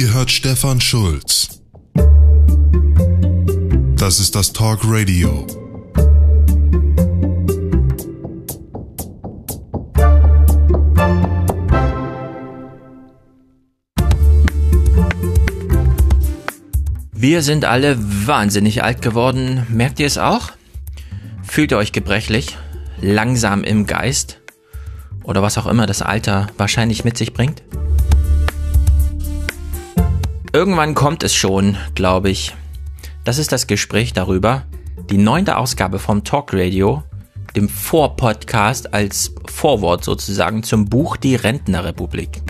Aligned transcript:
Ihr 0.00 0.14
hört 0.14 0.30
Stefan 0.30 0.80
Schulz. 0.80 1.60
Das 3.96 4.18
ist 4.18 4.34
das 4.34 4.54
Talk 4.54 4.80
Radio. 4.84 5.46
Wir 17.12 17.42
sind 17.42 17.66
alle 17.66 17.98
wahnsinnig 18.26 18.82
alt 18.82 19.02
geworden. 19.02 19.66
Merkt 19.68 20.00
ihr 20.00 20.06
es 20.06 20.16
auch? 20.16 20.52
Fühlt 21.42 21.72
ihr 21.72 21.76
euch 21.76 21.92
gebrechlich? 21.92 22.56
Langsam 23.02 23.64
im 23.64 23.84
Geist? 23.84 24.40
Oder 25.24 25.42
was 25.42 25.58
auch 25.58 25.66
immer 25.66 25.84
das 25.84 26.00
Alter 26.00 26.46
wahrscheinlich 26.56 27.04
mit 27.04 27.18
sich 27.18 27.34
bringt? 27.34 27.62
Irgendwann 30.52 30.96
kommt 30.96 31.22
es 31.22 31.32
schon, 31.32 31.76
glaube 31.94 32.28
ich. 32.28 32.56
Das 33.22 33.38
ist 33.38 33.52
das 33.52 33.68
Gespräch 33.68 34.12
darüber. 34.12 34.66
Die 35.08 35.16
neunte 35.16 35.56
Ausgabe 35.56 36.00
vom 36.00 36.24
Talk 36.24 36.52
Radio, 36.52 37.04
dem 37.54 37.68
Vorpodcast 37.68 38.92
als 38.92 39.32
Vorwort 39.46 40.02
sozusagen 40.02 40.64
zum 40.64 40.86
Buch 40.86 41.16
Die 41.16 41.36
Rentnerrepublik. 41.36 42.42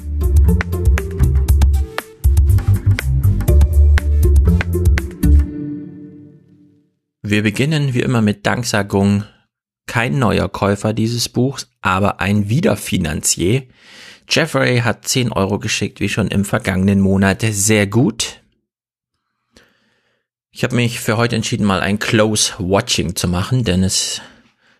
Wir 7.21 7.43
beginnen 7.43 7.93
wie 7.93 8.01
immer 8.01 8.23
mit 8.23 8.47
Danksagung. 8.47 9.25
Kein 9.87 10.19
neuer 10.19 10.49
Käufer 10.49 10.95
dieses 10.95 11.29
Buchs, 11.29 11.71
aber 11.83 12.19
ein 12.19 12.49
Wiederfinanzier. 12.49 13.65
Jeffrey 14.31 14.79
hat 14.79 15.09
10 15.09 15.33
Euro 15.33 15.59
geschickt, 15.59 15.99
wie 15.99 16.09
schon 16.09 16.29
im 16.29 16.45
vergangenen 16.45 17.01
Monat. 17.01 17.43
Sehr 17.51 17.89
gut. 17.89 18.41
Ich 20.53 20.63
habe 20.63 20.77
mich 20.77 21.01
für 21.01 21.17
heute 21.17 21.35
entschieden, 21.35 21.65
mal 21.67 21.81
ein 21.81 21.99
Close 21.99 22.53
Watching 22.59 23.17
zu 23.17 23.27
machen, 23.27 23.65
denn 23.65 23.83
es 23.83 24.21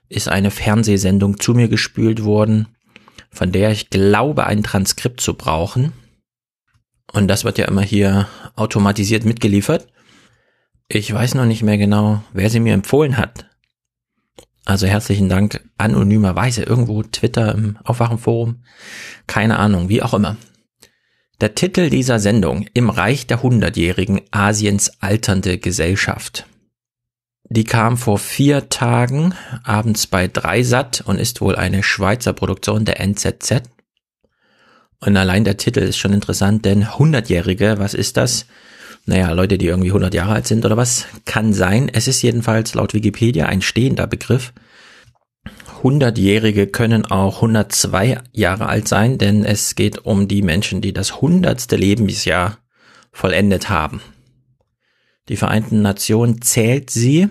ist 0.09 0.29
eine 0.29 0.53
Fernsehsendung 0.53 1.41
zu 1.41 1.55
mir 1.55 1.67
gespült 1.67 2.23
worden, 2.23 2.69
von 3.33 3.51
der 3.51 3.73
ich 3.73 3.91
glaube, 3.91 4.47
ein 4.47 4.63
Transkript 4.63 5.21
zu 5.21 5.35
brauchen. 5.35 5.93
Und 7.13 7.27
das 7.27 7.45
wird 7.45 7.59
ja 7.59 7.67
immer 7.67 7.83
hier 7.83 8.29
automatisiert 8.55 9.25
mitgeliefert. 9.25 9.89
Ich 10.87 11.13
weiß 11.13 11.35
noch 11.35 11.45
nicht 11.45 11.63
mehr 11.63 11.79
genau, 11.79 12.23
wer 12.33 12.51
sie 12.51 12.61
mir 12.61 12.75
empfohlen 12.75 13.17
hat. 13.17 13.50
Also 14.65 14.87
herzlichen 14.87 15.29
Dank 15.29 15.61
anonymerweise 15.79 16.63
irgendwo 16.63 17.03
Twitter 17.03 17.55
im 17.55 17.79
Aufwachenforum. 17.85 18.63
Keine 19.27 19.59
Ahnung, 19.59 19.89
wie 19.89 20.03
auch 20.03 20.15
immer. 20.15 20.37
Der 21.41 21.55
Titel 21.55 21.89
dieser 21.89 22.19
Sendung 22.19 22.67
Im 22.75 22.91
Reich 22.91 23.27
der 23.27 23.43
Hundertjährigen 23.43 24.21
Asiens 24.31 25.01
alternde 25.01 25.59
Gesellschaft. 25.59 26.47
Die 27.45 27.65
kam 27.65 27.97
vor 27.97 28.19
vier 28.19 28.69
Tagen 28.69 29.35
abends 29.65 30.07
bei 30.07 30.29
Dreisat 30.29 31.01
und 31.01 31.19
ist 31.19 31.41
wohl 31.41 31.57
eine 31.57 31.83
Schweizer 31.83 32.33
Produktion 32.33 32.85
der 32.85 33.01
NZZ. 33.01 33.63
Und 35.01 35.17
allein 35.17 35.45
der 35.45 35.57
Titel 35.57 35.81
ist 35.81 35.97
schon 35.97 36.13
interessant, 36.13 36.65
denn 36.65 36.97
Hundertjährige, 36.97 37.77
was 37.79 37.95
ist 37.95 38.19
das? 38.19 38.47
Naja, 39.07 39.33
Leute, 39.33 39.59
die 39.59 39.67
irgendwie 39.67 39.89
100 39.89 40.15
Jahre 40.15 40.35
alt 40.35 40.47
sind 40.47 40.65
oder 40.65 40.77
was, 40.77 41.07
kann 41.25 41.53
sein. 41.53 41.91
Es 41.93 42.09
ist 42.09 42.23
jedenfalls 42.23 42.75
laut 42.75 42.95
Wikipedia 42.95 43.47
ein 43.47 43.63
stehender 43.63 44.07
Begriff. 44.07 44.53
100-Jährige 45.83 46.67
können 46.67 47.07
auch 47.07 47.37
102 47.37 48.21
Jahre 48.33 48.67
alt 48.67 48.87
sein, 48.87 49.19
denn 49.19 49.45
es 49.45 49.75
geht 49.75 50.05
um 50.05 50.29
die 50.29 50.43
Menschen, 50.43 50.83
die 50.83 50.93
das 50.93 51.21
hundertste 51.21 51.77
Lebensjahr 51.77 52.59
vollendet 53.13 53.71
haben. 53.71 54.03
Die 55.29 55.37
Vereinten 55.37 55.81
Nationen 55.81 56.43
zählt 56.43 56.91
sie 56.91 57.29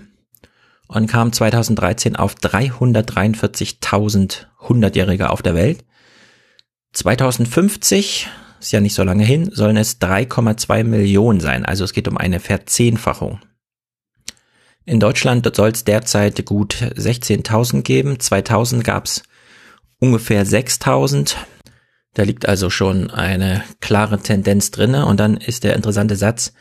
und 0.87 1.07
kam 1.07 1.31
2013 1.31 2.15
auf 2.15 2.35
343.000 2.35 4.47
100-Jährige 4.61 5.29
auf 5.29 5.41
der 5.41 5.55
Welt. 5.55 5.85
2050 6.93 8.27
ist 8.59 8.71
ja 8.71 8.81
nicht 8.81 8.93
so 8.93 9.03
lange 9.03 9.23
hin, 9.23 9.49
sollen 9.51 9.77
es 9.77 9.99
3,2 10.01 10.83
Millionen 10.83 11.39
sein. 11.39 11.65
Also 11.65 11.83
es 11.83 11.93
geht 11.93 12.07
um 12.07 12.17
eine 12.17 12.39
Verzehnfachung. 12.39 13.39
In 14.85 14.99
Deutschland 14.99 15.49
soll 15.55 15.69
es 15.69 15.83
derzeit 15.83 16.45
gut 16.45 16.75
16.000 16.75 17.83
geben. 17.83 18.19
2000 18.19 18.83
gab 18.83 19.05
es 19.05 19.23
ungefähr 19.99 20.45
6.000. 20.45 21.35
Da 22.15 22.23
liegt 22.23 22.47
also 22.47 22.69
schon 22.69 23.11
eine 23.11 23.63
klare 23.81 24.19
Tendenz 24.19 24.71
drinne. 24.71 25.05
Und 25.05 25.19
dann 25.19 25.37
ist 25.37 25.63
der 25.63 25.75
interessante 25.75 26.15
Satz, 26.15 26.53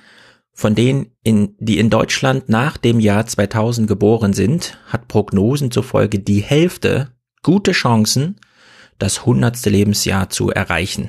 von 0.52 0.74
denen, 0.74 1.12
in, 1.22 1.54
die 1.58 1.78
in 1.78 1.88
Deutschland 1.88 2.48
nach 2.48 2.76
dem 2.76 3.00
Jahr 3.00 3.26
2000 3.26 3.88
geboren 3.88 4.32
sind, 4.32 4.78
hat 4.88 5.08
Prognosen 5.08 5.70
zufolge 5.70 6.18
die 6.18 6.42
Hälfte 6.42 7.12
gute 7.42 7.72
Chancen, 7.72 8.40
das 8.98 9.24
hundertste 9.24 9.70
Lebensjahr 9.70 10.30
zu 10.30 10.50
erreichen. 10.50 11.08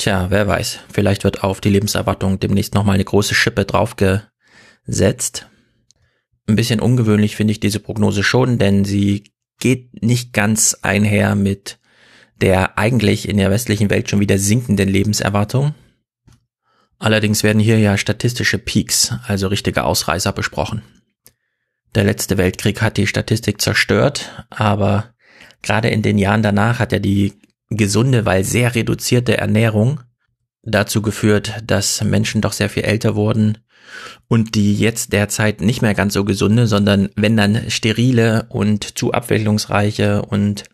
Tja, 0.00 0.30
wer 0.30 0.46
weiß. 0.46 0.78
Vielleicht 0.90 1.24
wird 1.24 1.44
auf 1.44 1.60
die 1.60 1.68
Lebenserwartung 1.68 2.40
demnächst 2.40 2.72
nochmal 2.72 2.94
eine 2.94 3.04
große 3.04 3.34
Schippe 3.34 3.66
draufgesetzt. 3.66 5.46
Ein 6.48 6.56
bisschen 6.56 6.80
ungewöhnlich 6.80 7.36
finde 7.36 7.52
ich 7.52 7.60
diese 7.60 7.80
Prognose 7.80 8.22
schon, 8.22 8.56
denn 8.56 8.86
sie 8.86 9.24
geht 9.58 10.02
nicht 10.02 10.32
ganz 10.32 10.74
einher 10.80 11.34
mit 11.34 11.78
der 12.40 12.78
eigentlich 12.78 13.28
in 13.28 13.36
der 13.36 13.50
westlichen 13.50 13.90
Welt 13.90 14.08
schon 14.08 14.20
wieder 14.20 14.38
sinkenden 14.38 14.88
Lebenserwartung. 14.88 15.74
Allerdings 16.98 17.42
werden 17.42 17.60
hier 17.60 17.78
ja 17.78 17.98
statistische 17.98 18.56
Peaks, 18.56 19.12
also 19.26 19.48
richtige 19.48 19.84
Ausreißer 19.84 20.32
besprochen. 20.32 20.80
Der 21.94 22.04
letzte 22.04 22.38
Weltkrieg 22.38 22.80
hat 22.80 22.96
die 22.96 23.06
Statistik 23.06 23.60
zerstört, 23.60 24.46
aber 24.48 25.12
gerade 25.60 25.90
in 25.90 26.00
den 26.00 26.16
Jahren 26.16 26.42
danach 26.42 26.78
hat 26.78 26.92
ja 26.92 27.00
die 27.00 27.34
gesunde, 27.70 28.26
weil 28.26 28.44
sehr 28.44 28.74
reduzierte 28.74 29.38
Ernährung 29.38 30.00
dazu 30.62 31.02
geführt, 31.02 31.54
dass 31.64 32.02
Menschen 32.04 32.40
doch 32.40 32.52
sehr 32.52 32.68
viel 32.68 32.82
älter 32.82 33.14
wurden 33.14 33.58
und 34.28 34.54
die 34.54 34.76
jetzt 34.76 35.12
derzeit 35.12 35.60
nicht 35.60 35.82
mehr 35.82 35.94
ganz 35.94 36.14
so 36.14 36.24
gesunde, 36.24 36.66
sondern 36.66 37.08
wenn 37.16 37.36
dann 37.36 37.70
sterile 37.70 38.46
und 38.48 38.98
zu 38.98 39.12
abwechslungsreiche 39.12 40.22
und 40.22 40.64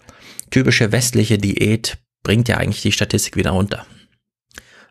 typische 0.50 0.92
westliche 0.92 1.38
Diät 1.38 1.98
bringt 2.22 2.48
ja 2.48 2.56
eigentlich 2.56 2.82
die 2.82 2.92
Statistik 2.92 3.36
wieder 3.36 3.52
runter. 3.52 3.86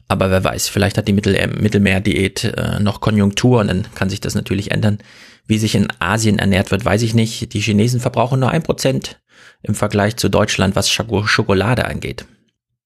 Aber 0.08 0.30
wer 0.30 0.44
weiß, 0.44 0.70
vielleicht 0.70 0.98
hat 0.98 1.08
die 1.08 1.14
Mittel 1.14 1.36
äh, 1.36 1.48
Mittelmeerdiät 1.48 2.44
äh, 2.44 2.80
noch 2.80 3.02
Konjunktur 3.02 3.62
und 3.62 3.68
dann 3.68 3.88
kann 3.96 4.10
sich 4.10 4.22
das 4.22 4.36
natürlich 4.36 4.72
ändern. 4.72 5.00
Wie 5.48 5.58
sich 5.58 5.76
in 5.76 5.88
Asien 6.00 6.40
ernährt 6.40 6.72
wird, 6.72 6.86
weiß 6.86 7.02
ich 7.02 7.14
nicht. 7.16 7.54
Die 7.54 7.60
Chinesen 7.60 8.00
verbrauchen 8.00 8.40
nur 8.40 8.52
ein 8.52 8.64
Prozent 8.64 9.20
im 9.62 9.76
Vergleich 9.76 10.16
zu 10.18 10.30
Deutschland, 10.30 10.76
was 10.76 10.90
Schokolade 10.90 11.86
angeht. 11.86 12.26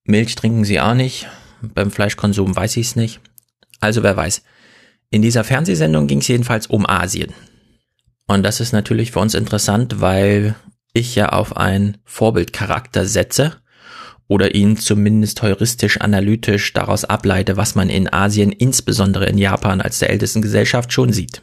Milch 0.04 0.36
trinken 0.36 0.66
sie 0.66 0.80
auch 0.80 0.94
nicht. 0.94 1.28
Beim 1.62 1.92
Fleischkonsum 1.92 2.56
weiß 2.56 2.78
ich 2.78 2.88
es 2.88 2.96
nicht. 2.96 3.20
Also 3.80 4.04
wer 4.04 4.16
weiß. 4.16 4.42
In 5.10 5.22
dieser 5.22 5.44
Fernsehsendung 5.44 6.08
ging 6.08 6.20
es 6.20 6.28
jedenfalls 6.28 6.68
um 6.68 6.88
Asien. 6.88 7.34
Und 8.28 8.44
das 8.44 8.60
ist 8.60 8.74
natürlich 8.74 9.12
für 9.12 9.20
uns 9.20 9.34
interessant, 9.34 10.02
weil 10.02 10.56
ich 10.94 11.16
ja 11.16 11.30
auf 11.30 11.58
einen 11.58 11.98
Vorbildcharakter 12.06 13.06
setze 13.06 13.58
oder 14.28 14.54
ihn 14.54 14.78
zumindest 14.78 15.42
heuristisch 15.42 16.00
analytisch 16.00 16.74
daraus 16.74 17.06
ableite, 17.06 17.58
was 17.58 17.76
man 17.76 17.90
in 17.90 18.12
Asien, 18.12 18.52
insbesondere 18.52 19.26
in 19.26 19.38
Japan 19.38 19.82
als 19.82 20.00
der 20.00 20.12
ältesten 20.12 20.42
Gesellschaft 20.42 20.94
schon 20.94 21.12
sieht. 21.12 21.42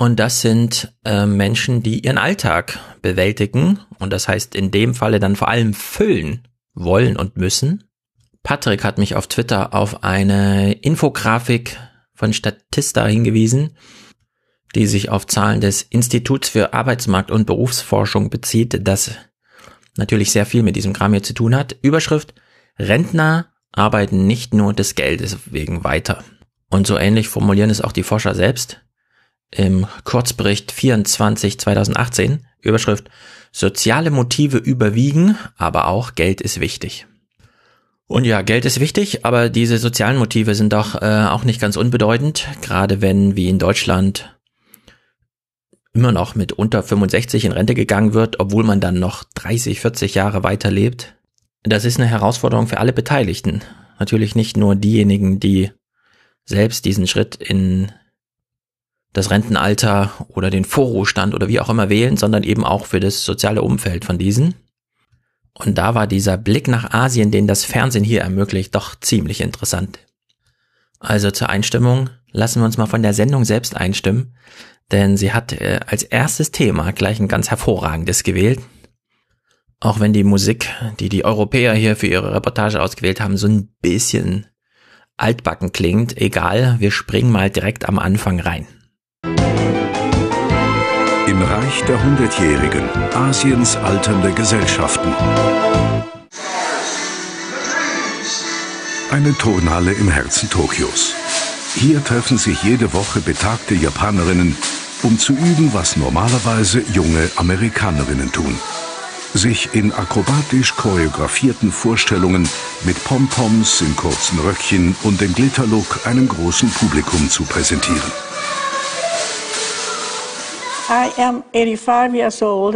Und 0.00 0.18
das 0.18 0.40
sind 0.40 0.94
äh, 1.04 1.26
Menschen, 1.26 1.82
die 1.82 2.06
ihren 2.06 2.16
Alltag 2.16 2.78
bewältigen 3.02 3.80
und 3.98 4.14
das 4.14 4.28
heißt 4.28 4.54
in 4.54 4.70
dem 4.70 4.94
Falle 4.94 5.20
dann 5.20 5.36
vor 5.36 5.48
allem 5.48 5.74
füllen 5.74 6.48
wollen 6.72 7.18
und 7.18 7.36
müssen. 7.36 7.84
Patrick 8.42 8.82
hat 8.82 8.96
mich 8.96 9.14
auf 9.14 9.26
Twitter 9.26 9.74
auf 9.74 10.02
eine 10.02 10.72
Infografik 10.72 11.76
von 12.14 12.32
Statista 12.32 13.06
hingewiesen, 13.06 13.76
die 14.74 14.86
sich 14.86 15.10
auf 15.10 15.26
Zahlen 15.26 15.60
des 15.60 15.82
Instituts 15.82 16.48
für 16.48 16.72
Arbeitsmarkt 16.72 17.30
und 17.30 17.44
Berufsforschung 17.44 18.30
bezieht, 18.30 18.88
das 18.88 19.10
natürlich 19.98 20.32
sehr 20.32 20.46
viel 20.46 20.62
mit 20.62 20.76
diesem 20.76 20.94
Kram 20.94 21.12
hier 21.12 21.22
zu 21.22 21.34
tun 21.34 21.54
hat. 21.54 21.76
Überschrift 21.82 22.32
Rentner 22.78 23.52
arbeiten 23.70 24.26
nicht 24.26 24.54
nur 24.54 24.72
des 24.72 24.94
Geldes 24.94 25.36
wegen 25.50 25.84
weiter. 25.84 26.24
Und 26.70 26.86
so 26.86 26.96
ähnlich 26.96 27.28
formulieren 27.28 27.68
es 27.68 27.82
auch 27.82 27.92
die 27.92 28.02
Forscher 28.02 28.34
selbst 28.34 28.80
im 29.50 29.86
Kurzbericht 30.04 30.72
24 30.72 31.58
2018, 31.58 32.46
Überschrift 32.62 33.10
Soziale 33.52 34.12
Motive 34.12 34.58
überwiegen, 34.58 35.36
aber 35.56 35.88
auch 35.88 36.14
Geld 36.14 36.40
ist 36.40 36.60
wichtig. 36.60 37.06
Und 38.06 38.24
ja, 38.24 38.42
Geld 38.42 38.64
ist 38.64 38.80
wichtig, 38.80 39.24
aber 39.24 39.48
diese 39.48 39.78
sozialen 39.78 40.18
Motive 40.18 40.54
sind 40.54 40.72
doch 40.72 41.00
äh, 41.00 41.26
auch 41.28 41.44
nicht 41.44 41.60
ganz 41.60 41.76
unbedeutend, 41.76 42.48
gerade 42.60 43.00
wenn 43.00 43.36
wie 43.36 43.48
in 43.48 43.58
Deutschland 43.58 44.36
immer 45.92 46.12
noch 46.12 46.34
mit 46.34 46.52
unter 46.52 46.82
65 46.82 47.44
in 47.44 47.52
Rente 47.52 47.74
gegangen 47.74 48.14
wird, 48.14 48.38
obwohl 48.38 48.62
man 48.62 48.80
dann 48.80 48.98
noch 49.00 49.24
30, 49.34 49.80
40 49.80 50.14
Jahre 50.14 50.44
weiterlebt. 50.44 51.16
Das 51.64 51.84
ist 51.84 51.98
eine 51.98 52.08
Herausforderung 52.08 52.68
für 52.68 52.78
alle 52.78 52.92
Beteiligten. 52.92 53.62
natürlich 53.98 54.34
nicht 54.34 54.56
nur 54.56 54.76
diejenigen, 54.76 55.40
die 55.40 55.72
selbst 56.44 56.84
diesen 56.84 57.06
Schritt 57.06 57.36
in 57.36 57.92
das 59.12 59.30
Rentenalter 59.30 60.12
oder 60.28 60.50
den 60.50 60.64
Vorruhestand 60.64 61.34
oder 61.34 61.48
wie 61.48 61.60
auch 61.60 61.68
immer 61.68 61.88
wählen, 61.88 62.16
sondern 62.16 62.42
eben 62.42 62.64
auch 62.64 62.86
für 62.86 63.00
das 63.00 63.24
soziale 63.24 63.62
Umfeld 63.62 64.04
von 64.04 64.18
diesen. 64.18 64.54
Und 65.54 65.78
da 65.78 65.94
war 65.94 66.06
dieser 66.06 66.36
Blick 66.36 66.68
nach 66.68 66.92
Asien, 66.92 67.30
den 67.30 67.46
das 67.46 67.64
Fernsehen 67.64 68.04
hier 68.04 68.22
ermöglicht, 68.22 68.74
doch 68.74 68.94
ziemlich 68.98 69.40
interessant. 69.40 69.98
Also 71.00 71.30
zur 71.30 71.48
Einstimmung 71.48 72.10
lassen 72.30 72.60
wir 72.60 72.66
uns 72.66 72.78
mal 72.78 72.86
von 72.86 73.02
der 73.02 73.14
Sendung 73.14 73.44
selbst 73.44 73.76
einstimmen, 73.76 74.36
denn 74.92 75.16
sie 75.16 75.32
hat 75.32 75.52
äh, 75.52 75.80
als 75.86 76.02
erstes 76.02 76.52
Thema 76.52 76.92
gleich 76.92 77.20
ein 77.20 77.28
ganz 77.28 77.50
hervorragendes 77.50 78.22
gewählt. 78.22 78.60
Auch 79.80 79.98
wenn 79.98 80.12
die 80.12 80.24
Musik, 80.24 80.68
die 81.00 81.08
die 81.08 81.24
Europäer 81.24 81.74
hier 81.74 81.96
für 81.96 82.06
ihre 82.06 82.34
Reportage 82.34 82.80
ausgewählt 82.80 83.20
haben, 83.20 83.36
so 83.36 83.46
ein 83.46 83.68
bisschen 83.80 84.46
altbacken 85.16 85.72
klingt, 85.72 86.16
egal, 86.16 86.76
wir 86.80 86.90
springen 86.90 87.32
mal 87.32 87.50
direkt 87.50 87.88
am 87.88 87.98
Anfang 87.98 88.40
rein. 88.40 88.66
Im 91.30 91.42
Reich 91.42 91.84
der 91.84 92.02
Hundertjährigen, 92.02 92.90
Asiens 93.14 93.76
alternde 93.76 94.32
Gesellschaften. 94.32 95.14
Eine 99.12 99.38
Turnhalle 99.38 99.92
im 99.92 100.08
Herzen 100.08 100.50
Tokios. 100.50 101.14
Hier 101.76 102.02
treffen 102.02 102.36
sich 102.36 102.64
jede 102.64 102.92
Woche 102.94 103.20
betagte 103.20 103.76
Japanerinnen, 103.76 104.56
um 105.04 105.20
zu 105.20 105.34
üben, 105.34 105.72
was 105.72 105.96
normalerweise 105.96 106.82
junge 106.92 107.30
Amerikanerinnen 107.36 108.32
tun. 108.32 108.58
Sich 109.32 109.72
in 109.72 109.92
akrobatisch 109.92 110.74
choreografierten 110.74 111.70
Vorstellungen 111.70 112.48
mit 112.84 113.04
Pompoms 113.04 113.82
in 113.82 113.94
kurzen 113.94 114.40
Röckchen 114.40 114.96
und 115.04 115.20
dem 115.20 115.32
Glitterlook 115.32 116.00
einem 116.06 116.26
großen 116.26 116.70
Publikum 116.70 117.30
zu 117.30 117.44
präsentieren. 117.44 118.10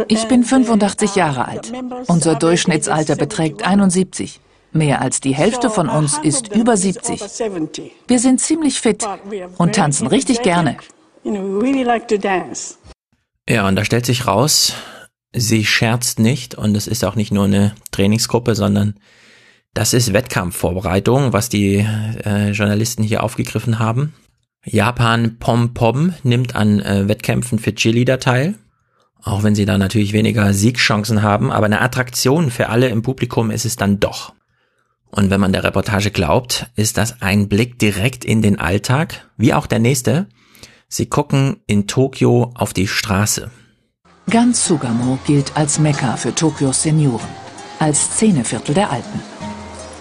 Ich 0.07 0.25
bin 0.27 0.43
85 0.43 1.15
Jahre 1.15 1.47
alt. 1.47 1.73
Unser 2.07 2.35
Durchschnittsalter 2.35 3.15
beträgt 3.15 3.63
71. 3.63 4.39
Mehr 4.71 5.01
als 5.01 5.21
die 5.21 5.35
Hälfte 5.35 5.69
von 5.69 5.89
uns 5.89 6.17
ist 6.17 6.53
über 6.53 6.77
70. 6.77 7.21
Wir 8.07 8.19
sind 8.19 8.39
ziemlich 8.41 8.79
fit 8.79 9.05
und 9.57 9.75
tanzen 9.75 10.07
richtig 10.07 10.41
gerne. 10.41 10.77
Ja, 13.49 13.67
und 13.67 13.75
da 13.75 13.85
stellt 13.85 14.05
sich 14.05 14.27
raus, 14.27 14.73
sie 15.33 15.65
scherzt 15.65 16.19
nicht 16.19 16.55
und 16.55 16.75
es 16.75 16.87
ist 16.87 17.03
auch 17.03 17.15
nicht 17.15 17.31
nur 17.31 17.45
eine 17.45 17.75
Trainingsgruppe, 17.91 18.55
sondern 18.55 18.95
das 19.73 19.93
ist 19.93 20.13
Wettkampfvorbereitung, 20.13 21.33
was 21.33 21.49
die 21.49 21.85
äh, 22.25 22.51
Journalisten 22.51 23.03
hier 23.03 23.23
aufgegriffen 23.23 23.79
haben. 23.79 24.13
Japan 24.65 25.37
Pom 25.39 25.73
Pom 25.73 26.13
nimmt 26.23 26.55
an 26.55 26.79
äh, 26.79 27.07
Wettkämpfen 27.07 27.59
für 27.59 27.73
Cheerleader 27.73 28.19
teil. 28.19 28.55
Auch 29.23 29.43
wenn 29.43 29.55
sie 29.55 29.65
da 29.65 29.77
natürlich 29.77 30.13
weniger 30.13 30.53
Siegchancen 30.53 31.23
haben, 31.23 31.51
aber 31.51 31.65
eine 31.65 31.81
Attraktion 31.81 32.51
für 32.51 32.69
alle 32.69 32.89
im 32.89 33.01
Publikum 33.01 33.49
ist 33.49 33.65
es 33.65 33.75
dann 33.75 33.99
doch. 33.99 34.33
Und 35.09 35.29
wenn 35.29 35.39
man 35.39 35.53
der 35.53 35.63
Reportage 35.63 36.11
glaubt, 36.11 36.67
ist 36.75 36.97
das 36.97 37.21
ein 37.21 37.47
Blick 37.47 37.79
direkt 37.79 38.25
in 38.25 38.41
den 38.41 38.59
Alltag, 38.59 39.29
wie 39.37 39.53
auch 39.53 39.65
der 39.65 39.79
nächste. 39.79 40.27
Sie 40.87 41.07
gucken 41.07 41.57
in 41.67 41.87
Tokio 41.87 42.51
auf 42.55 42.73
die 42.73 42.87
Straße. 42.87 43.49
Ganz 44.29 44.67
Sugamo 44.67 45.17
gilt 45.25 45.55
als 45.55 45.79
Mekka 45.79 46.17
für 46.17 46.33
Tokios 46.33 46.83
Senioren, 46.83 47.27
als 47.79 48.05
Szeneviertel 48.05 48.75
der 48.75 48.91
Alten. 48.91 49.21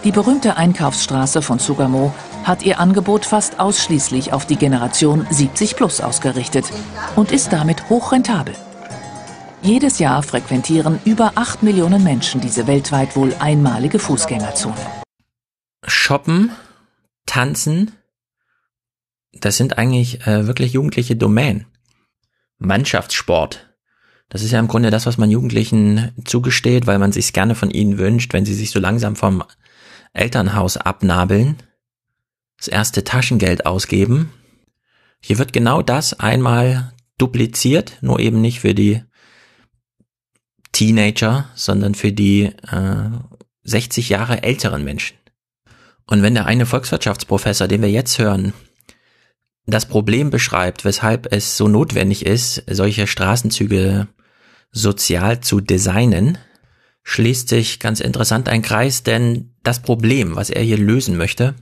Die 0.03 0.13
berühmte 0.13 0.57
Einkaufsstraße 0.57 1.43
von 1.43 1.59
Sugamo 1.59 2.13
hat 2.45 2.63
ihr 2.63 2.79
Angebot 2.79 3.25
fast 3.27 3.59
ausschließlich 3.59 4.33
auf 4.33 4.47
die 4.47 4.57
Generation 4.57 5.27
70 5.31 5.77
plus 5.77 6.01
ausgerichtet 6.01 6.67
und 7.17 7.33
ist 7.33 7.53
damit 7.53 7.89
hochrentabel. 7.89 8.55
Jedes 9.63 9.99
Jahr 9.99 10.23
frequentieren 10.23 11.01
über 11.05 11.33
8 11.37 11.63
Millionen 11.63 12.05
Menschen 12.05 12.41
diese 12.41 12.67
weltweit 12.67 13.17
wohl 13.17 13.35
einmalige 13.39 13.99
Fußgängerzone. 13.99 14.77
Shoppen, 15.87 16.51
tanzen, 17.27 17.93
das 19.33 19.57
sind 19.57 19.79
eigentlich 19.79 20.27
äh, 20.27 20.47
wirklich 20.47 20.75
jugendliche 20.75 21.17
Domänen. 21.17 21.67
Mannschaftssport, 22.59 23.75
das 24.29 24.43
ist 24.43 24.53
ja 24.53 24.59
im 24.59 24.69
Grunde 24.69 24.91
das, 24.91 25.07
was 25.07 25.19
man 25.19 25.31
Jugendlichen 25.31 26.13
zugesteht, 26.25 26.87
weil 26.87 26.99
man 26.99 27.13
sich 27.13 27.33
gerne 27.33 27.55
von 27.55 27.71
ihnen 27.71 27.99
wünscht, 27.99 28.33
wenn 28.33 28.45
sie 28.45 28.55
sich 28.55 28.71
so 28.71 28.81
langsam 28.81 29.17
vom 29.17 29.45
Elternhaus 30.13 30.77
abnabeln 30.77 31.57
das 32.59 32.69
erste 32.69 33.05
Taschengeld 33.05 33.67
ausgeben. 33.67 34.33
Hier 35.21 35.39
wird 35.39 35.53
genau 35.53 35.83
das 35.83 36.19
einmal 36.19 36.93
dupliziert, 37.19 37.99
nur 38.01 38.21
eben 38.21 38.41
nicht 38.41 38.61
für 38.61 38.75
die 38.75 39.03
Teenager, 40.73 41.49
sondern 41.55 41.95
für 41.95 42.13
die 42.13 42.45
äh, 42.71 43.11
60 43.63 44.09
Jahre 44.09 44.43
älteren 44.43 44.85
Menschen. 44.85 45.17
Und 46.07 46.23
wenn 46.23 46.35
der 46.35 46.47
eine 46.47 46.67
Volkswirtschaftsprofessor, 46.67 47.69
den 47.69 47.83
wir 47.83 47.91
jetzt 47.91 48.19
hören, 48.19 48.53
das 49.67 49.87
Problem 49.87 50.31
beschreibt, 50.31 50.85
weshalb 50.85 51.33
es 51.33 51.57
so 51.57 51.69
notwendig 51.69 52.27
ist, 52.27 52.63
solche 52.71 53.07
Straßenzüge 53.07 54.09
sozial 54.71 55.41
zu 55.41 55.61
designen, 55.61 56.37
schließt 57.03 57.49
sich 57.49 57.81
ganz 57.81 58.01
interessant 58.01 58.49
ein 58.49 58.63
Kreis, 58.63 59.03
denn 59.03 59.55
das 59.63 59.81
Problem, 59.81 60.37
was 60.37 60.51
er 60.51 60.63
hier 60.63 60.79
lösen 60.79 61.17
möchte, 61.17 61.55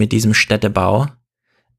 mit 0.00 0.12
diesem 0.12 0.34
Städtebau 0.34 1.06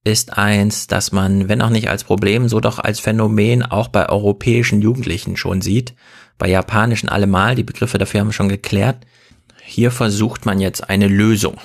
ist 0.03 0.37
eins, 0.37 0.87
das 0.87 1.11
man, 1.11 1.49
wenn 1.49 1.61
auch 1.61 1.69
nicht 1.69 1.89
als 1.89 2.03
Problem, 2.03 2.47
so 2.47 2.59
doch 2.59 2.79
als 2.79 2.99
Phänomen 2.99 3.63
auch 3.63 3.87
bei 3.87 4.07
europäischen 4.07 4.81
Jugendlichen 4.81 5.37
schon 5.37 5.61
sieht, 5.61 5.93
bei 6.37 6.47
japanischen 6.47 7.09
allemal, 7.09 7.55
die 7.55 7.63
Begriffe 7.63 7.97
dafür 7.97 8.21
haben 8.21 8.27
wir 8.27 8.33
schon 8.33 8.47
geklärt. 8.47 8.97
Hier 9.63 9.91
versucht 9.91 10.45
man 10.45 10.59
jetzt 10.59 10.89
eine 10.89 11.07
Lösung. 11.07 11.57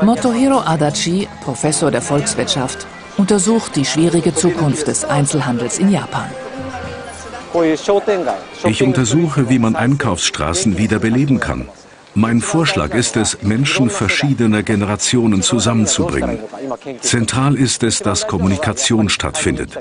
Motohiro 0.00 0.60
Adachi, 0.60 1.28
Professor 1.44 1.90
der 1.90 2.02
Volkswirtschaft, 2.02 2.86
untersucht 3.16 3.76
die 3.76 3.84
schwierige 3.84 4.34
Zukunft 4.34 4.86
des 4.86 5.04
Einzelhandels 5.04 5.78
in 5.78 5.90
Japan. 5.90 6.30
Ich 8.64 8.82
untersuche, 8.82 9.48
wie 9.50 9.58
man 9.58 9.76
Einkaufsstraßen 9.76 10.78
wiederbeleben 10.78 11.38
kann. 11.40 11.68
Mein 12.14 12.42
Vorschlag 12.42 12.94
ist 12.94 13.16
es, 13.16 13.42
Menschen 13.42 13.88
verschiedener 13.88 14.62
Generationen 14.62 15.42
zusammenzubringen. 15.42 16.38
Zentral 17.00 17.54
ist 17.54 17.82
es, 17.82 18.00
dass 18.00 18.26
Kommunikation 18.26 19.08
stattfindet. 19.08 19.78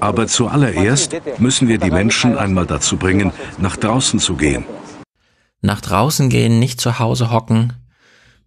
Aber 0.00 0.26
zuallererst 0.26 1.16
müssen 1.38 1.68
wir 1.68 1.78
die 1.78 1.90
Menschen 1.92 2.36
einmal 2.36 2.66
dazu 2.66 2.96
bringen, 2.96 3.32
nach 3.58 3.76
draußen 3.76 4.18
zu 4.18 4.34
gehen. 4.34 4.64
Nach 5.60 5.80
draußen 5.80 6.28
gehen, 6.30 6.58
nicht 6.58 6.80
zu 6.80 6.98
Hause 6.98 7.30
hocken. 7.30 7.74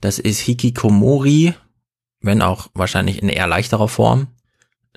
Das 0.02 0.20
ist 0.20 0.40
Hikikomori, 0.40 1.54
wenn 2.22 2.42
auch 2.42 2.68
wahrscheinlich 2.74 3.22
in 3.22 3.30
eher 3.30 3.48
leichterer 3.48 3.88
Form. 3.88 4.28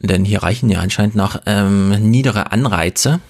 Denn 0.01 0.25
hier 0.25 0.43
reichen 0.43 0.71
ja 0.71 0.81
anscheinend 0.81 1.15
noch 1.15 1.41
ähm, 1.47 2.11
niedere 2.11 2.51
Anreize. 2.51 3.21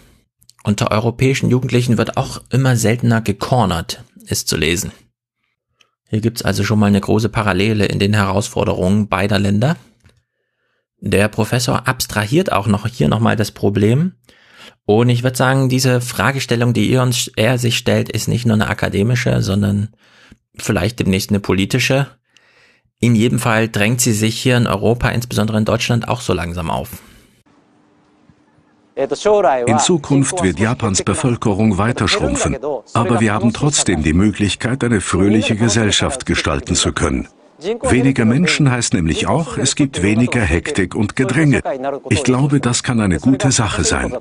Unter 0.64 0.92
europäischen 0.92 1.50
Jugendlichen 1.50 1.98
wird 1.98 2.16
auch 2.16 2.40
immer 2.50 2.76
seltener 2.76 3.20
gecornert 3.20 4.04
ist 4.22 4.48
zu 4.48 4.56
lesen. 4.56 4.92
Hier 6.08 6.20
gibt's 6.20 6.42
also 6.42 6.62
schon 6.62 6.78
mal 6.78 6.86
eine 6.86 7.00
große 7.00 7.28
Parallele 7.28 7.86
in 7.86 7.98
den 7.98 8.12
Herausforderungen 8.12 9.08
beider 9.08 9.38
Länder. 9.38 9.76
Der 10.98 11.28
Professor 11.28 11.88
abstrahiert 11.88 12.52
auch 12.52 12.66
noch 12.66 12.86
hier 12.86 13.08
nochmal 13.08 13.34
das 13.34 13.50
Problem. 13.50 14.12
Und 14.84 15.08
ich 15.08 15.22
würde 15.22 15.36
sagen, 15.36 15.68
diese 15.68 16.00
Fragestellung, 16.00 16.74
die 16.74 16.90
ihr 16.90 17.02
uns, 17.02 17.30
er 17.36 17.58
sich 17.58 17.76
stellt, 17.76 18.08
ist 18.08 18.28
nicht 18.28 18.46
nur 18.46 18.54
eine 18.54 18.68
akademische, 18.68 19.42
sondern 19.42 19.88
vielleicht 20.56 21.00
demnächst 21.00 21.30
eine 21.30 21.40
politische. 21.40 22.08
In 23.00 23.14
jedem 23.14 23.38
Fall 23.38 23.68
drängt 23.68 24.00
sie 24.00 24.12
sich 24.12 24.38
hier 24.38 24.56
in 24.56 24.66
Europa, 24.66 25.08
insbesondere 25.08 25.58
in 25.58 25.64
Deutschland, 25.64 26.08
auch 26.08 26.20
so 26.20 26.32
langsam 26.32 26.70
auf. 26.70 26.90
In 28.94 29.78
Zukunft 29.78 30.42
wird 30.42 30.58
Japans 30.58 31.02
Bevölkerung 31.02 31.78
weiter 31.78 32.08
schrumpfen, 32.08 32.58
aber 32.92 33.20
wir 33.20 33.32
haben 33.32 33.52
trotzdem 33.52 34.02
die 34.02 34.12
Möglichkeit, 34.12 34.84
eine 34.84 35.00
fröhliche 35.00 35.56
Gesellschaft 35.56 36.26
gestalten 36.26 36.74
zu 36.74 36.92
können. 36.92 37.28
Weniger 37.82 38.24
Menschen 38.24 38.70
heißt 38.70 38.92
nämlich 38.92 39.28
auch, 39.28 39.56
es 39.56 39.76
gibt 39.76 40.02
weniger 40.02 40.40
Hektik 40.42 40.94
und 40.94 41.16
Gedränge. 41.16 41.62
Ich 42.10 42.22
glaube, 42.24 42.60
das 42.60 42.82
kann 42.82 43.00
eine 43.00 43.18
gute 43.18 43.50
Sache 43.52 43.84
sein. 43.84 44.14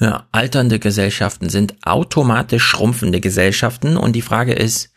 Ja, 0.00 0.26
alternde 0.32 0.80
Gesellschaften 0.80 1.48
sind 1.48 1.76
automatisch 1.84 2.64
schrumpfende 2.64 3.20
Gesellschaften 3.20 3.96
und 3.96 4.14
die 4.14 4.22
Frage 4.22 4.52
ist, 4.52 4.90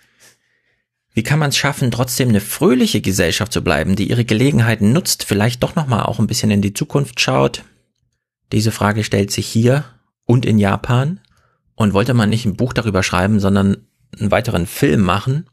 wie 1.14 1.24
kann 1.24 1.40
man 1.40 1.50
es 1.50 1.58
schaffen, 1.58 1.92
trotzdem 1.92 2.30
eine 2.30 2.42
fröhliche 2.42 3.02
Gesellschaft 3.02 3.52
zu 3.52 3.64
bleiben, 3.64 3.96
die 3.96 4.10
ihre 4.10 4.26
Gelegenheiten 4.26 4.94
nutzt, 4.94 5.24
vielleicht 5.24 5.64
doch 5.64 5.76
nochmal 5.76 6.04
auch 6.04 6.20
ein 6.20 6.28
bisschen 6.28 6.52
in 6.52 6.62
die 6.62 6.74
Zukunft 6.74 7.20
schaut, 7.20 7.64
diese 8.52 8.72
Frage 8.72 9.04
stellt 9.04 9.32
sich 9.32 9.48
hier 9.48 9.86
und 10.26 10.46
in 10.46 10.58
Japan. 10.58 11.20
Und 11.76 11.94
wollte 11.94 12.16
man 12.16 12.30
nicht 12.30 12.46
ein 12.46 12.56
Buch 12.56 12.74
darüber 12.74 13.04
schreiben, 13.04 13.40
sondern 13.40 13.78
einen 14.20 14.32
weiteren 14.32 14.66
Film 14.66 15.02
machen, 15.02 15.48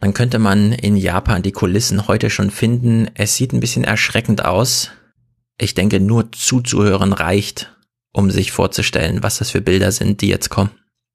dann 0.00 0.14
könnte 0.14 0.40
man 0.40 0.72
in 0.72 0.96
Japan 0.96 1.42
die 1.42 1.52
Kulissen 1.52 2.08
heute 2.08 2.28
schon 2.28 2.50
finden. 2.50 3.08
Es 3.14 3.36
sieht 3.36 3.52
ein 3.52 3.60
bisschen 3.60 3.84
erschreckend 3.84 4.44
aus. 4.44 4.90
Ich 5.58 5.74
denke, 5.74 6.00
nur 6.00 6.32
zuzuhören 6.32 7.12
reicht, 7.12 7.72
um 8.12 8.32
sich 8.32 8.50
vorzustellen, 8.50 9.22
was 9.22 9.38
das 9.38 9.52
für 9.52 9.60
Bilder 9.60 9.92
sind, 9.92 10.20
die 10.20 10.28
jetzt 10.28 10.48
kommen. 10.48 10.70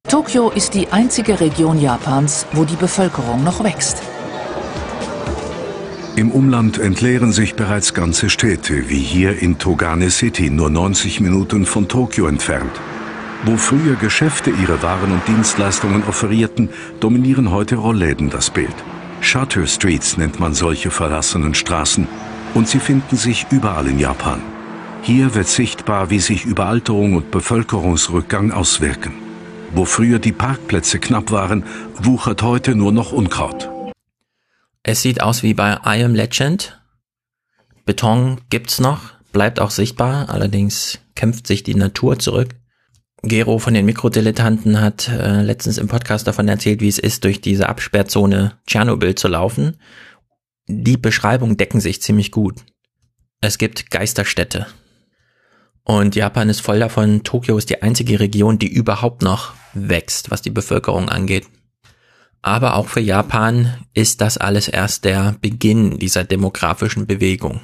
Tokio 0.07 0.49
ist 0.51 0.73
die 0.73 0.87
einzige 0.87 1.41
Region 1.41 1.81
Japans, 1.81 2.45
wo 2.53 2.63
die 2.63 2.77
Bevölkerung 2.77 3.43
noch 3.43 3.61
wächst. 3.61 4.01
Im 6.17 6.31
Umland 6.31 6.79
entleeren 6.79 7.31
sich 7.31 7.53
bereits 7.53 7.93
ganze 7.93 8.31
Städte, 8.31 8.89
wie 8.89 8.97
hier 8.97 9.39
in 9.39 9.59
Togane 9.59 10.09
City, 10.09 10.49
nur 10.49 10.71
90 10.71 11.19
Minuten 11.19 11.63
von 11.67 11.87
Tokio 11.87 12.25
entfernt. 12.25 12.71
Wo 13.45 13.55
früher 13.55 13.93
Geschäfte 13.97 14.49
ihre 14.49 14.81
Waren 14.81 15.11
und 15.11 15.27
Dienstleistungen 15.27 16.03
offerierten, 16.09 16.69
dominieren 16.99 17.51
heute 17.51 17.75
Rollläden 17.75 18.31
das 18.31 18.49
Bild. 18.49 18.73
Shutter 19.21 19.67
Streets 19.67 20.17
nennt 20.17 20.39
man 20.39 20.55
solche 20.55 20.89
verlassenen 20.89 21.53
Straßen 21.53 22.07
und 22.55 22.67
sie 22.67 22.79
finden 22.79 23.15
sich 23.15 23.45
überall 23.51 23.85
in 23.85 23.99
Japan. 23.99 24.41
Hier 25.03 25.35
wird 25.35 25.47
sichtbar, 25.47 26.09
wie 26.09 26.19
sich 26.19 26.45
Überalterung 26.45 27.13
und 27.13 27.29
Bevölkerungsrückgang 27.29 28.51
auswirken. 28.51 29.13
Wo 29.75 29.85
früher 29.85 30.17
die 30.17 30.31
Parkplätze 30.31 30.97
knapp 30.97 31.29
waren, 31.29 31.63
wuchert 32.01 32.41
heute 32.41 32.73
nur 32.73 32.91
noch 32.91 33.11
Unkraut. 33.11 33.69
Es 34.89 35.01
sieht 35.01 35.21
aus 35.21 35.43
wie 35.43 35.53
bei 35.53 35.81
I 35.85 36.01
Am 36.01 36.15
Legend. 36.15 36.81
Beton 37.85 38.39
gibt's 38.49 38.79
noch, 38.79 39.01
bleibt 39.33 39.59
auch 39.59 39.69
sichtbar, 39.69 40.29
allerdings 40.29 40.99
kämpft 41.13 41.45
sich 41.45 41.61
die 41.61 41.75
Natur 41.75 42.19
zurück. 42.19 42.55
Gero 43.21 43.59
von 43.59 43.73
den 43.73 43.85
Mikrodilettanten 43.85 44.79
hat 44.79 45.09
äh, 45.09 45.41
letztens 45.41 45.77
im 45.77 45.89
Podcast 45.89 46.25
davon 46.25 46.47
erzählt, 46.47 46.79
wie 46.79 46.87
es 46.87 46.99
ist, 46.99 47.25
durch 47.25 47.41
diese 47.41 47.67
Absperrzone 47.67 48.59
Tschernobyl 48.65 49.15
zu 49.15 49.27
laufen. 49.27 49.75
Die 50.67 50.95
Beschreibungen 50.95 51.57
decken 51.57 51.81
sich 51.81 52.01
ziemlich 52.01 52.31
gut. 52.31 52.63
Es 53.41 53.57
gibt 53.57 53.91
Geisterstädte. 53.91 54.67
Und 55.83 56.15
Japan 56.15 56.47
ist 56.47 56.61
voll 56.61 56.79
davon. 56.79 57.23
Tokio 57.23 57.57
ist 57.57 57.69
die 57.69 57.81
einzige 57.81 58.21
Region, 58.21 58.57
die 58.57 58.71
überhaupt 58.71 59.21
noch 59.21 59.53
wächst, 59.73 60.31
was 60.31 60.41
die 60.41 60.49
Bevölkerung 60.49 61.09
angeht. 61.09 61.45
Aber 62.47 62.77
auch 62.77 62.87
für 62.87 63.01
Japan 63.01 63.73
ist 63.93 64.21
das 64.21 64.37
alles 64.37 64.69
erst 64.69 65.03
der 65.03 65.35
Beginn 65.41 65.99
dieser 65.99 66.23
demografischen 66.23 67.05
Bewegung. 67.05 67.59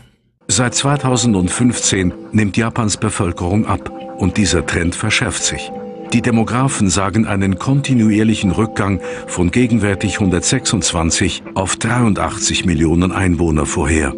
Seit 0.49 0.75
2015 0.75 2.13
nimmt 2.33 2.57
Japans 2.57 2.97
Bevölkerung 2.97 3.65
ab 3.65 3.89
und 4.17 4.35
dieser 4.35 4.65
Trend 4.65 4.93
verschärft 4.93 5.41
sich. 5.41 5.71
Die 6.11 6.21
Demografen 6.21 6.89
sagen 6.89 7.25
einen 7.25 7.59
kontinuierlichen 7.59 8.51
Rückgang 8.51 8.99
von 9.25 9.51
gegenwärtig 9.51 10.15
126 10.15 11.43
auf 11.55 11.77
83 11.77 12.65
Millionen 12.65 13.13
Einwohner 13.13 13.65
vorher. 13.65 14.13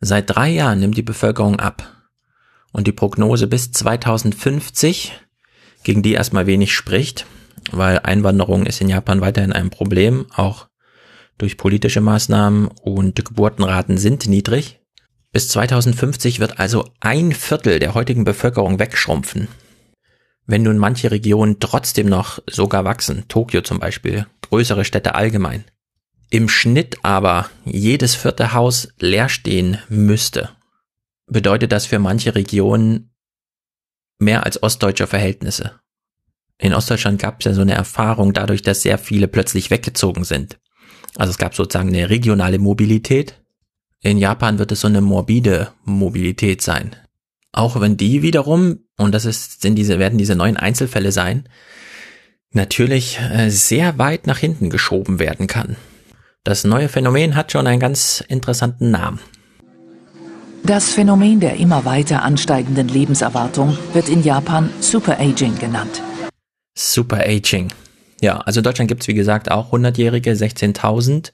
Seit 0.00 0.34
drei 0.34 0.48
Jahren 0.48 0.80
nimmt 0.80 0.96
die 0.96 1.02
Bevölkerung 1.02 1.60
ab. 1.60 1.86
Und 2.72 2.86
die 2.86 2.92
Prognose 2.92 3.48
bis 3.48 3.70
2050, 3.70 5.12
gegen 5.82 6.02
die 6.02 6.14
erstmal 6.14 6.46
wenig 6.46 6.74
spricht, 6.74 7.26
weil 7.70 7.98
Einwanderung 8.00 8.66
ist 8.66 8.80
in 8.80 8.88
Japan 8.88 9.20
weiterhin 9.20 9.52
ein 9.52 9.70
Problem, 9.70 10.26
auch 10.34 10.68
durch 11.38 11.56
politische 11.56 12.00
Maßnahmen 12.00 12.68
und 12.68 13.24
Geburtenraten 13.24 13.98
sind 13.98 14.26
niedrig. 14.26 14.80
Bis 15.32 15.48
2050 15.48 16.38
wird 16.38 16.60
also 16.60 16.90
ein 17.00 17.32
Viertel 17.32 17.80
der 17.80 17.94
heutigen 17.94 18.24
Bevölkerung 18.24 18.78
wegschrumpfen. 18.78 19.48
Wenn 20.46 20.62
nun 20.62 20.78
manche 20.78 21.10
Regionen 21.10 21.58
trotzdem 21.58 22.08
noch 22.08 22.38
sogar 22.48 22.84
wachsen, 22.84 23.24
Tokio 23.28 23.62
zum 23.62 23.80
Beispiel, 23.80 24.26
größere 24.42 24.84
Städte 24.84 25.14
allgemein, 25.14 25.64
im 26.30 26.48
Schnitt 26.48 26.98
aber 27.02 27.48
jedes 27.64 28.14
vierte 28.14 28.52
Haus 28.52 28.88
leer 28.98 29.28
stehen 29.28 29.78
müsste, 29.88 30.50
bedeutet 31.26 31.72
das 31.72 31.86
für 31.86 31.98
manche 31.98 32.34
Regionen 32.34 33.14
mehr 34.18 34.44
als 34.44 34.62
ostdeutsche 34.62 35.06
Verhältnisse. 35.06 35.80
In 36.58 36.74
Ostdeutschland 36.74 37.20
gab 37.20 37.40
es 37.40 37.46
ja 37.46 37.52
so 37.52 37.62
eine 37.62 37.74
Erfahrung 37.74 38.32
dadurch, 38.32 38.62
dass 38.62 38.82
sehr 38.82 38.98
viele 38.98 39.28
plötzlich 39.28 39.70
weggezogen 39.70 40.24
sind. 40.24 40.58
Also 41.16 41.30
es 41.30 41.38
gab 41.38 41.54
sozusagen 41.54 41.88
eine 41.88 42.10
regionale 42.10 42.58
Mobilität 42.58 43.44
in 44.04 44.18
Japan 44.18 44.58
wird 44.58 44.70
es 44.70 44.82
so 44.82 44.86
eine 44.86 45.00
morbide 45.00 45.68
Mobilität 45.84 46.60
sein. 46.60 46.94
Auch 47.52 47.80
wenn 47.80 47.96
die 47.96 48.20
wiederum, 48.20 48.80
und 48.98 49.12
das 49.12 49.24
ist, 49.24 49.62
sind 49.62 49.76
diese, 49.76 49.98
werden 49.98 50.18
diese 50.18 50.36
neuen 50.36 50.58
Einzelfälle 50.58 51.10
sein, 51.10 51.48
natürlich 52.50 53.18
äh, 53.18 53.48
sehr 53.48 53.96
weit 53.96 54.26
nach 54.26 54.36
hinten 54.36 54.68
geschoben 54.68 55.18
werden 55.18 55.46
kann. 55.46 55.76
Das 56.44 56.64
neue 56.64 56.90
Phänomen 56.90 57.34
hat 57.34 57.50
schon 57.50 57.66
einen 57.66 57.80
ganz 57.80 58.22
interessanten 58.28 58.90
Namen. 58.90 59.20
Das 60.64 60.92
Phänomen 60.92 61.40
der 61.40 61.56
immer 61.56 61.86
weiter 61.86 62.22
ansteigenden 62.22 62.88
Lebenserwartung 62.88 63.78
wird 63.94 64.10
in 64.10 64.22
Japan 64.22 64.68
Superaging 64.80 65.58
genannt. 65.58 66.02
Superaging. 66.74 67.68
Ja, 68.20 68.38
also 68.38 68.60
in 68.60 68.64
Deutschland 68.64 68.88
gibt's 68.88 69.08
wie 69.08 69.14
gesagt 69.14 69.50
auch 69.50 69.72
100-Jährige, 69.72 70.32
16.000. 70.32 71.32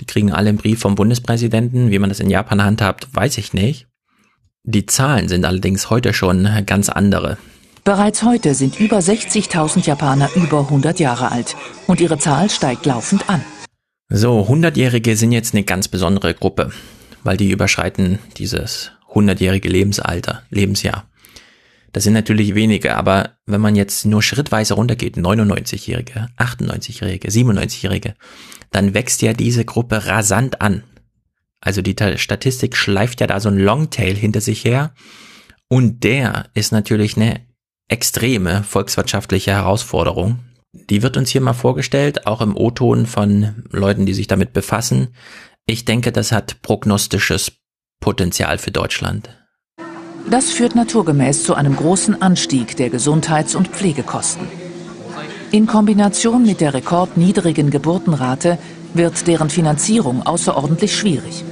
Die 0.00 0.06
kriegen 0.06 0.32
alle 0.32 0.48
einen 0.48 0.58
Brief 0.58 0.80
vom 0.80 0.94
Bundespräsidenten. 0.94 1.90
Wie 1.90 1.98
man 1.98 2.08
das 2.08 2.20
in 2.20 2.30
Japan 2.30 2.62
handhabt, 2.62 3.14
weiß 3.14 3.38
ich 3.38 3.52
nicht. 3.52 3.86
Die 4.64 4.86
Zahlen 4.86 5.28
sind 5.28 5.44
allerdings 5.44 5.90
heute 5.90 6.14
schon 6.14 6.48
ganz 6.66 6.88
andere. 6.88 7.36
Bereits 7.84 8.22
heute 8.22 8.54
sind 8.54 8.78
über 8.78 8.98
60.000 8.98 9.86
Japaner 9.86 10.30
über 10.36 10.60
100 10.60 11.00
Jahre 11.00 11.32
alt 11.32 11.56
und 11.88 12.00
ihre 12.00 12.16
Zahl 12.18 12.48
steigt 12.48 12.86
laufend 12.86 13.28
an. 13.28 13.42
So, 14.08 14.46
100-Jährige 14.48 15.16
sind 15.16 15.32
jetzt 15.32 15.52
eine 15.52 15.64
ganz 15.64 15.88
besondere 15.88 16.32
Gruppe, 16.32 16.70
weil 17.24 17.36
die 17.36 17.50
überschreiten 17.50 18.20
dieses 18.36 18.92
100-jährige 19.12 19.68
Lebensalter, 19.68 20.42
Lebensjahr. 20.50 21.06
Das 21.92 22.04
sind 22.04 22.14
natürlich 22.14 22.54
wenige, 22.54 22.96
aber 22.96 23.36
wenn 23.44 23.60
man 23.60 23.76
jetzt 23.76 24.06
nur 24.06 24.22
schrittweise 24.22 24.74
runtergeht, 24.74 25.16
99-Jährige, 25.16 26.28
98-Jährige, 26.38 27.28
97-Jährige, 27.28 28.14
dann 28.70 28.94
wächst 28.94 29.20
ja 29.20 29.34
diese 29.34 29.64
Gruppe 29.64 30.06
rasant 30.06 30.62
an. 30.62 30.84
Also 31.60 31.82
die 31.82 31.94
Statistik 32.16 32.76
schleift 32.76 33.20
ja 33.20 33.26
da 33.26 33.40
so 33.40 33.50
ein 33.50 33.58
Longtail 33.58 34.14
hinter 34.14 34.40
sich 34.40 34.64
her. 34.64 34.94
Und 35.68 36.02
der 36.02 36.50
ist 36.54 36.72
natürlich 36.72 37.16
eine 37.16 37.40
extreme 37.88 38.64
volkswirtschaftliche 38.64 39.52
Herausforderung. 39.52 40.40
Die 40.72 41.02
wird 41.02 41.18
uns 41.18 41.30
hier 41.30 41.42
mal 41.42 41.52
vorgestellt, 41.52 42.26
auch 42.26 42.40
im 42.40 42.56
O-Ton 42.56 43.06
von 43.06 43.66
Leuten, 43.70 44.06
die 44.06 44.14
sich 44.14 44.26
damit 44.26 44.54
befassen. 44.54 45.14
Ich 45.66 45.84
denke, 45.84 46.10
das 46.10 46.32
hat 46.32 46.62
prognostisches 46.62 47.52
Potenzial 48.00 48.56
für 48.58 48.70
Deutschland. 48.70 49.41
Das 50.30 50.50
führt 50.50 50.74
naturgemäß 50.74 51.44
zu 51.44 51.54
einem 51.54 51.76
großen 51.76 52.22
Anstieg 52.22 52.76
der 52.76 52.90
Gesundheits- 52.90 53.54
und 53.54 53.68
Pflegekosten. 53.68 54.46
In 55.50 55.66
Kombination 55.66 56.44
mit 56.44 56.60
der 56.60 56.74
rekordniedrigen 56.74 57.70
Geburtenrate 57.70 58.58
wird 58.94 59.26
deren 59.26 59.50
Finanzierung 59.50 60.22
außerordentlich 60.22 60.96
schwierig. 60.96 61.44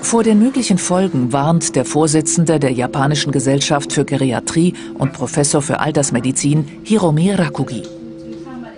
Vor 0.00 0.22
den 0.22 0.38
möglichen 0.38 0.78
Folgen 0.78 1.32
warnt 1.32 1.76
der 1.76 1.84
Vorsitzende 1.84 2.58
der 2.58 2.72
japanischen 2.72 3.32
Gesellschaft 3.32 3.92
für 3.92 4.04
Geriatrie 4.04 4.74
und 4.94 5.12
Professor 5.12 5.60
für 5.60 5.80
Altersmedizin 5.80 6.64
Hiromi 6.84 7.32
Rakugi. 7.32 7.82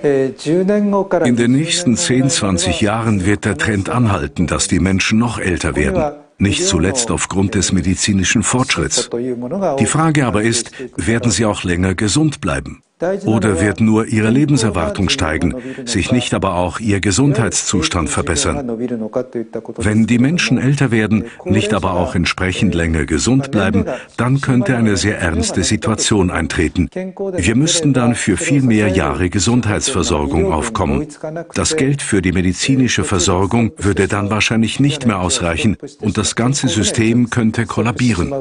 In 0.02 1.36
den 1.36 1.52
nächsten 1.52 1.96
10, 1.96 2.30
20 2.30 2.80
Jahren 2.80 3.26
wird 3.26 3.44
der 3.44 3.58
Trend 3.58 3.90
anhalten, 3.90 4.46
dass 4.46 4.66
die 4.66 4.80
Menschen 4.80 5.18
noch 5.18 5.38
älter 5.38 5.76
werden 5.76 6.14
nicht 6.40 6.66
zuletzt 6.66 7.10
aufgrund 7.10 7.54
des 7.54 7.72
medizinischen 7.72 8.42
Fortschritts. 8.42 9.10
Die 9.78 9.86
Frage 9.86 10.26
aber 10.26 10.42
ist, 10.42 10.72
werden 10.96 11.30
sie 11.30 11.44
auch 11.44 11.64
länger 11.64 11.94
gesund 11.94 12.40
bleiben? 12.40 12.82
Oder 13.24 13.60
wird 13.60 13.80
nur 13.80 14.06
ihre 14.06 14.30
Lebenserwartung 14.30 15.08
steigen, 15.08 15.54
sich 15.86 16.12
nicht 16.12 16.34
aber 16.34 16.56
auch 16.56 16.80
ihr 16.80 17.00
Gesundheitszustand 17.00 18.10
verbessern? 18.10 18.68
Wenn 19.76 20.06
die 20.06 20.18
Menschen 20.18 20.58
älter 20.58 20.90
werden, 20.90 21.24
nicht 21.44 21.72
aber 21.72 21.94
auch 21.94 22.14
entsprechend 22.14 22.74
länger 22.74 23.06
gesund 23.06 23.50
bleiben, 23.50 23.86
dann 24.16 24.40
könnte 24.40 24.76
eine 24.76 24.96
sehr 24.96 25.18
ernste 25.18 25.64
Situation 25.64 26.30
eintreten. 26.30 26.90
Wir 27.36 27.56
müssten 27.56 27.92
dann 27.94 28.14
für 28.14 28.36
viel 28.36 28.62
mehr 28.62 28.88
Jahre 28.88 29.30
Gesundheitsversorgung 29.30 30.52
aufkommen. 30.52 31.06
Das 31.54 31.76
Geld 31.76 32.02
für 32.02 32.20
die 32.20 32.32
medizinische 32.32 33.04
Versorgung 33.04 33.72
würde 33.76 34.08
dann 34.08 34.30
wahrscheinlich 34.30 34.80
nicht 34.80 35.06
mehr 35.06 35.20
ausreichen 35.20 35.76
und 36.00 36.18
das 36.18 36.34
ganze 36.34 36.68
System 36.68 37.30
könnte 37.30 37.66
kollabieren. 37.66 38.32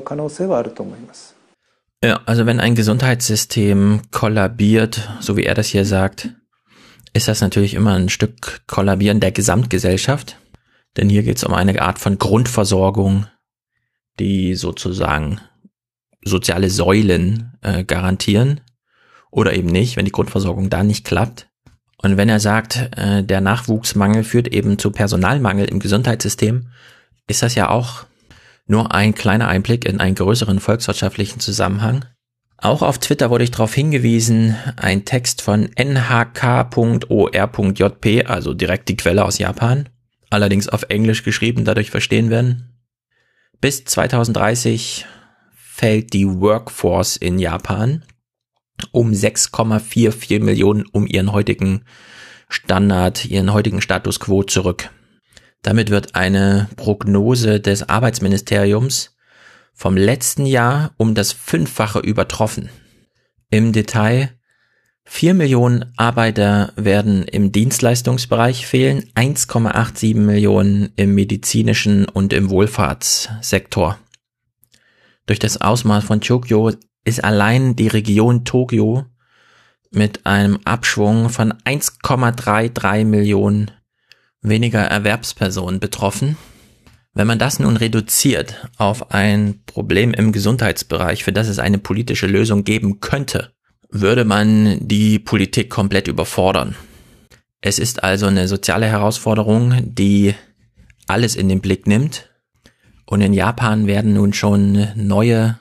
Ja, 2.04 2.22
also 2.26 2.46
wenn 2.46 2.62
ein 2.62 2.76
Gesundheitssystem 2.76 4.04
kollabiert, 4.12 5.10
so 5.20 5.36
wie 5.36 5.44
er 5.44 5.54
das 5.54 5.68
hier 5.68 5.84
sagt, 5.84 6.30
ist 7.14 7.28
das 7.28 7.42
natürlich 7.42 7.74
immer 7.74 7.94
ein 7.96 8.10
Stück 8.10 8.62
Kollabieren 8.68 9.20
der 9.20 9.32
Gesamtgesellschaft. 9.32 10.38
Denn 10.96 11.10
hier 11.10 11.24
geht 11.24 11.38
es 11.38 11.44
um 11.44 11.54
eine 11.54 11.82
Art 11.82 12.00
von 12.00 12.18
Grundversorgung, 12.18 13.28
die 14.20 14.56
sozusagen 14.56 15.42
soziale 16.24 16.70
Säulen 16.70 17.54
äh, 17.62 17.84
garantieren 17.84 18.62
oder 19.32 19.54
eben 19.54 19.70
nicht, 19.70 19.98
wenn 19.98 20.06
die 20.06 20.12
Grundversorgung 20.12 20.70
da 20.70 20.84
nicht 20.84 21.06
klappt. 21.06 21.48
Und 22.02 22.18
wenn 22.18 22.30
er 22.30 22.40
sagt, 22.40 22.98
äh, 22.98 23.24
der 23.24 23.42
Nachwuchsmangel 23.42 24.24
führt 24.24 24.48
eben 24.48 24.80
zu 24.80 24.92
Personalmangel 24.92 25.66
im 25.66 25.80
Gesundheitssystem, 25.80 26.70
ist 27.28 27.44
das 27.44 27.56
ja 27.56 27.70
auch 27.70 28.06
nur 28.70 28.94
ein 28.94 29.16
kleiner 29.16 29.48
Einblick 29.48 29.86
in 29.86 30.00
einen 30.00 30.16
größeren 30.16 30.60
volkswirtschaftlichen 30.60 31.40
Zusammenhang. 31.40 32.06
Auch 32.58 32.82
auf 32.82 33.00
Twitter 33.00 33.30
wurde 33.30 33.46
ich 33.46 33.52
darauf 33.52 33.74
hingewiesen, 33.74 34.56
ein 34.76 35.06
Text 35.06 35.42
von 35.42 35.70
nhk.or.jp, 35.78 37.06
also 38.26 38.54
direkt 38.54 38.90
die 38.90 38.98
Quelle 38.98 39.24
aus 39.26 39.38
Japan, 39.40 39.90
allerdings 40.30 40.68
auf 40.68 40.84
Englisch 40.90 41.24
geschrieben, 41.24 41.66
dadurch 41.66 41.90
verstehen 41.90 42.30
werden. 42.30 42.78
Bis 43.62 43.86
2030 43.86 45.06
fällt 45.54 46.14
die 46.14 46.28
Workforce 46.28 47.18
in 47.18 47.40
Japan 47.40 48.04
um 48.92 49.12
6,44 49.12 50.42
Millionen 50.44 50.86
um 50.92 51.08
ihren 51.08 51.32
heutigen 51.32 51.86
Standard, 52.50 53.26
ihren 53.26 53.52
heutigen 53.54 53.82
Status 53.82 54.20
quo 54.20 54.44
zurück. 54.44 54.90
Damit 55.62 55.90
wird 55.90 56.16
eine 56.16 56.70
Prognose 56.78 57.60
des 57.60 57.88
Arbeitsministeriums 57.90 59.16
vom 59.74 59.98
letzten 59.98 60.46
Jahr 60.46 60.92
um 60.98 61.16
das 61.16 61.32
Fünffache 61.32 62.00
übertroffen. 62.00 62.70
Im 63.50 63.74
Detail 63.74 64.40
4 65.06 65.34
Millionen 65.34 65.92
Arbeiter 65.98 66.72
werden 66.76 67.24
im 67.24 67.52
Dienstleistungsbereich 67.52 68.68
fehlen, 68.68 69.10
1,87 69.16 70.16
Millionen 70.16 70.92
im 70.98 71.16
medizinischen 71.16 72.06
und 72.06 72.32
im 72.32 72.52
Wohlfahrtssektor. 72.52 73.98
Durch 75.26 75.40
das 75.40 75.62
Ausmaß 75.62 76.04
von 76.04 76.22
Tokio 76.22 76.74
ist 77.06 77.24
allein 77.24 77.76
die 77.76 77.88
Region 77.88 78.46
Tokio 78.46 79.06
mit 79.90 80.26
einem 80.28 80.60
Abschwung 80.66 81.30
von 81.30 81.54
1,33 81.54 83.06
Millionen 83.06 83.72
weniger 84.42 84.82
Erwerbspersonen 84.82 85.80
betroffen. 85.80 86.38
Wenn 87.14 87.28
man 87.28 87.40
das 87.40 87.60
nun 87.60 87.76
reduziert 87.76 88.68
auf 88.78 89.12
ein 89.12 89.62
Problem 89.66 90.14
im 90.14 90.32
Gesundheitsbereich, 90.32 91.24
für 91.24 91.34
das 91.34 91.48
es 91.48 91.60
eine 91.60 91.78
politische 91.78 92.28
Lösung 92.28 92.64
geben 92.64 93.00
könnte, 93.00 93.52
würde 93.90 94.26
man 94.26 94.78
die 94.80 95.20
Politik 95.20 95.70
komplett 95.70 96.08
überfordern. 96.08 96.76
Es 97.62 97.80
ist 97.80 98.04
also 98.04 98.28
eine 98.28 98.48
soziale 98.48 98.86
Herausforderung, 98.86 99.82
die 99.84 100.36
alles 101.08 101.36
in 101.36 101.50
den 101.50 101.62
Blick 101.62 101.88
nimmt. 101.88 102.30
Und 103.06 103.22
in 103.22 103.34
Japan 103.34 103.88
werden 103.88 104.14
nun 104.14 104.34
schon 104.34 104.88
neue 104.96 105.60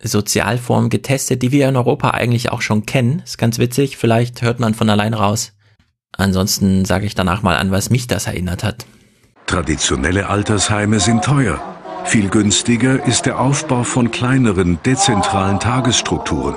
Sozialformen 0.00 0.90
getestet, 0.90 1.42
die 1.42 1.50
wir 1.50 1.68
in 1.68 1.76
Europa 1.76 2.10
eigentlich 2.10 2.50
auch 2.50 2.62
schon 2.62 2.86
kennen. 2.86 3.20
Ist 3.24 3.36
ganz 3.36 3.58
witzig, 3.58 3.96
vielleicht 3.96 4.42
hört 4.42 4.60
man 4.60 4.74
von 4.74 4.88
allein 4.88 5.12
raus. 5.12 5.57
Ansonsten 6.16 6.84
sage 6.84 7.06
ich 7.06 7.14
danach 7.14 7.42
mal 7.42 7.56
an, 7.56 7.70
was 7.70 7.90
mich 7.90 8.06
das 8.06 8.26
erinnert 8.26 8.64
hat. 8.64 8.86
Traditionelle 9.46 10.28
Altersheime 10.28 11.00
sind 11.00 11.24
teuer. 11.24 11.60
Viel 12.04 12.28
günstiger 12.28 13.06
ist 13.06 13.26
der 13.26 13.38
Aufbau 13.40 13.82
von 13.82 14.10
kleineren, 14.10 14.78
dezentralen 14.84 15.60
Tagesstrukturen. 15.60 16.54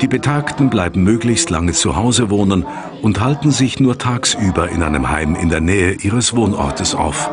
Die 0.00 0.08
Betagten 0.08 0.70
bleiben 0.70 1.02
möglichst 1.02 1.50
lange 1.50 1.72
zu 1.72 1.94
Hause 1.94 2.30
wohnen 2.30 2.64
und 3.02 3.20
halten 3.20 3.50
sich 3.50 3.80
nur 3.80 3.98
tagsüber 3.98 4.70
in 4.70 4.82
einem 4.82 5.10
Heim 5.10 5.34
in 5.34 5.50
der 5.50 5.60
Nähe 5.60 5.92
ihres 5.92 6.34
Wohnortes 6.34 6.94
auf. 6.94 7.30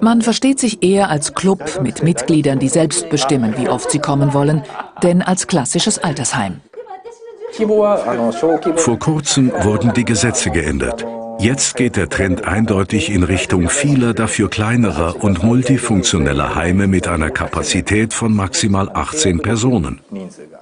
Man 0.00 0.22
versteht 0.22 0.60
sich 0.60 0.82
eher 0.82 1.08
als 1.08 1.34
Club 1.34 1.80
mit 1.82 2.02
Mitgliedern, 2.02 2.58
die 2.58 2.68
selbst 2.68 3.08
bestimmen, 3.08 3.54
wie 3.56 3.68
oft 3.68 3.90
sie 3.90 3.98
kommen 3.98 4.34
wollen, 4.34 4.62
denn 5.02 5.22
als 5.22 5.46
klassisches 5.46 5.98
Altersheim. 5.98 6.60
Vor 8.76 8.98
kurzem 8.98 9.52
wurden 9.62 9.92
die 9.92 10.04
Gesetze 10.04 10.50
geändert. 10.50 11.04
Jetzt 11.38 11.76
geht 11.76 11.96
der 11.96 12.08
Trend 12.08 12.44
eindeutig 12.44 13.10
in 13.10 13.24
Richtung 13.24 13.68
vieler, 13.68 14.14
dafür 14.14 14.48
kleinerer 14.48 15.22
und 15.22 15.42
multifunktioneller 15.42 16.54
Heime 16.54 16.86
mit 16.86 17.08
einer 17.08 17.30
Kapazität 17.30 18.14
von 18.14 18.34
maximal 18.34 18.88
18 18.88 19.40
Personen. 19.40 20.00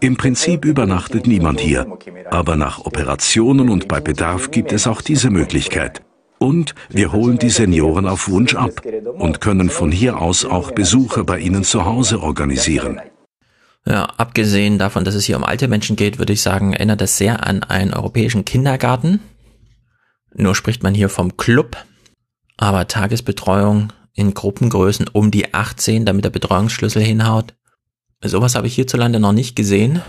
Im 0.01 0.17
Prinzip 0.17 0.65
übernachtet 0.65 1.27
niemand 1.27 1.61
hier, 1.61 1.87
aber 2.31 2.57
nach 2.57 2.85
Operationen 2.85 3.69
und 3.69 3.87
bei 3.87 4.01
Bedarf 4.01 4.51
gibt 4.51 4.73
es 4.73 4.87
auch 4.87 5.03
diese 5.03 5.31
Möglichkeit. 5.31 6.03
Und 6.39 6.75
wir 6.89 7.13
holen 7.13 7.39
die 7.39 7.51
Senioren 7.51 8.09
auf 8.09 8.29
Wunsch 8.31 8.55
ab 8.55 8.83
und 9.19 9.41
können 9.41 9.69
von 9.69 9.93
hier 9.93 10.19
aus 10.19 10.45
auch 10.45 10.71
Besuche 10.71 11.23
bei 11.23 11.39
ihnen 11.39 11.63
zu 11.63 11.85
Hause 11.85 12.23
organisieren. 12.23 13.01
Ja, 13.87 14.05
abgesehen 14.05 14.79
davon, 14.79 15.05
dass 15.05 15.15
es 15.15 15.25
hier 15.25 15.37
um 15.37 15.45
alte 15.45 15.69
Menschen 15.69 15.97
geht, 15.97 16.19
würde 16.19 16.33
ich 16.33 16.43
sagen, 16.43 16.73
erinnert 16.73 17.01
das 17.01 17.17
sehr 17.17 17.47
an 17.47 17.63
einen 17.63 17.95
europäischen 17.95 18.45
Kindergarten. 18.45 19.21
Nur 20.35 20.55
spricht 20.55 20.83
man 20.83 20.95
hier 20.95 21.09
vom 21.09 21.37
Club, 21.37 21.77
aber 22.57 22.87
Tagesbetreuung 22.89 23.93
in 24.13 24.35
Gruppengrößen 24.35 25.09
um 25.09 25.31
die 25.31 25.55
18, 25.55 26.05
damit 26.05 26.25
der 26.25 26.31
Betreuungsschlüssel 26.31 27.03
hinhaut. 27.03 27.55
Sowas 28.23 28.55
habe 28.55 28.67
ich 28.67 28.75
hierzulande 28.75 29.19
noch 29.19 29.33
nicht 29.33 29.57
gesehen, 29.57 30.03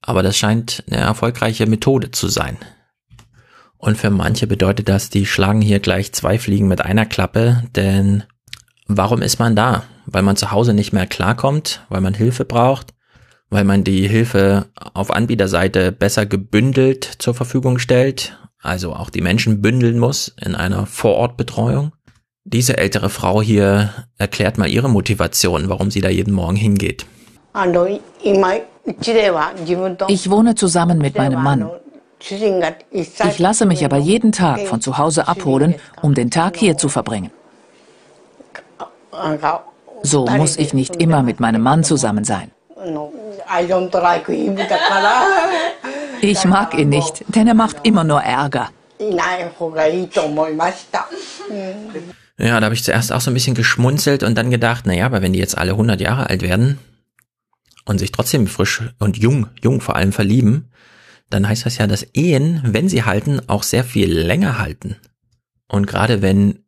aber 0.00 0.22
das 0.22 0.36
scheint 0.36 0.84
eine 0.86 1.00
erfolgreiche 1.00 1.66
Methode 1.66 2.12
zu 2.12 2.28
sein. 2.28 2.56
Und 3.76 3.98
für 3.98 4.10
manche 4.10 4.46
bedeutet 4.46 4.88
das, 4.88 5.10
die 5.10 5.26
schlagen 5.26 5.60
hier 5.60 5.80
gleich 5.80 6.12
zwei 6.12 6.38
Fliegen 6.38 6.68
mit 6.68 6.80
einer 6.80 7.06
Klappe, 7.06 7.64
denn 7.74 8.22
warum 8.86 9.22
ist 9.22 9.38
man 9.38 9.56
da? 9.56 9.84
Weil 10.06 10.22
man 10.22 10.36
zu 10.36 10.50
Hause 10.50 10.74
nicht 10.74 10.92
mehr 10.92 11.06
klarkommt, 11.06 11.84
weil 11.88 12.00
man 12.00 12.14
Hilfe 12.14 12.44
braucht, 12.44 12.94
weil 13.50 13.64
man 13.64 13.84
die 13.84 14.08
Hilfe 14.08 14.66
auf 14.94 15.10
Anbieterseite 15.10 15.92
besser 15.92 16.26
gebündelt 16.26 17.04
zur 17.18 17.34
Verfügung 17.34 17.78
stellt, 17.78 18.36
also 18.62 18.94
auch 18.94 19.10
die 19.10 19.20
Menschen 19.20 19.60
bündeln 19.62 19.98
muss 19.98 20.34
in 20.42 20.54
einer 20.54 20.86
Vorortbetreuung. 20.86 21.92
Diese 22.44 22.76
ältere 22.76 23.08
Frau 23.08 23.40
hier 23.40 23.90
erklärt 24.18 24.58
mal 24.58 24.68
ihre 24.68 24.90
Motivation, 24.90 25.68
warum 25.68 25.90
sie 25.90 26.00
da 26.00 26.10
jeden 26.10 26.34
Morgen 26.34 26.56
hingeht. 26.56 27.06
Ich 30.08 30.30
wohne 30.30 30.54
zusammen 30.54 30.98
mit 30.98 31.16
meinem 31.16 31.42
Mann. 31.42 31.70
Ich 32.20 33.38
lasse 33.38 33.66
mich 33.66 33.84
aber 33.84 33.96
jeden 33.96 34.32
Tag 34.32 34.60
von 34.66 34.80
zu 34.80 34.98
Hause 34.98 35.28
abholen, 35.28 35.74
um 36.02 36.14
den 36.14 36.30
Tag 36.30 36.56
hier 36.56 36.76
zu 36.76 36.88
verbringen. 36.88 37.30
So 40.02 40.26
muss 40.26 40.56
ich 40.56 40.74
nicht 40.74 40.96
immer 40.96 41.22
mit 41.22 41.40
meinem 41.40 41.62
Mann 41.62 41.84
zusammen 41.84 42.24
sein. 42.24 42.50
Ich 46.20 46.44
mag 46.44 46.78
ihn 46.78 46.88
nicht, 46.88 47.24
denn 47.28 47.46
er 47.46 47.54
macht 47.54 47.76
immer 47.84 48.04
nur 48.04 48.20
Ärger. 48.22 48.70
Ja, 52.38 52.58
da 52.58 52.64
habe 52.64 52.74
ich 52.74 52.84
zuerst 52.84 53.12
auch 53.12 53.20
so 53.20 53.30
ein 53.30 53.34
bisschen 53.34 53.54
geschmunzelt 53.54 54.22
und 54.22 54.36
dann 54.36 54.50
gedacht, 54.50 54.86
naja, 54.86 55.06
aber 55.06 55.22
wenn 55.22 55.32
die 55.32 55.38
jetzt 55.38 55.56
alle 55.56 55.72
100 55.72 56.00
Jahre 56.00 56.28
alt 56.28 56.42
werden 56.42 56.78
und 57.84 57.98
sich 57.98 58.12
trotzdem 58.12 58.46
frisch 58.46 58.82
und 58.98 59.16
jung, 59.16 59.48
jung 59.62 59.80
vor 59.80 59.96
allem 59.96 60.12
verlieben, 60.12 60.70
dann 61.30 61.48
heißt 61.48 61.64
das 61.66 61.78
ja, 61.78 61.86
dass 61.86 62.06
Ehen, 62.12 62.60
wenn 62.64 62.88
sie 62.88 63.04
halten, 63.04 63.40
auch 63.46 63.62
sehr 63.62 63.84
viel 63.84 64.12
länger 64.12 64.58
halten. 64.58 64.96
Und 65.68 65.86
gerade 65.86 66.22
wenn, 66.22 66.64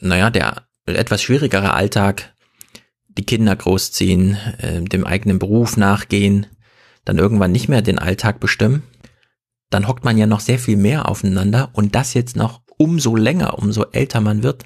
naja, 0.00 0.30
der 0.30 0.65
etwas 0.94 1.22
schwierigere 1.22 1.74
Alltag, 1.74 2.34
die 3.08 3.26
Kinder 3.26 3.56
großziehen, 3.56 4.36
äh, 4.58 4.82
dem 4.82 5.04
eigenen 5.04 5.38
Beruf 5.38 5.76
nachgehen, 5.76 6.46
dann 7.04 7.18
irgendwann 7.18 7.52
nicht 7.52 7.68
mehr 7.68 7.82
den 7.82 7.98
Alltag 7.98 8.40
bestimmen, 8.40 8.82
dann 9.70 9.88
hockt 9.88 10.04
man 10.04 10.18
ja 10.18 10.26
noch 10.26 10.40
sehr 10.40 10.58
viel 10.58 10.76
mehr 10.76 11.08
aufeinander 11.08 11.70
und 11.72 11.94
das 11.94 12.14
jetzt 12.14 12.36
noch 12.36 12.60
umso 12.78 13.16
länger, 13.16 13.58
umso 13.58 13.84
älter 13.92 14.20
man 14.20 14.42
wird. 14.42 14.64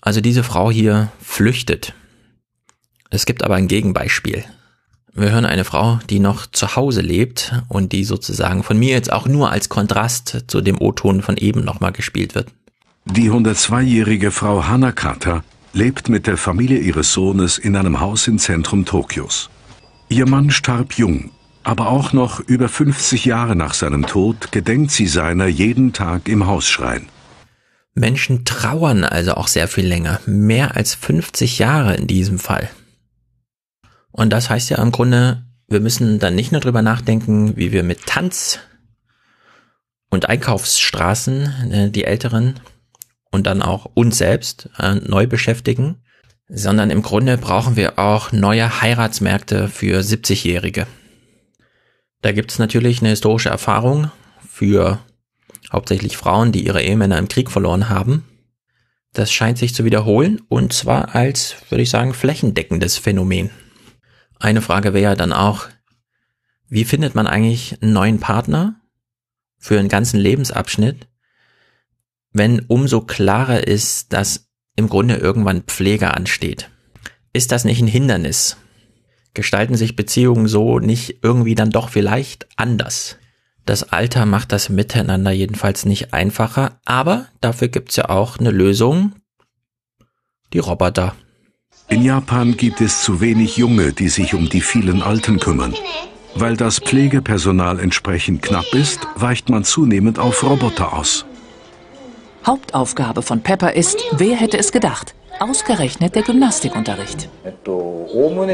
Also 0.00 0.20
diese 0.20 0.42
Frau 0.42 0.70
hier 0.70 1.10
flüchtet. 1.20 1.94
Es 3.10 3.26
gibt 3.26 3.42
aber 3.42 3.56
ein 3.56 3.68
Gegenbeispiel. 3.68 4.44
Wir 5.12 5.32
hören 5.32 5.44
eine 5.44 5.64
Frau, 5.64 5.98
die 6.08 6.20
noch 6.20 6.46
zu 6.46 6.76
Hause 6.76 7.00
lebt 7.00 7.52
und 7.68 7.92
die 7.92 8.04
sozusagen 8.04 8.62
von 8.62 8.78
mir 8.78 8.90
jetzt 8.90 9.12
auch 9.12 9.26
nur 9.26 9.50
als 9.50 9.68
Kontrast 9.68 10.44
zu 10.46 10.60
dem 10.60 10.80
O-Ton 10.80 11.20
von 11.22 11.36
eben 11.36 11.64
nochmal 11.64 11.92
gespielt 11.92 12.36
wird. 12.36 12.52
Die 13.06 13.30
102-jährige 13.30 14.30
Frau 14.30 14.66
Hanakata 14.66 15.42
lebt 15.72 16.08
mit 16.08 16.26
der 16.26 16.36
Familie 16.36 16.78
ihres 16.78 17.12
Sohnes 17.12 17.58
in 17.58 17.74
einem 17.74 18.00
Haus 18.00 18.28
im 18.28 18.38
Zentrum 18.38 18.84
Tokios. 18.84 19.50
Ihr 20.08 20.28
Mann 20.28 20.50
starb 20.50 20.94
jung, 20.94 21.30
aber 21.62 21.88
auch 21.88 22.12
noch 22.12 22.40
über 22.40 22.68
50 22.68 23.24
Jahre 23.24 23.56
nach 23.56 23.74
seinem 23.74 24.06
Tod 24.06 24.52
gedenkt 24.52 24.90
sie 24.90 25.06
seiner 25.06 25.46
jeden 25.46 25.92
Tag 25.92 26.28
im 26.28 26.46
Hausschrein. 26.46 27.08
Menschen 27.94 28.44
trauern 28.44 29.04
also 29.04 29.34
auch 29.34 29.48
sehr 29.48 29.66
viel 29.66 29.86
länger, 29.86 30.20
mehr 30.26 30.76
als 30.76 30.94
50 30.94 31.58
Jahre 31.58 31.96
in 31.96 32.06
diesem 32.06 32.38
Fall. 32.38 32.68
Und 34.12 34.30
das 34.30 34.50
heißt 34.50 34.70
ja 34.70 34.80
im 34.80 34.92
Grunde, 34.92 35.44
wir 35.68 35.80
müssen 35.80 36.18
dann 36.18 36.34
nicht 36.34 36.52
nur 36.52 36.60
drüber 36.60 36.82
nachdenken, 36.82 37.56
wie 37.56 37.72
wir 37.72 37.82
mit 37.82 38.06
Tanz 38.06 38.58
und 40.10 40.28
Einkaufsstraßen 40.28 41.70
äh, 41.70 41.90
die 41.90 42.04
Älteren 42.04 42.60
und 43.30 43.46
dann 43.46 43.62
auch 43.62 43.86
uns 43.94 44.18
selbst 44.18 44.68
äh, 44.78 44.94
neu 44.94 45.26
beschäftigen, 45.26 46.02
sondern 46.48 46.90
im 46.90 47.02
Grunde 47.02 47.38
brauchen 47.38 47.76
wir 47.76 47.98
auch 47.98 48.32
neue 48.32 48.80
Heiratsmärkte 48.80 49.68
für 49.68 50.00
70-Jährige. 50.00 50.86
Da 52.22 52.32
gibt's 52.32 52.58
natürlich 52.58 53.00
eine 53.00 53.10
historische 53.10 53.48
Erfahrung 53.48 54.10
für 54.48 54.98
hauptsächlich 55.72 56.16
Frauen, 56.16 56.52
die 56.52 56.66
ihre 56.66 56.82
Ehemänner 56.82 57.18
im 57.18 57.28
Krieg 57.28 57.50
verloren 57.50 57.88
haben. 57.88 58.24
Das 59.12 59.32
scheint 59.32 59.58
sich 59.58 59.74
zu 59.74 59.84
wiederholen 59.84 60.40
und 60.48 60.72
zwar 60.72 61.14
als, 61.14 61.56
würde 61.68 61.82
ich 61.82 61.90
sagen, 61.90 62.14
flächendeckendes 62.14 62.98
Phänomen. 62.98 63.50
Eine 64.38 64.62
Frage 64.62 64.94
wäre 64.94 65.16
dann 65.16 65.32
auch, 65.32 65.68
wie 66.68 66.84
findet 66.84 67.14
man 67.14 67.26
eigentlich 67.26 67.80
einen 67.82 67.92
neuen 67.92 68.20
Partner 68.20 68.80
für 69.58 69.78
einen 69.78 69.88
ganzen 69.88 70.18
Lebensabschnitt, 70.18 71.08
wenn 72.32 72.60
umso 72.60 73.00
klarer 73.00 73.66
ist, 73.66 74.12
dass 74.12 74.48
im 74.76 74.88
Grunde 74.88 75.16
irgendwann 75.16 75.62
Pflege 75.62 76.14
ansteht? 76.14 76.70
Ist 77.32 77.52
das 77.52 77.64
nicht 77.64 77.80
ein 77.80 77.88
Hindernis? 77.88 78.56
Gestalten 79.34 79.76
sich 79.76 79.96
Beziehungen 79.96 80.48
so 80.48 80.78
nicht 80.78 81.18
irgendwie 81.22 81.54
dann 81.54 81.70
doch 81.70 81.88
vielleicht 81.88 82.48
anders? 82.56 83.16
Das 83.66 83.92
Alter 83.92 84.26
macht 84.26 84.52
das 84.52 84.68
Miteinander 84.68 85.30
jedenfalls 85.30 85.84
nicht 85.84 86.12
einfacher, 86.12 86.80
aber 86.84 87.26
dafür 87.40 87.68
gibt's 87.68 87.96
ja 87.96 88.08
auch 88.08 88.38
eine 88.38 88.50
Lösung. 88.50 89.12
Die 90.52 90.58
Roboter. 90.58 91.14
In 91.88 92.02
Japan 92.02 92.56
gibt 92.56 92.80
es 92.80 93.02
zu 93.02 93.20
wenig 93.20 93.56
Junge, 93.56 93.92
die 93.92 94.08
sich 94.08 94.34
um 94.34 94.48
die 94.48 94.60
vielen 94.60 95.02
Alten 95.02 95.38
kümmern. 95.38 95.74
Weil 96.34 96.56
das 96.56 96.78
Pflegepersonal 96.78 97.78
entsprechend 97.78 98.42
knapp 98.42 98.72
ist, 98.72 99.06
weicht 99.16 99.48
man 99.50 99.64
zunehmend 99.64 100.18
auf 100.18 100.42
Roboter 100.42 100.92
aus. 100.92 101.26
Hauptaufgabe 102.46 103.22
von 103.22 103.42
Pepper 103.42 103.74
ist, 103.74 103.98
wer 104.12 104.36
hätte 104.36 104.58
es 104.58 104.72
gedacht, 104.72 105.14
Ausgerechnet 105.40 106.14
der 106.14 106.22
Gymnastikunterricht. 106.22 107.30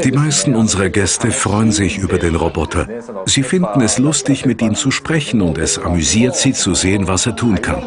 Die 0.05 0.11
meisten 0.11 0.55
unserer 0.55 0.89
Gäste 0.89 1.31
freuen 1.31 1.73
sich 1.73 1.97
über 1.97 2.17
den 2.17 2.35
Roboter. 2.35 2.87
Sie 3.25 3.43
finden 3.43 3.81
es 3.81 3.97
lustig, 3.97 4.45
mit 4.45 4.61
ihm 4.61 4.73
zu 4.73 4.89
sprechen 4.89 5.41
und 5.41 5.57
es 5.57 5.77
amüsiert 5.77 6.37
sie 6.37 6.53
zu 6.53 6.75
sehen, 6.75 7.09
was 7.09 7.25
er 7.25 7.35
tun 7.35 7.61
kann. 7.61 7.83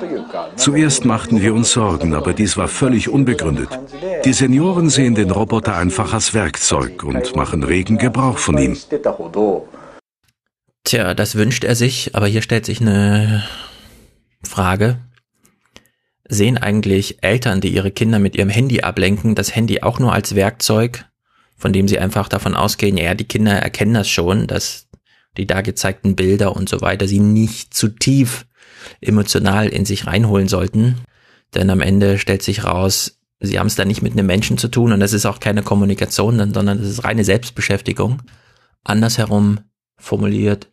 Zuerst 0.57 1.07
machten 1.07 1.41
wir 1.41 1.55
uns 1.55 1.73
Sorgen, 1.73 2.15
aber 2.15 2.35
dies 2.35 2.59
war 2.59 2.69
völlig 2.69 3.09
unbegründet. 3.09 3.71
Die 4.27 4.35
Senioren 4.35 4.91
sehen 4.91 5.15
den 5.15 5.31
Roboter 5.31 5.77
einfach 5.77 6.13
als 6.13 6.35
Werkzeug 6.35 7.03
und 7.03 7.35
machen 7.35 7.63
regen 7.63 7.97
Gebrauch 7.97 8.37
von 8.37 8.59
ihm. 8.59 8.77
Tja, 10.85 11.15
das 11.15 11.37
wünscht 11.37 11.65
er 11.65 11.75
sich, 11.75 12.15
aber 12.15 12.27
hier 12.27 12.43
stellt 12.43 12.67
sich 12.67 12.83
eine 12.83 13.45
Frage 14.43 14.99
sehen 16.31 16.57
eigentlich 16.57 17.23
Eltern, 17.23 17.61
die 17.61 17.75
ihre 17.75 17.91
Kinder 17.91 18.19
mit 18.19 18.37
ihrem 18.37 18.49
Handy 18.49 18.81
ablenken, 18.81 19.35
das 19.35 19.55
Handy 19.55 19.83
auch 19.83 19.99
nur 19.99 20.13
als 20.13 20.35
Werkzeug, 20.35 21.05
von 21.57 21.73
dem 21.73 21.89
sie 21.89 21.99
einfach 21.99 22.29
davon 22.29 22.55
ausgehen, 22.55 22.97
ja, 22.97 23.15
die 23.15 23.25
Kinder 23.25 23.53
erkennen 23.53 23.95
das 23.95 24.09
schon, 24.09 24.47
dass 24.47 24.87
die 25.37 25.47
da 25.47 25.61
gezeigten 25.61 26.17
Bilder 26.17 26.57
und 26.57 26.69
so 26.69 26.81
weiter 26.81 27.07
sie 27.07 27.19
nicht 27.19 27.75
zu 27.75 27.89
tief 27.89 28.47
emotional 29.01 29.69
in 29.69 29.85
sich 29.85 30.07
reinholen 30.07 30.49
sollten. 30.49 30.97
Denn 31.55 31.69
am 31.69 31.81
Ende 31.81 32.19
stellt 32.19 32.43
sich 32.43 32.65
raus, 32.65 33.19
sie 33.41 33.59
haben 33.59 33.67
es 33.67 33.75
da 33.75 33.85
nicht 33.85 34.03
mit 34.03 34.13
einem 34.13 34.27
Menschen 34.27 34.57
zu 34.57 34.69
tun 34.69 34.93
und 34.93 35.01
das 35.01 35.13
ist 35.13 35.27
auch 35.27 35.41
keine 35.41 35.63
Kommunikation, 35.63 36.39
sondern 36.55 36.79
das 36.79 36.87
ist 36.87 37.05
reine 37.05 37.25
Selbstbeschäftigung. 37.25 38.23
Andersherum 38.85 39.61
formuliert, 39.99 40.69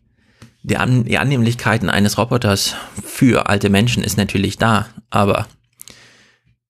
die, 0.68 0.78
An 0.78 1.06
die 1.06 1.18
Annehmlichkeiten 1.18 1.90
eines 1.90 2.18
Roboters 2.18 2.76
für 3.04 3.48
alte 3.48 3.70
Menschen 3.70 4.04
ist 4.04 4.18
natürlich 4.18 4.58
da, 4.58 4.88
aber 5.10 5.48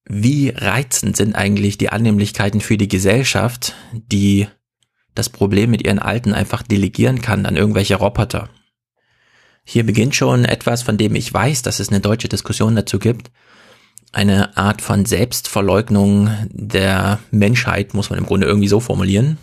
wie 0.05 0.49
reizend 0.49 1.17
sind 1.17 1.35
eigentlich 1.35 1.77
die 1.77 1.89
Annehmlichkeiten 1.89 2.61
für 2.61 2.77
die 2.77 2.87
Gesellschaft, 2.87 3.73
die 3.91 4.47
das 5.15 5.29
Problem 5.29 5.71
mit 5.71 5.85
ihren 5.85 5.99
Alten 5.99 6.33
einfach 6.33 6.61
delegieren 6.61 7.21
kann 7.21 7.45
an 7.47 7.57
irgendwelche 7.57 7.95
Roboter? 7.95 8.49
Hier 9.65 9.83
beginnt 9.83 10.15
schon 10.15 10.45
etwas, 10.45 10.83
von 10.83 10.97
dem 10.97 11.15
ich 11.15 11.33
weiß, 11.33 11.63
dass 11.63 11.79
es 11.79 11.89
eine 11.89 11.99
deutsche 11.99 12.29
Diskussion 12.29 12.75
dazu 12.75 12.99
gibt. 12.99 13.31
Eine 14.13 14.55
Art 14.55 14.81
von 14.81 15.05
Selbstverleugnung 15.05 16.29
der 16.51 17.19
Menschheit, 17.31 17.93
muss 17.93 18.09
man 18.11 18.19
im 18.19 18.27
Grunde 18.27 18.47
irgendwie 18.47 18.69
so 18.69 18.79
formulieren. 18.79 19.39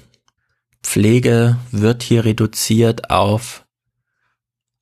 Pflege 0.82 1.58
wird 1.72 2.02
hier 2.04 2.24
reduziert 2.24 3.10
auf 3.10 3.63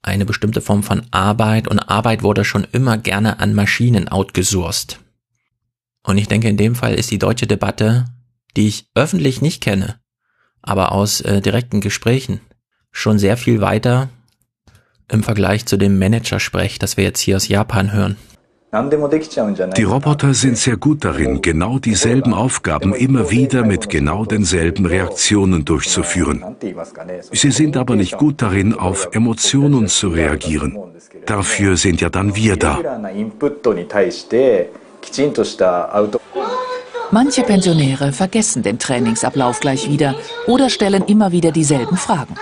eine 0.02 0.26
bestimmte 0.26 0.60
Form 0.60 0.82
von 0.82 1.06
Arbeit 1.12 1.68
und 1.68 1.78
Arbeit 1.78 2.22
wurde 2.22 2.44
schon 2.44 2.66
immer 2.72 2.98
gerne 2.98 3.38
an 3.40 3.54
Maschinen 3.54 4.08
outgesourced. 4.08 4.98
Und 6.02 6.18
ich 6.18 6.26
denke, 6.26 6.48
in 6.48 6.56
dem 6.56 6.74
Fall 6.74 6.94
ist 6.94 7.10
die 7.12 7.18
deutsche 7.18 7.46
Debatte, 7.46 8.06
die 8.56 8.66
ich 8.66 8.86
öffentlich 8.94 9.40
nicht 9.40 9.62
kenne, 9.62 10.00
aber 10.60 10.92
aus 10.92 11.20
äh, 11.20 11.40
direkten 11.40 11.80
Gesprächen, 11.80 12.40
schon 12.90 13.18
sehr 13.18 13.36
viel 13.36 13.60
weiter 13.60 14.10
im 15.08 15.22
Vergleich 15.22 15.66
zu 15.66 15.76
dem 15.76 15.98
Managersprech, 15.98 16.78
das 16.78 16.96
wir 16.96 17.04
jetzt 17.04 17.20
hier 17.20 17.36
aus 17.36 17.48
Japan 17.48 17.92
hören. 17.92 18.16
Die 18.74 19.82
Roboter 19.82 20.32
sind 20.32 20.56
sehr 20.56 20.78
gut 20.78 21.04
darin, 21.04 21.42
genau 21.42 21.78
dieselben 21.78 22.32
Aufgaben 22.32 22.94
immer 22.94 23.30
wieder 23.30 23.66
mit 23.66 23.90
genau 23.90 24.24
denselben 24.24 24.86
Reaktionen 24.86 25.66
durchzuführen. 25.66 26.56
Sie 27.32 27.50
sind 27.50 27.76
aber 27.76 27.96
nicht 27.96 28.16
gut 28.16 28.40
darin, 28.40 28.72
auf 28.72 29.10
Emotionen 29.12 29.88
zu 29.88 30.08
reagieren. 30.08 30.78
Dafür 31.26 31.76
sind 31.76 32.00
ja 32.00 32.08
dann 32.08 32.34
wir 32.34 32.56
da. 32.56 32.78
Manche 37.10 37.42
Pensionäre 37.42 38.12
vergessen 38.12 38.62
den 38.62 38.78
Trainingsablauf 38.78 39.60
gleich 39.60 39.90
wieder 39.90 40.14
oder 40.46 40.70
stellen 40.70 41.04
immer 41.04 41.30
wieder 41.30 41.52
dieselben 41.52 41.98
Fragen. 41.98 42.36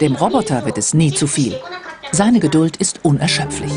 Dem 0.00 0.16
Roboter 0.16 0.66
wird 0.66 0.76
es 0.76 0.92
nie 0.92 1.12
zu 1.12 1.28
viel. 1.28 1.54
Seine 2.10 2.40
Geduld 2.40 2.78
ist 2.78 3.04
unerschöpflich. 3.04 3.70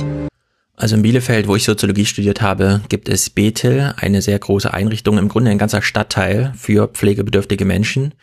Also 0.81 0.95
in 0.95 1.03
Bielefeld, 1.03 1.47
wo 1.47 1.55
ich 1.55 1.63
Soziologie 1.63 2.07
studiert 2.07 2.41
habe, 2.41 2.81
gibt 2.89 3.07
es 3.07 3.29
Bethel, 3.29 3.93
eine 3.97 4.23
sehr 4.23 4.39
große 4.39 4.73
Einrichtung, 4.73 5.19
im 5.19 5.27
Grunde 5.27 5.51
ein 5.51 5.59
ganzer 5.59 5.83
Stadtteil 5.83 6.53
für 6.57 6.87
pflegebedürftige 6.87 7.65
Menschen, 7.65 8.15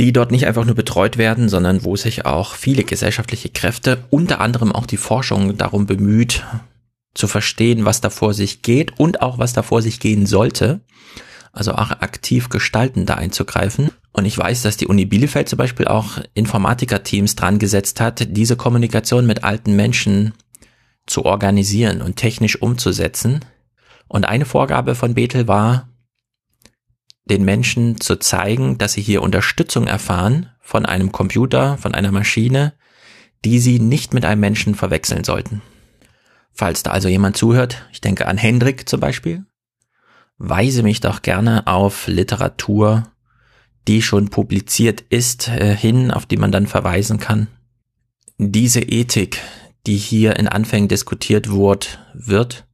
die 0.00 0.12
dort 0.12 0.32
nicht 0.32 0.44
einfach 0.44 0.64
nur 0.64 0.74
betreut 0.74 1.18
werden, 1.18 1.48
sondern 1.48 1.84
wo 1.84 1.94
sich 1.94 2.26
auch 2.26 2.56
viele 2.56 2.82
gesellschaftliche 2.82 3.48
Kräfte, 3.48 4.02
unter 4.10 4.40
anderem 4.40 4.72
auch 4.72 4.86
die 4.86 4.96
Forschung 4.96 5.56
darum 5.56 5.86
bemüht, 5.86 6.44
zu 7.14 7.28
verstehen, 7.28 7.84
was 7.84 8.00
da 8.00 8.10
vor 8.10 8.34
sich 8.34 8.62
geht 8.62 8.98
und 8.98 9.22
auch 9.22 9.38
was 9.38 9.52
da 9.52 9.62
vor 9.62 9.82
sich 9.82 10.00
gehen 10.00 10.26
sollte. 10.26 10.80
Also 11.52 11.74
auch 11.74 11.92
aktiv 11.92 12.48
gestalten 12.48 13.06
da 13.06 13.14
einzugreifen. 13.14 13.92
Und 14.10 14.24
ich 14.24 14.36
weiß, 14.36 14.62
dass 14.62 14.78
die 14.78 14.88
Uni 14.88 15.04
Bielefeld 15.04 15.48
zum 15.48 15.58
Beispiel 15.58 15.86
auch 15.86 16.18
Informatiker-Teams 16.34 17.36
dran 17.36 17.60
gesetzt 17.60 18.00
hat, 18.00 18.36
diese 18.36 18.56
Kommunikation 18.56 19.26
mit 19.26 19.44
alten 19.44 19.76
Menschen 19.76 20.34
zu 21.06 21.24
organisieren 21.24 22.02
und 22.02 22.16
technisch 22.16 22.60
umzusetzen. 22.60 23.44
Und 24.08 24.24
eine 24.24 24.44
Vorgabe 24.44 24.94
von 24.94 25.14
Bethel 25.14 25.48
war, 25.48 25.88
den 27.24 27.44
Menschen 27.44 28.00
zu 28.00 28.16
zeigen, 28.16 28.78
dass 28.78 28.94
sie 28.94 29.02
hier 29.02 29.22
Unterstützung 29.22 29.86
erfahren 29.86 30.50
von 30.60 30.86
einem 30.86 31.12
Computer, 31.12 31.78
von 31.78 31.94
einer 31.94 32.12
Maschine, 32.12 32.74
die 33.44 33.58
sie 33.58 33.78
nicht 33.78 34.14
mit 34.14 34.24
einem 34.24 34.40
Menschen 34.40 34.74
verwechseln 34.74 35.24
sollten. 35.24 35.62
Falls 36.52 36.82
da 36.82 36.90
also 36.90 37.08
jemand 37.08 37.36
zuhört, 37.36 37.86
ich 37.92 38.00
denke 38.00 38.26
an 38.26 38.36
Hendrik 38.38 38.88
zum 38.88 39.00
Beispiel, 39.00 39.44
weise 40.38 40.82
mich 40.82 41.00
doch 41.00 41.22
gerne 41.22 41.66
auf 41.66 42.06
Literatur, 42.06 43.04
die 43.88 44.02
schon 44.02 44.28
publiziert 44.28 45.00
ist, 45.08 45.48
äh, 45.48 45.74
hin, 45.74 46.10
auf 46.10 46.26
die 46.26 46.36
man 46.36 46.52
dann 46.52 46.66
verweisen 46.66 47.18
kann. 47.18 47.48
Diese 48.38 48.80
Ethik, 48.80 49.40
die 49.86 49.96
hier 49.96 50.36
in 50.36 50.48
Anfängen 50.48 50.88
diskutiert 50.88 51.50
wurde, 51.50 51.86
wird, 52.14 52.66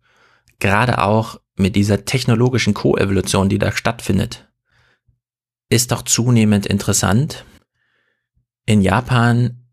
gerade 0.59 1.03
auch 1.03 1.40
mit 1.57 1.77
dieser 1.77 2.05
technologischen 2.05 2.75
Koevolution, 2.75 3.49
die 3.49 3.59
da 3.59 3.73
stattfindet, 3.73 4.49
ist 5.71 5.92
doch 5.92 6.03
zunehmend 6.03 6.66
interessant. 6.66 7.44
In 8.66 8.81
Japan 8.81 9.64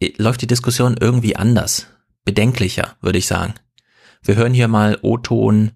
äh, 0.00 0.12
läuft 0.16 0.42
die 0.42 0.46
Diskussion 0.46 0.96
irgendwie 1.00 1.36
anders, 1.36 1.88
bedenklicher, 2.24 2.96
würde 3.00 3.18
ich 3.18 3.26
sagen. 3.26 3.54
Wir 4.22 4.36
hören 4.36 4.54
hier 4.54 4.68
mal 4.68 4.98
O-Ton 5.02 5.72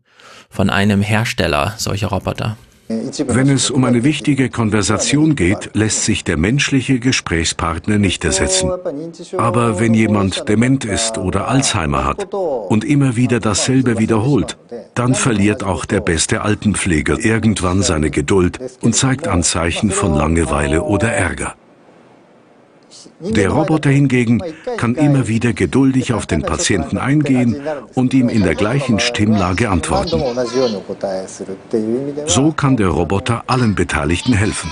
von 0.49 0.71
einem 0.71 1.03
Hersteller 1.03 1.75
solcher 1.77 2.09
Roboter. 2.09 2.57
Wenn 2.89 3.51
es 3.51 3.71
um 3.71 3.85
eine 3.85 4.03
wichtige 4.03 4.49
Konversation 4.49 5.35
geht, 5.35 5.71
lässt 5.75 6.05
sich 6.05 6.25
der 6.25 6.39
menschliche 6.39 6.99
Gesprächspartner 6.99 7.99
nicht 7.99 8.25
ersetzen. 8.25 8.71
Aber 9.37 9.79
wenn 9.79 9.93
jemand 9.93 10.49
dement 10.49 10.87
ist 10.87 11.19
oder 11.19 11.49
Alzheimer 11.49 12.05
hat 12.05 12.33
und 12.33 12.85
immer 12.85 13.17
wieder 13.17 13.41
dasselbe 13.41 13.99
wiederholt, 13.99 14.57
dann 14.95 15.15
verliert 15.15 15.65
auch 15.65 15.85
der 15.85 16.01
beste 16.01 16.41
Altenpfleger 16.41 17.19
irgendwann 17.19 17.83
seine 17.83 18.11
Geduld 18.11 18.59
und 18.81 18.95
zeigt 18.95 19.29
Anzeichen 19.29 19.91
von 19.91 20.15
Langeweile 20.15 20.83
oder 20.83 21.13
Ärger. 21.13 21.57
Der 23.21 23.51
Roboter 23.51 23.91
hingegen 23.91 24.41
kann 24.77 24.95
immer 24.95 25.27
wieder 25.27 25.53
geduldig 25.53 26.13
auf 26.13 26.27
den 26.27 26.43
Patienten 26.43 26.99
eingehen 26.99 27.57
und 27.95 28.15
ihm 28.15 28.29
in 28.29 28.43
der 28.43 28.55
gleichen 28.55 29.01
Stimmlage 29.01 29.69
antworten. 29.71 30.23
So 32.27 32.53
kann 32.53 32.77
der 32.77 32.89
Roboter 32.89 33.45
allen 33.49 33.75
Beteiligten 33.75 34.35
helfen. 34.35 34.71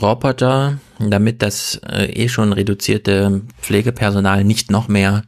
Roboter, 0.00 0.78
damit 0.98 1.42
das 1.42 1.80
äh, 1.86 2.06
eh 2.06 2.28
schon 2.28 2.52
reduzierte 2.52 3.42
Pflegepersonal 3.60 4.42
nicht 4.42 4.70
noch 4.70 4.88
mehr 4.88 5.24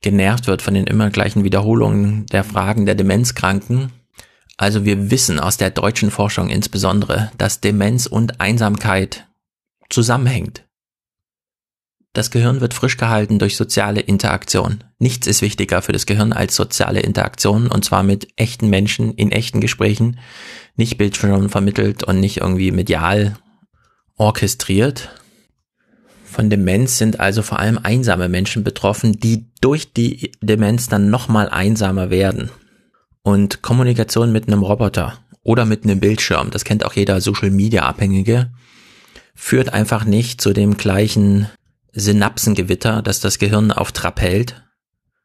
genervt 0.00 0.48
wird 0.48 0.60
von 0.60 0.74
den 0.74 0.86
immer 0.88 1.10
gleichen 1.10 1.44
Wiederholungen 1.44 2.26
der 2.26 2.42
Fragen 2.42 2.84
der 2.84 2.96
Demenzkranken. 2.96 3.92
Also 4.56 4.84
wir 4.84 5.10
wissen 5.10 5.38
aus 5.38 5.56
der 5.56 5.70
deutschen 5.70 6.10
Forschung 6.10 6.48
insbesondere, 6.48 7.30
dass 7.38 7.60
Demenz 7.60 8.06
und 8.06 8.40
Einsamkeit 8.40 9.28
zusammenhängt. 9.88 10.64
Das 12.14 12.30
Gehirn 12.30 12.60
wird 12.60 12.74
frisch 12.74 12.98
gehalten 12.98 13.38
durch 13.38 13.56
soziale 13.56 14.00
Interaktion. 14.00 14.84
Nichts 14.98 15.26
ist 15.26 15.40
wichtiger 15.40 15.80
für 15.80 15.92
das 15.92 16.04
Gehirn 16.04 16.34
als 16.34 16.54
soziale 16.54 17.00
Interaktion 17.00 17.68
und 17.68 17.84
zwar 17.84 18.02
mit 18.02 18.28
echten 18.36 18.68
Menschen 18.68 19.14
in 19.14 19.32
echten 19.32 19.62
Gesprächen, 19.62 20.18
nicht 20.76 20.98
Bildschirm 20.98 21.48
vermittelt 21.48 22.04
und 22.04 22.20
nicht 22.20 22.38
irgendwie 22.38 22.70
medial 22.70 23.36
orchestriert. 24.16 25.10
Von 26.24 26.50
Demenz 26.50 26.98
sind 26.98 27.18
also 27.18 27.42
vor 27.42 27.58
allem 27.58 27.78
einsame 27.82 28.28
Menschen 28.28 28.62
betroffen, 28.62 29.18
die 29.18 29.50
durch 29.62 29.94
die 29.94 30.32
Demenz 30.42 30.88
dann 30.88 31.08
nochmal 31.08 31.48
einsamer 31.48 32.10
werden. 32.10 32.50
Und 33.22 33.62
Kommunikation 33.62 34.32
mit 34.32 34.48
einem 34.48 34.62
Roboter 34.62 35.18
oder 35.42 35.64
mit 35.64 35.84
einem 35.84 36.00
Bildschirm, 36.00 36.50
das 36.50 36.64
kennt 36.64 36.84
auch 36.84 36.94
jeder 36.94 37.20
Social 37.20 37.50
Media 37.50 37.84
Abhängige, 37.84 38.50
führt 39.34 39.72
einfach 39.72 40.04
nicht 40.04 40.40
zu 40.40 40.52
dem 40.52 40.76
gleichen 40.76 41.48
Synapsengewitter, 41.92 43.02
das 43.02 43.20
das 43.20 43.38
Gehirn 43.38 43.70
auf 43.70 43.92
Trab 43.92 44.20
hält. 44.20 44.62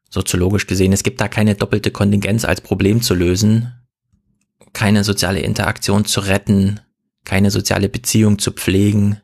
Soziologisch 0.09 0.67
gesehen, 0.67 0.93
es 0.93 1.03
gibt 1.03 1.19
da 1.19 1.27
keine 1.27 1.55
doppelte 1.55 1.91
Kontingenz 1.91 2.45
als 2.45 2.61
Problem 2.61 3.01
zu 3.01 3.13
lösen, 3.13 3.73
keine 4.73 5.03
soziale 5.03 5.39
Interaktion 5.39 6.05
zu 6.05 6.21
retten, 6.21 6.79
keine 7.25 7.51
soziale 7.51 7.89
Beziehung 7.89 8.39
zu 8.39 8.51
pflegen, 8.51 9.21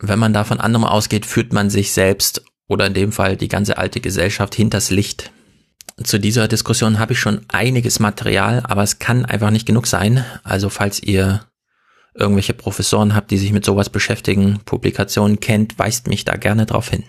wenn 0.00 0.18
man 0.18 0.32
da 0.32 0.44
von 0.44 0.60
anderem 0.60 0.84
ausgeht, 0.84 1.26
führt 1.26 1.52
man 1.52 1.70
sich 1.70 1.92
selbst 1.92 2.44
oder 2.68 2.86
in 2.86 2.94
dem 2.94 3.12
Fall 3.12 3.36
die 3.36 3.48
ganze 3.48 3.78
alte 3.78 4.00
Gesellschaft 4.00 4.54
hinters 4.54 4.90
Licht. 4.90 5.32
Zu 6.02 6.20
dieser 6.20 6.46
Diskussion 6.46 7.00
habe 7.00 7.14
ich 7.14 7.20
schon 7.20 7.40
einiges 7.48 7.98
Material, 7.98 8.62
aber 8.64 8.84
es 8.84 9.00
kann 9.00 9.24
einfach 9.24 9.50
nicht 9.50 9.66
genug 9.66 9.88
sein. 9.88 10.24
Also 10.44 10.68
falls 10.68 11.02
ihr 11.02 11.47
irgendwelche 12.18 12.54
Professoren 12.54 13.14
habt, 13.14 13.30
die 13.30 13.38
sich 13.38 13.52
mit 13.52 13.64
sowas 13.64 13.90
beschäftigen, 13.90 14.60
Publikationen 14.64 15.40
kennt, 15.40 15.78
weist 15.78 16.08
mich 16.08 16.24
da 16.24 16.36
gerne 16.36 16.66
drauf 16.66 16.90
hin. 16.90 17.04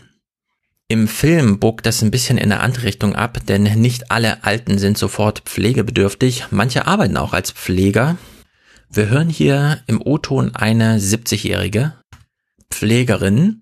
Im 0.88 1.08
Film 1.08 1.60
bog 1.60 1.84
das 1.84 2.02
ein 2.02 2.10
bisschen 2.10 2.40
in 2.40 2.52
eine 2.52 2.62
andere 2.62 2.86
Richtung 2.86 3.16
ab, 3.16 3.38
denn 3.48 3.64
nicht 3.64 4.10
alle 4.10 4.44
Alten 4.44 4.80
sind 4.80 4.98
sofort 4.98 5.42
pflegebedürftig. 5.42 6.46
Manche 6.50 6.88
arbeiten 6.88 7.16
auch 7.16 7.34
als 7.34 7.52
Pfleger. 7.52 8.18
Wir 8.90 9.08
hören 9.08 9.30
hier 9.30 9.82
im 9.86 10.02
O-Ton 10.02 10.56
eine 10.56 10.98
70-Jährige, 10.98 11.94
Pflegerin, 12.72 13.62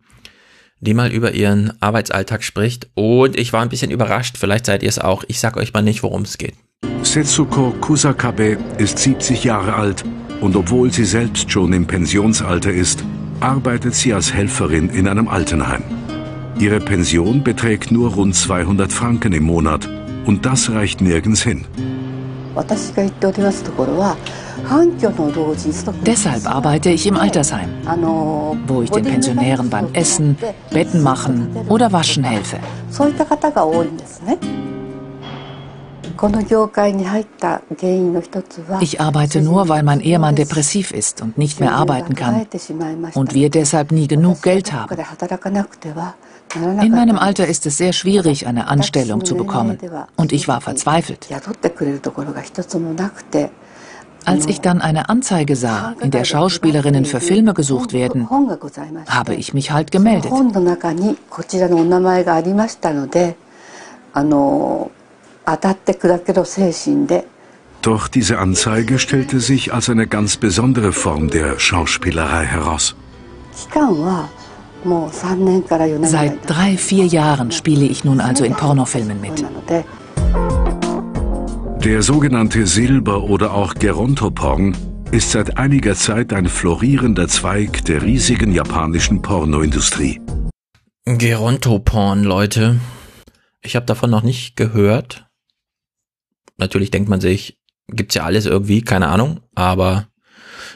die 0.79 0.93
mal 0.93 1.11
über 1.11 1.33
ihren 1.33 1.73
Arbeitsalltag 1.81 2.45
spricht. 2.45 2.87
Und 2.93 3.37
ich 3.37 3.51
war 3.51 3.61
ein 3.61 3.69
bisschen 3.69 3.91
überrascht, 3.91 4.37
vielleicht 4.37 4.65
seid 4.65 4.81
ihr 4.81 4.89
es 4.89 4.99
auch. 4.99 5.25
Ich 5.27 5.41
sag 5.41 5.57
euch 5.57 5.73
mal 5.73 5.81
nicht, 5.81 6.03
worum 6.03 6.21
es 6.21 6.37
geht. 6.37 6.53
Setsuko 7.01 7.71
Kusakabe 7.81 8.57
ist 8.77 8.99
70 8.99 9.43
Jahre 9.43 9.73
alt 9.73 10.05
und 10.41 10.55
obwohl 10.55 10.91
sie 10.91 11.05
selbst 11.05 11.51
schon 11.51 11.73
im 11.73 11.85
Pensionsalter 11.85 12.71
ist, 12.71 13.03
arbeitet 13.39 13.95
sie 13.95 14.13
als 14.13 14.33
Helferin 14.33 14.89
in 14.89 15.07
einem 15.07 15.27
Altenheim. 15.27 15.83
Ihre 16.59 16.79
Pension 16.79 17.43
beträgt 17.43 17.91
nur 17.91 18.13
rund 18.13 18.35
200 18.35 18.91
Franken 18.91 19.33
im 19.33 19.43
Monat 19.43 19.87
und 20.25 20.45
das 20.45 20.71
reicht 20.71 21.01
nirgends 21.01 21.43
hin. 21.43 21.65
Deshalb 26.05 26.55
arbeite 26.55 26.89
ich 26.89 27.05
im 27.05 27.15
Altersheim, 27.15 27.69
wo 28.67 28.81
ich 28.81 28.89
den 28.89 29.05
Pensionären 29.05 29.69
beim 29.69 29.93
Essen, 29.93 30.35
Betten 30.71 31.03
machen 31.03 31.49
oder 31.69 31.91
Waschen 31.91 32.23
helfe. 32.23 32.57
Ich 38.79 39.01
arbeite 39.01 39.41
nur, 39.41 39.69
weil 39.69 39.83
mein 39.83 39.99
Ehemann 40.01 40.35
depressiv 40.35 40.91
ist 40.91 41.21
und 41.21 41.37
nicht 41.37 41.59
mehr 41.59 41.73
arbeiten 41.73 42.15
kann 42.15 42.45
und 43.13 43.33
wir 43.33 43.49
deshalb 43.49 43.91
nie 43.91 44.07
genug 44.07 44.41
Geld 44.41 44.73
haben. 44.73 44.95
In 46.81 46.91
meinem 46.91 47.17
Alter 47.17 47.47
ist 47.47 47.65
es 47.65 47.77
sehr 47.77 47.93
schwierig, 47.93 48.47
eine 48.47 48.67
Anstellung 48.67 49.25
zu 49.25 49.35
bekommen 49.35 49.77
und 50.15 50.31
ich 50.31 50.47
war 50.47 50.61
verzweifelt. 50.61 51.27
Als 54.25 54.45
ich 54.45 54.59
dann 54.59 54.81
eine 54.81 55.07
Anzeige 55.09 55.55
sah, 55.55 55.93
in 56.01 56.11
der 56.11 56.25
Schauspielerinnen 56.25 57.05
für 57.05 57.21
Filme 57.21 57.53
gesucht 57.53 57.93
werden, 57.93 58.27
habe 59.07 59.35
ich 59.35 59.53
mich 59.53 59.71
halt 59.71 59.91
gemeldet. 59.91 60.31
Doch 67.81 68.07
diese 68.07 68.39
Anzeige 68.39 68.99
stellte 68.99 69.39
sich 69.39 69.73
als 69.73 69.89
eine 69.89 70.07
ganz 70.07 70.37
besondere 70.37 70.91
Form 70.91 71.29
der 71.29 71.57
Schauspielerei 71.57 72.45
heraus. 72.45 72.95
Seit 76.03 76.49
drei, 76.49 76.77
vier 76.77 77.05
Jahren 77.05 77.51
spiele 77.51 77.85
ich 77.85 78.03
nun 78.03 78.19
also 78.19 78.43
in 78.43 78.53
Pornofilmen 78.53 79.21
mit. 79.21 79.45
Der 81.83 82.01
sogenannte 82.01 82.67
Silber- 82.67 83.23
oder 83.23 83.53
auch 83.53 83.73
Gerontoporn 83.73 84.75
ist 85.11 85.31
seit 85.31 85.57
einiger 85.57 85.95
Zeit 85.95 86.33
ein 86.33 86.47
florierender 86.47 87.27
Zweig 87.29 87.85
der 87.85 88.01
riesigen 88.01 88.51
japanischen 88.51 89.21
Pornoindustrie. 89.21 90.19
Gerontoporn, 91.05 92.23
Leute. 92.23 92.79
Ich 93.61 93.77
habe 93.77 93.85
davon 93.85 94.09
noch 94.09 94.23
nicht 94.23 94.57
gehört. 94.57 95.26
Natürlich 96.57 96.91
denkt 96.91 97.09
man 97.09 97.21
sich, 97.21 97.57
gibt's 97.87 98.15
ja 98.15 98.23
alles 98.23 98.45
irgendwie, 98.45 98.81
keine 98.81 99.07
Ahnung, 99.07 99.39
aber 99.55 100.07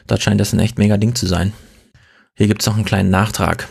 dort 0.08 0.22
scheint 0.22 0.40
das 0.40 0.54
ein 0.54 0.60
echt 0.60 0.78
mega 0.78 0.98
Ding 0.98 1.16
zu 1.16 1.28
sein. 1.28 1.54
Hier 2.36 2.48
gibt's 2.48 2.66
noch 2.66 2.76
einen 2.76 2.86
kleinen 2.86 3.10
Nachtrag. 3.10 3.68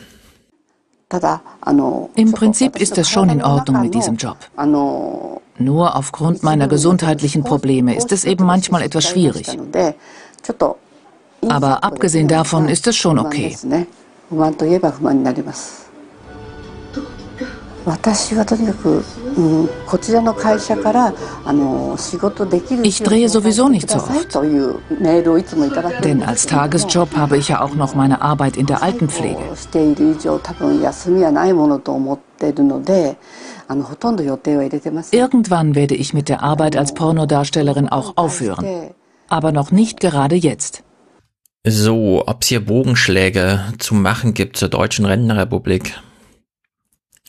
Im 2.14 2.33
Prinzip 2.33 2.81
ist 2.81 2.99
es 2.99 3.09
schon 3.09 3.31
in 3.31 3.42
Ordnung 3.42 3.83
mit 3.83 3.94
diesem 3.94 4.16
Job. 4.16 4.37
Nur 5.59 5.96
aufgrund 5.96 6.42
meiner 6.42 6.68
gesundheitlichen 6.68 7.42
Probleme 7.42 7.96
ist 7.96 8.12
es 8.12 8.25
eben 8.25 8.44
manchmal 8.44 8.83
etwas 8.83 9.09
schwierig. 9.09 9.46
Aber 11.49 11.85
abgesehen 11.85 12.29
davon 12.29 12.68
ist 12.68 12.87
es 12.87 12.96
schon 12.96 13.18
okay. 13.18 13.57
Ich 22.83 23.03
drehe 23.03 23.29
sowieso 23.29 23.68
nicht 23.68 23.90
so 23.90 23.98
oft. 23.98 24.38
Denn 26.05 26.22
als 26.22 26.46
Tagesjob 26.46 27.16
habe 27.16 27.37
ich 27.37 27.48
ja 27.48 27.61
auch 27.61 27.74
noch 27.74 27.94
meine 27.94 28.22
Arbeit 28.22 28.57
in 28.57 28.66
der 28.66 28.83
Altenpflege. 28.83 29.40
Irgendwann 35.12 35.74
werde 35.74 35.94
ich 35.94 36.14
mit 36.14 36.29
der 36.29 36.42
Arbeit 36.42 36.76
als 36.76 36.94
Pornodarstellerin 36.94 37.88
auch 37.88 38.16
aufhören. 38.16 38.90
Aber 39.29 39.53
noch 39.53 39.70
nicht 39.70 40.00
gerade 40.00 40.35
jetzt. 40.37 40.83
So, 41.66 42.24
ob 42.26 42.42
es 42.42 42.48
hier 42.48 42.64
Bogenschläge 42.64 43.61
zu 43.79 43.94
machen 43.94 44.33
gibt 44.33 44.57
zur 44.57 44.68
Deutschen 44.68 45.05
Rentenrepublik. 45.05 46.00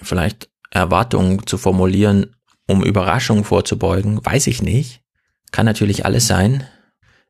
Vielleicht 0.01 0.50
Erwartungen 0.71 1.45
zu 1.45 1.57
formulieren, 1.57 2.35
um 2.67 2.83
Überraschungen 2.83 3.43
vorzubeugen, 3.43 4.25
weiß 4.25 4.47
ich 4.47 4.61
nicht. 4.61 5.01
Kann 5.51 5.65
natürlich 5.65 6.05
alles 6.05 6.27
sein. 6.27 6.65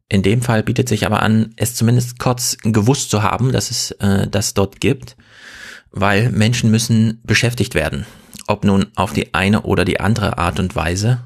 In 0.08 0.24
dem 0.24 0.42
Fall 0.42 0.64
bietet 0.64 0.88
sich 0.88 1.06
aber 1.06 1.22
an, 1.22 1.54
es 1.58 1.76
zumindest 1.76 2.20
kurz 2.20 2.58
gewusst 2.64 3.10
zu 3.10 3.24
haben, 3.24 3.52
dass 3.52 3.72
es 3.72 3.92
äh, 3.92 4.28
das 4.28 4.54
dort 4.54 4.80
gibt, 4.80 5.18
weil 5.92 6.30
Menschen 6.30 6.72
müssen 6.72 7.22
beschäftigt 7.24 7.76
werden 7.76 8.06
ob 8.52 8.64
nun 8.66 8.88
auf 8.96 9.14
die 9.14 9.34
eine 9.34 9.62
oder 9.62 9.86
die 9.86 10.02
andere 10.02 10.38
Art 10.38 10.60
und 10.60 10.76
Weise. 10.76 11.20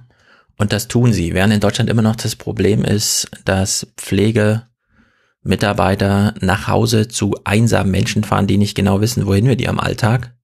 Und 0.58 0.72
das 0.72 0.88
tun 0.88 1.12
sie, 1.12 1.34
während 1.34 1.54
in 1.54 1.60
Deutschland 1.60 1.90
immer 1.90 2.04
noch 2.04 2.16
das 2.16 2.38
Problem 2.38 2.86
ist, 2.86 3.30
dass 3.44 3.88
Pflegemitarbeiter 3.98 6.36
nach 6.40 6.68
Hause 6.68 7.10
zu 7.10 7.36
einsamen 7.44 7.92
Menschen 7.92 8.24
fahren, 8.24 8.48
die 8.48 8.58
nicht 8.58 8.76
genau 8.76 9.02
wissen, 9.02 9.26
wohin 9.26 9.48
wir 9.48 9.58
die 9.58 9.68
am 9.68 9.80
Alltag. 9.80 10.35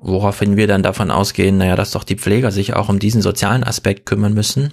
Woraufhin 0.00 0.56
wir 0.56 0.68
dann 0.68 0.82
davon 0.82 1.10
ausgehen, 1.10 1.58
naja, 1.58 1.74
dass 1.74 1.90
doch 1.90 2.04
die 2.04 2.16
Pfleger 2.16 2.52
sich 2.52 2.74
auch 2.74 2.88
um 2.88 2.98
diesen 2.98 3.20
sozialen 3.20 3.64
Aspekt 3.64 4.06
kümmern 4.06 4.32
müssen. 4.32 4.72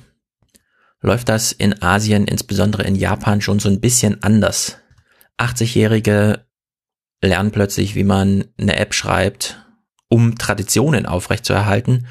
Läuft 1.02 1.30
das 1.30 1.52
in 1.52 1.82
Asien, 1.82 2.26
insbesondere 2.28 2.84
in 2.84 2.96
Japan, 2.96 3.42
schon 3.42 3.60
so 3.60 3.70
ein 3.70 3.80
bisschen 3.82 4.22
anders. 4.24 4.78
80-Jährige 5.40 6.46
lernen 7.22 7.52
plötzlich, 7.52 7.96
wie 7.96 8.04
man 8.04 8.46
eine 8.60 8.78
App 8.78 8.94
schreibt, 8.94 9.66
um 10.10 10.38
Traditionen 10.38 11.06
aufrechtzuerhalten. 11.06 12.08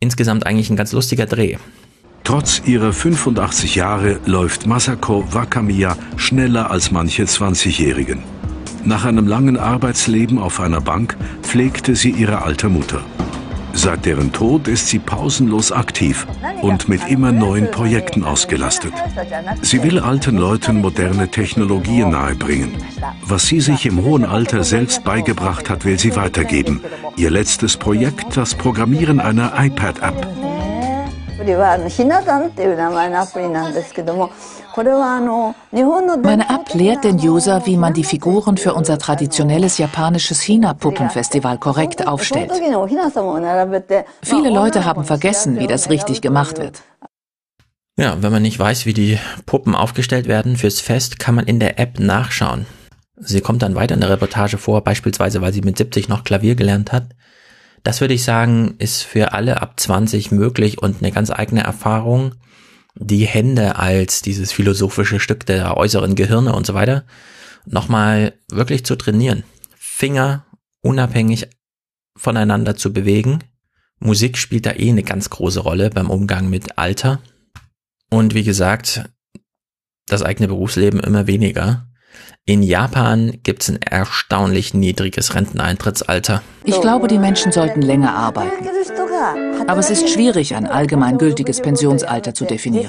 Insgesamt 0.00 0.46
eigentlich 0.46 0.70
ein 0.70 0.76
ganz 0.76 0.92
lustiger 0.92 1.26
Dreh. 1.26 1.56
Trotz 2.24 2.62
ihrer 2.66 2.92
85 2.92 3.76
Jahre 3.76 4.20
läuft 4.26 4.66
Masako 4.66 5.24
Wakamiya 5.32 5.96
schneller 6.16 6.70
als 6.70 6.90
manche 6.90 7.24
20-Jährigen. 7.24 8.37
Nach 8.84 9.04
einem 9.04 9.26
langen 9.26 9.58
Arbeitsleben 9.58 10.38
auf 10.38 10.60
einer 10.60 10.80
Bank 10.80 11.16
pflegte 11.42 11.96
sie 11.96 12.10
ihre 12.10 12.42
alte 12.42 12.68
Mutter. 12.68 13.00
Seit 13.74 14.06
deren 14.06 14.32
Tod 14.32 14.66
ist 14.66 14.88
sie 14.88 14.98
pausenlos 14.98 15.70
aktiv 15.70 16.26
und 16.62 16.88
mit 16.88 17.08
immer 17.08 17.30
neuen 17.30 17.70
Projekten 17.70 18.24
ausgelastet. 18.24 18.92
Sie 19.62 19.82
will 19.84 20.00
alten 20.00 20.36
Leuten 20.36 20.80
moderne 20.80 21.28
Technologien 21.28 22.10
nahebringen. 22.10 22.76
Was 23.22 23.46
sie 23.46 23.60
sich 23.60 23.86
im 23.86 24.02
hohen 24.02 24.24
Alter 24.24 24.64
selbst 24.64 25.04
beigebracht 25.04 25.70
hat, 25.70 25.84
will 25.84 25.98
sie 25.98 26.16
weitergeben. 26.16 26.82
Ihr 27.16 27.30
letztes 27.30 27.76
Projekt, 27.76 28.36
das 28.36 28.54
Programmieren 28.54 29.20
einer 29.20 29.52
iPad-App. 29.56 30.26
Meine 36.22 36.48
App 36.48 36.74
lehrt 36.74 37.02
den 37.02 37.16
User, 37.16 37.66
wie 37.66 37.76
man 37.76 37.94
die 37.94 38.04
Figuren 38.04 38.56
für 38.56 38.74
unser 38.74 38.98
traditionelles 38.98 39.78
japanisches 39.78 40.40
Hina-Puppenfestival 40.42 41.58
korrekt 41.58 42.06
aufstellt. 42.06 42.52
Viele 44.22 44.50
Leute 44.50 44.84
haben 44.84 45.04
vergessen, 45.04 45.58
wie 45.58 45.66
das 45.66 45.90
richtig 45.90 46.20
gemacht 46.20 46.58
wird. 46.58 46.82
Ja, 47.96 48.22
wenn 48.22 48.30
man 48.30 48.42
nicht 48.42 48.58
weiß, 48.58 48.86
wie 48.86 48.94
die 48.94 49.18
Puppen 49.46 49.74
aufgestellt 49.74 50.28
werden 50.28 50.56
fürs 50.56 50.80
Fest, 50.80 51.18
kann 51.18 51.34
man 51.34 51.46
in 51.46 51.58
der 51.58 51.80
App 51.80 51.98
nachschauen. 51.98 52.66
Sie 53.16 53.40
kommt 53.40 53.62
dann 53.62 53.74
weiter 53.74 53.96
in 53.96 54.00
der 54.00 54.10
Reportage 54.10 54.58
vor, 54.58 54.84
beispielsweise 54.84 55.42
weil 55.42 55.52
sie 55.52 55.62
mit 55.62 55.76
70 55.76 56.08
noch 56.08 56.22
Klavier 56.22 56.54
gelernt 56.54 56.92
hat. 56.92 57.08
Das 57.82 58.00
würde 58.00 58.14
ich 58.14 58.22
sagen, 58.22 58.76
ist 58.78 59.02
für 59.02 59.32
alle 59.32 59.60
ab 59.60 59.80
20 59.80 60.30
möglich 60.30 60.80
und 60.80 61.02
eine 61.02 61.10
ganz 61.10 61.32
eigene 61.32 61.64
Erfahrung 61.64 62.34
die 62.94 63.26
Hände 63.26 63.76
als 63.76 64.22
dieses 64.22 64.52
philosophische 64.52 65.20
Stück 65.20 65.46
der 65.46 65.76
äußeren 65.76 66.14
Gehirne 66.14 66.54
und 66.54 66.66
so 66.66 66.74
weiter 66.74 67.04
nochmal 67.66 68.34
wirklich 68.50 68.84
zu 68.84 68.96
trainieren. 68.96 69.44
Finger 69.76 70.46
unabhängig 70.80 71.48
voneinander 72.16 72.76
zu 72.76 72.92
bewegen. 72.92 73.44
Musik 73.98 74.38
spielt 74.38 74.66
da 74.66 74.72
eh 74.72 74.90
eine 74.90 75.02
ganz 75.02 75.30
große 75.30 75.60
Rolle 75.60 75.90
beim 75.90 76.10
Umgang 76.10 76.48
mit 76.48 76.78
Alter. 76.78 77.20
Und 78.10 78.34
wie 78.34 78.44
gesagt, 78.44 79.08
das 80.06 80.22
eigene 80.22 80.48
Berufsleben 80.48 81.00
immer 81.00 81.26
weniger. 81.26 81.87
In 82.48 82.62
Japan 82.62 83.40
gibt 83.42 83.60
es 83.60 83.68
ein 83.68 83.78
erstaunlich 83.82 84.72
niedriges 84.72 85.34
Renteneintrittsalter. 85.34 86.40
Ich 86.64 86.80
glaube, 86.80 87.06
die 87.06 87.18
Menschen 87.18 87.52
sollten 87.52 87.82
länger 87.82 88.14
arbeiten. 88.14 88.66
Aber 89.66 89.80
es 89.80 89.90
ist 89.90 90.08
schwierig, 90.08 90.54
ein 90.54 90.66
allgemeingültiges 90.66 91.60
Pensionsalter 91.60 92.32
zu 92.32 92.46
definieren. 92.46 92.88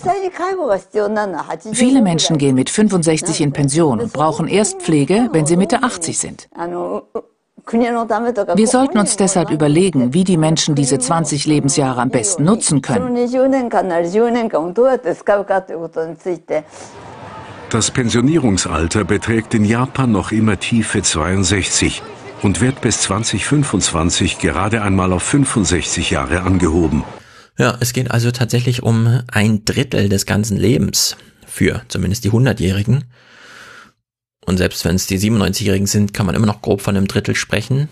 Viele 1.73 2.01
Menschen 2.01 2.37
gehen 2.37 2.55
mit 2.55 2.69
65 2.69 3.41
in 3.41 3.51
Pension 3.51 3.99
und 3.99 4.13
brauchen 4.13 4.47
erst 4.47 4.81
Pflege, 4.81 5.27
wenn 5.33 5.45
sie 5.45 5.57
Mitte 5.57 5.83
80 5.83 6.17
sind. 6.17 6.47
Wir 8.55 8.67
sollten 8.67 8.97
uns 8.97 9.17
deshalb 9.17 9.51
überlegen, 9.51 10.13
wie 10.13 10.23
die 10.23 10.37
Menschen 10.37 10.73
diese 10.73 10.99
20 10.99 11.45
Lebensjahre 11.47 11.99
am 11.99 12.11
besten 12.11 12.45
nutzen 12.45 12.81
können. 12.81 13.13
Das 17.69 17.91
Pensionierungsalter 17.91 19.03
beträgt 19.03 19.53
in 19.53 19.63
Japan 19.63 20.11
noch 20.11 20.31
immer 20.31 20.59
tiefe 20.59 21.03
62 21.03 22.01
und 22.41 22.61
wird 22.61 22.81
bis 22.81 23.01
2025 23.01 24.39
gerade 24.39 24.81
einmal 24.81 25.13
auf 25.13 25.21
65 25.21 26.09
Jahre 26.09 26.41
angehoben. 26.41 27.03
Ja, 27.59 27.77
es 27.79 27.93
geht 27.93 28.09
also 28.09 28.31
tatsächlich 28.31 28.81
um 28.81 29.21
ein 29.31 29.65
Drittel 29.65 30.09
des 30.09 30.25
ganzen 30.25 30.57
Lebens 30.57 31.15
für 31.45 31.83
zumindest 31.89 32.23
die 32.23 32.31
100-Jährigen. 32.31 33.03
Und 34.47 34.57
selbst 34.57 34.83
wenn 34.83 34.95
es 34.95 35.05
die 35.05 35.19
97-Jährigen 35.19 35.85
sind, 35.85 36.11
kann 36.11 36.25
man 36.25 36.33
immer 36.33 36.47
noch 36.47 36.63
grob 36.63 36.81
von 36.81 36.97
einem 36.97 37.07
Drittel 37.07 37.35
sprechen. 37.35 37.87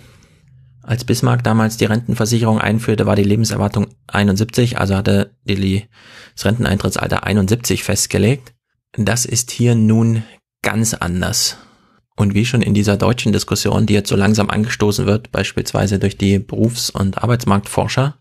Als 0.82 1.04
Bismarck 1.04 1.44
damals 1.44 1.78
die 1.78 1.86
Rentenversicherung 1.86 2.60
einführte, 2.60 3.06
war 3.06 3.16
die 3.16 3.24
Lebenserwartung 3.24 3.88
71, 4.08 4.80
also 4.80 4.96
hatte 4.96 5.36
die, 5.44 5.86
das 6.34 6.46
Renteneintrittsalter 6.46 7.26
71 7.26 7.84
festgelegt. 7.84 8.54
Das 8.98 9.26
ist 9.26 9.52
hier 9.52 9.76
nun 9.76 10.24
ganz 10.64 10.96
anders. 10.96 11.58
Und 12.16 12.34
wie 12.34 12.46
schon 12.46 12.64
in 12.64 12.74
dieser 12.74 12.98
deutschen 12.98 13.32
Diskussion, 13.32 13.86
die 13.86 13.94
jetzt 13.94 14.10
so 14.10 14.16
langsam 14.16 14.50
angestoßen 14.50 15.06
wird, 15.06 15.32
beispielsweise 15.32 16.00
durch 16.00 16.18
die 16.18 16.40
Berufs- 16.40 16.90
und 16.90 17.22
Arbeitsmarktforscher, 17.22 18.18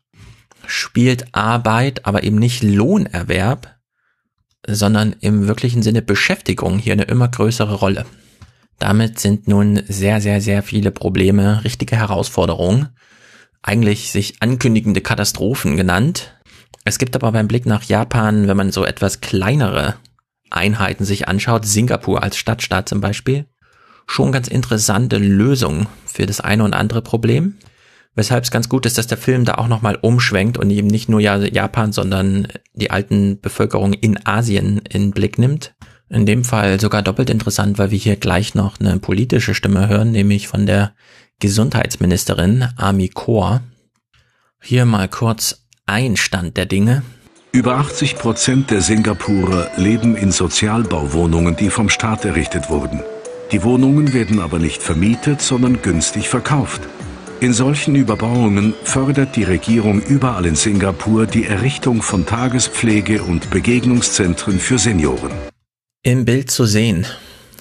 spielt 0.67 1.35
Arbeit, 1.35 2.05
aber 2.05 2.25
eben 2.25 2.37
nicht 2.37 2.63
Lohnerwerb, 2.63 3.79
sondern 4.69 5.17
im 5.21 5.49
wirklichen 5.49 5.83
Sinne 5.83 6.03
Beschäftigung 6.03 6.79
hier 6.79 6.93
eine 6.93 7.05
immer 7.05 7.29
größere 7.29 7.77
Rolle. 7.77 8.05
Damit 8.79 9.19
sind 9.19 9.49
nun 9.49 9.83
sehr, 9.89 10.21
sehr, 10.21 10.43
sehr 10.43 10.63
viele 10.63 10.91
Probleme, 10.91 11.65
richtige 11.65 11.97
Herausforderungen, 11.97 12.91
eigentlich 13.63 14.13
sich 14.13 14.43
ankündigende 14.43 15.01
Katastrophen 15.01 15.79
genannt. 15.79 16.35
Es 16.85 16.99
gibt 16.99 17.17
aber 17.17 17.33
beim 17.33 17.49
Blick 17.49 17.65
nach 17.65 17.85
Japan, 17.85 18.47
wenn 18.47 18.59
man 18.59 18.73
so 18.73 18.85
etwas 18.85 19.23
kleinere 19.23 19.95
Einheiten 20.51 21.05
sich 21.05 21.29
anschaut, 21.29 21.67
Singapur 21.67 22.23
als 22.23 22.37
Stadtstaat 22.37 22.89
zum 22.89 23.01
Beispiel, 23.01 23.47
schon 24.07 24.33
ganz 24.33 24.49
interessante 24.49 25.19
Lösungen 25.19 25.89
für 26.07 26.27
das 26.27 26.41
eine 26.41 26.65
und 26.65 26.75
andere 26.75 27.03
Problem. 27.03 27.57
Weshalb 28.15 28.45
es 28.45 28.51
ganz 28.51 28.71
gut 28.71 28.87
ist, 28.87 28.97
dass 28.97 29.07
der 29.07 29.19
Film 29.19 29.45
da 29.45 29.57
auch 29.57 29.69
nochmal 29.69 29.99
umschwenkt 30.01 30.57
und 30.57 30.71
eben 30.71 30.87
nicht 30.87 31.09
nur 31.11 31.21
Japan, 31.21 31.93
sondern 31.93 32.49
die 32.73 32.91
alten 32.91 33.41
Bevölkerung 33.41 33.93
in 33.93 34.25
Asien 34.27 34.79
in 34.89 35.11
Blick 35.11 35.39
nimmt. 35.39 35.75
In 36.09 36.25
dem 36.25 36.45
Fall 36.45 36.81
sogar 36.81 37.03
doppelt 37.03 37.29
interessant, 37.29 37.79
weil 37.79 37.91
wir 37.91 37.99
hier 37.99 38.17
gleich 38.17 38.55
noch 38.55 38.81
eine 38.81 38.99
politische 38.99 39.55
Stimme 39.55 39.89
hören, 39.89 40.13
nämlich 40.13 40.49
von 40.49 40.65
der 40.65 40.95
Gesundheitsministerin 41.41 42.69
Ami 42.77 43.11
Kaur. 43.11 43.61
Hier 44.63 44.87
mal 44.87 45.09
kurz 45.09 45.67
ein 45.85 46.17
Stand 46.17 46.57
der 46.57 46.67
Dinge. 46.67 47.03
Über 47.57 47.79
80 47.79 48.17
Prozent 48.17 48.71
der 48.71 48.83
Singapurer 48.83 49.71
leben 49.79 50.15
in 50.15 50.31
Sozialbauwohnungen, 50.31 51.57
die 51.57 51.71
vom 51.71 51.89
Staat 51.89 52.27
errichtet 52.27 52.69
wurden. 52.69 53.03
Die 53.51 53.63
Wohnungen 53.63 54.13
werden 54.13 54.41
aber 54.41 54.59
nicht 54.59 54.83
vermietet, 54.83 55.41
sondern 55.41 55.81
günstig 55.81 56.29
verkauft. 56.29 56.83
In 57.41 57.55
solchen 57.55 57.95
Überbauungen 57.95 58.75
fördert 58.85 59.37
die 59.37 59.45
Regierung 59.45 60.03
überall 60.03 60.45
in 60.45 60.55
Singapur 60.55 61.25
die 61.25 61.47
Errichtung 61.47 62.03
von 62.03 62.27
Tagespflege- 62.27 63.23
und 63.23 63.49
Begegnungszentren 63.49 64.59
für 64.59 64.79
Senioren. 64.79 65.33
Im 66.03 66.27
Bild 66.27 66.51
zu 66.51 66.67
sehen 66.67 67.07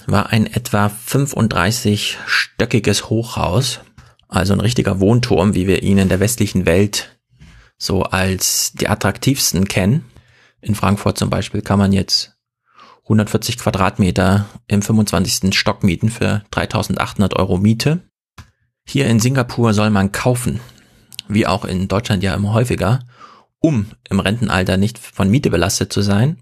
war 0.06 0.28
ein 0.28 0.46
etwa 0.46 0.92
35-stöckiges 1.08 3.04
Hochhaus, 3.04 3.80
also 4.28 4.52
ein 4.52 4.60
richtiger 4.60 5.00
Wohnturm, 5.00 5.54
wie 5.54 5.66
wir 5.66 5.82
ihn 5.82 5.96
in 5.96 6.10
der 6.10 6.20
westlichen 6.20 6.66
Welt 6.66 7.15
so 7.78 8.02
als 8.02 8.72
die 8.72 8.88
attraktivsten 8.88 9.66
kennen. 9.66 10.04
In 10.60 10.74
Frankfurt 10.74 11.18
zum 11.18 11.30
Beispiel 11.30 11.62
kann 11.62 11.78
man 11.78 11.92
jetzt 11.92 12.36
140 13.04 13.58
Quadratmeter 13.58 14.46
im 14.66 14.82
25. 14.82 15.56
Stock 15.56 15.84
mieten 15.84 16.08
für 16.08 16.42
3800 16.50 17.34
Euro 17.36 17.56
Miete. 17.56 18.00
Hier 18.84 19.06
in 19.06 19.20
Singapur 19.20 19.74
soll 19.74 19.90
man 19.90 20.12
kaufen, 20.12 20.60
wie 21.28 21.46
auch 21.46 21.64
in 21.64 21.88
Deutschland 21.88 22.22
ja 22.22 22.34
immer 22.34 22.52
häufiger, 22.52 23.00
um 23.60 23.86
im 24.08 24.20
Rentenalter 24.20 24.76
nicht 24.76 24.98
von 24.98 25.30
Miete 25.30 25.50
belastet 25.50 25.92
zu 25.92 26.02
sein. 26.02 26.38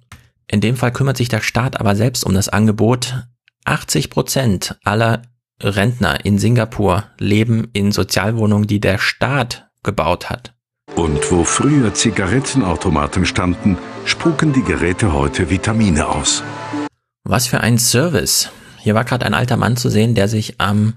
In 0.46 0.60
dem 0.60 0.76
Fall 0.76 0.92
kümmert 0.92 1.16
sich 1.16 1.28
der 1.28 1.40
Staat 1.40 1.80
aber 1.80 1.96
selbst 1.96 2.24
um 2.24 2.34
das 2.34 2.48
Angebot. 2.48 3.26
80 3.64 4.10
Prozent 4.10 4.78
aller 4.84 5.22
Rentner 5.62 6.24
in 6.24 6.38
Singapur 6.38 7.04
leben 7.18 7.68
in 7.72 7.92
Sozialwohnungen, 7.92 8.66
die 8.66 8.80
der 8.80 8.98
Staat 8.98 9.68
gebaut 9.82 10.28
hat. 10.28 10.53
Und 10.96 11.30
wo 11.30 11.44
früher 11.44 11.92
Zigarettenautomaten 11.92 13.26
standen, 13.26 13.76
spucken 14.04 14.52
die 14.52 14.62
Geräte 14.62 15.12
heute 15.12 15.50
Vitamine 15.50 16.08
aus. 16.08 16.42
Was 17.24 17.46
für 17.46 17.60
ein 17.60 17.78
Service. 17.78 18.50
Hier 18.78 18.94
war 18.94 19.04
gerade 19.04 19.26
ein 19.26 19.34
alter 19.34 19.56
Mann 19.56 19.76
zu 19.76 19.90
sehen, 19.90 20.14
der 20.14 20.28
sich 20.28 20.60
am 20.60 20.94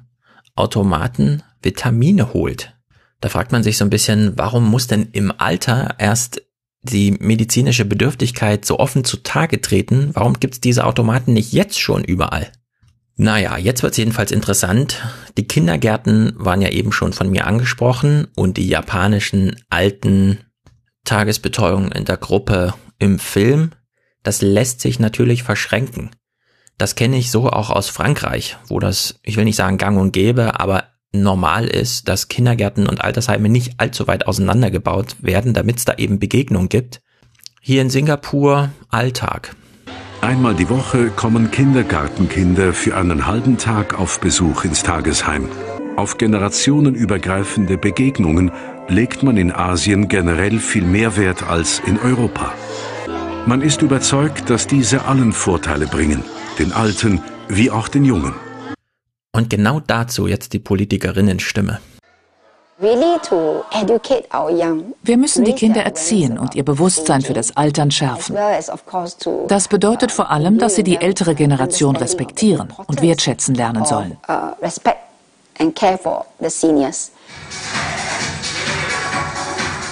Automaten 0.56 1.44
Vitamine 1.62 2.34
holt. 2.34 2.76
Da 3.22 3.30
fragt 3.30 3.52
man 3.52 3.64
sich 3.64 3.78
so 3.78 3.86
ein 3.86 3.90
bisschen, 3.90 4.34
warum 4.38 4.70
muss 4.70 4.88
denn 4.88 5.10
im 5.14 5.34
Alter 5.38 5.96
erst 5.98 6.42
die 6.84 7.12
medizinische 7.12 7.86
Bedürftigkeit 7.86 8.66
so 8.66 8.80
offen 8.80 9.04
zutage 9.04 9.62
treten? 9.62 10.12
Warum 10.14 10.40
gibt's 10.40 10.62
diese 10.62 10.86
Automaten 10.86 11.34
nicht 11.34 11.54
jetzt 11.54 11.80
schon 11.80 12.04
überall? 12.04 12.52
Naja, 13.20 13.58
jetzt 13.58 13.82
wird's 13.82 13.98
jedenfalls 13.98 14.32
interessant. 14.32 15.02
Die 15.38 15.48
Kindergärten 15.48 16.34
waren 16.36 16.62
ja 16.62 16.70
eben 16.70 16.92
schon 16.92 17.14
von 17.14 17.30
mir 17.30 17.48
angesprochen 17.48 18.28
und 18.36 18.58
die 18.58 18.68
japanischen 18.68 19.56
alten 19.70 20.38
Tagesbetreuungen 21.04 21.92
in 21.92 22.06
der 22.06 22.18
Gruppe 22.18 22.76
im 23.00 23.18
Film, 23.18 23.72
das 24.22 24.42
lässt 24.42 24.82
sich 24.82 25.00
natürlich 25.00 25.42
verschränken. 25.42 26.12
Das 26.78 26.94
kenne 26.94 27.18
ich 27.18 27.32
so 27.32 27.50
auch 27.50 27.72
aus 27.72 27.90
Frankreich, 27.90 28.58
wo 28.68 28.80
das, 28.80 29.20
ich 29.24 29.36
will 29.36 29.46
nicht 29.46 29.56
sagen 29.56 29.80
gang 29.80 30.00
und 30.00 30.12
gäbe, 30.12 30.60
aber 30.60 30.84
normal 31.12 31.66
ist, 31.66 32.08
dass 32.08 32.28
Kindergärten 32.28 32.88
und 32.88 33.02
Altersheime 33.02 33.50
nicht 33.50 33.80
allzu 33.80 34.06
weit 34.06 34.28
auseinandergebaut 34.28 35.16
werden, 35.22 35.56
damit 35.56 35.78
es 35.78 35.86
da 35.86 35.96
eben 35.96 36.20
Begegnungen 36.20 36.70
gibt. 36.70 37.02
Hier 37.62 37.82
in 37.82 37.90
Singapur 37.90 38.70
Alltag. 38.90 39.56
Einmal 40.22 40.56
die 40.56 40.70
Woche 40.70 41.10
kommen 41.10 41.52
Kindergartenkinder 41.52 42.74
für 42.74 42.98
einen 42.98 43.28
halben 43.28 43.58
Tag 43.58 44.00
auf 44.00 44.20
Besuch 44.20 44.66
ins 44.66 44.84
Tagesheim. 44.84 45.48
Auf 45.96 46.18
generationenübergreifende 46.18 47.78
Begegnungen 47.78 48.52
legt 48.88 49.24
man 49.24 49.38
in 49.38 49.52
Asien 49.52 50.08
generell 50.08 50.60
viel 50.60 50.84
mehr 50.84 51.18
Wert 51.18 51.44
als 51.44 51.80
in 51.86 52.00
Europa. 52.00 52.54
Man 53.46 53.62
ist 53.62 53.82
überzeugt, 53.82 54.50
dass 54.50 54.68
diese 54.68 55.06
allen 55.06 55.34
Vorteile 55.34 55.88
bringen, 55.88 56.24
den 56.60 56.74
Alten 56.74 57.22
wie 57.48 57.72
auch 57.72 57.88
den 57.88 58.04
Jungen. 58.04 58.34
Und 59.32 59.50
genau 59.50 59.80
dazu 59.80 60.28
jetzt 60.28 60.54
die 60.54 60.60
Politikerinnenstimme. 60.60 61.80
Wir 62.80 62.96
müssen 65.18 65.46
die 65.46 65.54
Kinder 65.54 65.82
erziehen 65.82 66.38
und 66.38 66.54
ihr 66.54 66.64
Bewusstsein 66.64 67.24
für 67.24 67.34
das 67.34 67.58
Altern 67.58 67.90
schärfen. 67.90 68.38
Das 69.48 69.68
bedeutet 69.68 70.12
vor 70.12 70.30
allem, 70.30 70.60
dass 70.60 70.76
sie 70.76 70.84
die 70.84 70.98
ältere 70.98 71.34
Generation 71.34 71.96
respektieren 71.96 72.72
und 72.86 73.02
wertschätzen 73.02 73.56
lernen 73.56 73.84
sollen. 73.86 74.18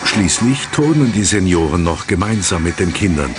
Schließlich 0.05 0.67
turnen 0.67 1.11
die 1.11 1.23
Senioren 1.23 1.83
noch 1.83 2.05
gemeinsam 2.05 2.63
mit 2.63 2.79
den 2.79 2.93
Kindern. 2.93 3.33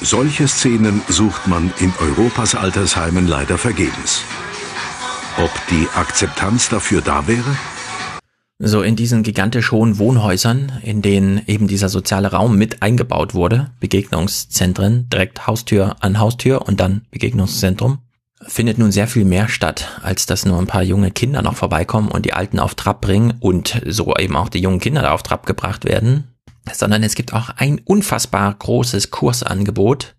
Solche 0.00 0.46
Szenen 0.46 1.02
sucht 1.08 1.48
man 1.48 1.72
in 1.80 1.92
Europas 2.00 2.54
Altersheimen 2.54 3.26
leider 3.26 3.58
vergebens. 3.58 4.22
Ob 5.38 5.50
die 5.70 5.88
Akzeptanz 5.96 6.68
dafür 6.68 7.02
da 7.02 7.26
wäre? 7.26 7.56
So 8.62 8.82
in 8.82 8.94
diesen 8.94 9.22
gigantisch 9.22 9.72
hohen 9.72 9.96
Wohnhäusern, 9.96 10.70
in 10.82 11.00
denen 11.00 11.40
eben 11.46 11.66
dieser 11.66 11.88
soziale 11.88 12.32
Raum 12.32 12.58
mit 12.58 12.82
eingebaut 12.82 13.32
wurde, 13.32 13.70
Begegnungszentren, 13.80 15.08
direkt 15.08 15.46
Haustür 15.46 15.96
an 16.00 16.18
Haustür 16.18 16.68
und 16.68 16.78
dann 16.78 17.06
Begegnungszentrum, 17.10 18.00
findet 18.46 18.76
nun 18.76 18.92
sehr 18.92 19.08
viel 19.08 19.24
mehr 19.24 19.48
statt, 19.48 19.88
als 20.02 20.26
dass 20.26 20.44
nur 20.44 20.58
ein 20.58 20.66
paar 20.66 20.82
junge 20.82 21.10
Kinder 21.10 21.40
noch 21.40 21.56
vorbeikommen 21.56 22.10
und 22.10 22.26
die 22.26 22.34
Alten 22.34 22.58
auf 22.58 22.74
Trab 22.74 23.00
bringen 23.00 23.32
und 23.40 23.80
so 23.86 24.14
eben 24.18 24.36
auch 24.36 24.50
die 24.50 24.60
jungen 24.60 24.78
Kinder 24.78 25.00
da 25.00 25.12
auf 25.12 25.22
Trab 25.22 25.46
gebracht 25.46 25.86
werden, 25.86 26.24
sondern 26.70 27.02
es 27.02 27.14
gibt 27.14 27.32
auch 27.32 27.48
ein 27.56 27.80
unfassbar 27.86 28.52
großes 28.52 29.10
Kursangebot, 29.10 30.16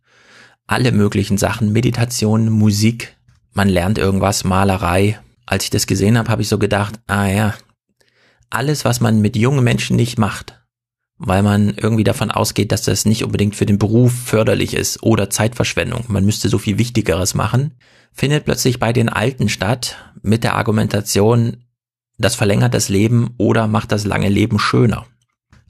alle 0.66 0.92
möglichen 0.92 1.38
Sachen, 1.38 1.72
Meditation, 1.74 2.50
Musik, 2.50 3.16
man 3.54 3.70
lernt 3.70 4.00
irgendwas, 4.00 4.46
Malerei. 4.46 5.20
Als 5.46 5.66
ich 5.66 5.70
das 5.70 5.86
gesehen 5.86 6.18
habe, 6.18 6.30
habe 6.30 6.42
ich 6.42 6.50
so 6.50 6.58
gedacht, 6.58 7.00
ah 7.06 7.28
ja, 7.28 7.54
alles, 8.52 8.86
was 8.86 9.00
man 9.00 9.22
mit 9.22 9.36
jungen 9.36 9.64
Menschen 9.64 9.96
nicht 9.96 10.18
macht, 10.18 10.62
weil 11.18 11.44
man 11.44 11.74
irgendwie 11.76 12.04
davon 12.04 12.32
ausgeht, 12.32 12.72
dass 12.72 12.84
das 12.84 13.06
nicht 13.06 13.24
unbedingt 13.24 13.56
für 13.56 13.66
den 13.66 13.80
Beruf 13.80 14.14
förderlich 14.14 14.74
ist 14.74 15.02
oder 15.04 15.30
Zeitverschwendung, 15.30 16.06
man 16.08 16.26
müsste 16.26 16.50
so 16.50 16.58
viel 16.58 16.78
Wichtigeres 16.78 17.34
machen, 17.34 17.76
findet 18.12 18.46
plötzlich 18.46 18.80
bei 18.80 18.94
den 18.94 19.10
Alten 19.10 19.50
statt 19.50 19.98
mit 20.22 20.44
der 20.44 20.56
Argumentation, 20.56 21.64
das 22.18 22.36
verlängert 22.36 22.74
das 22.74 22.90
Leben 22.90 23.34
oder 23.38 23.68
macht 23.68 23.92
das 23.92 24.06
lange 24.06 24.30
Leben 24.30 24.60
schöner. 24.60 25.08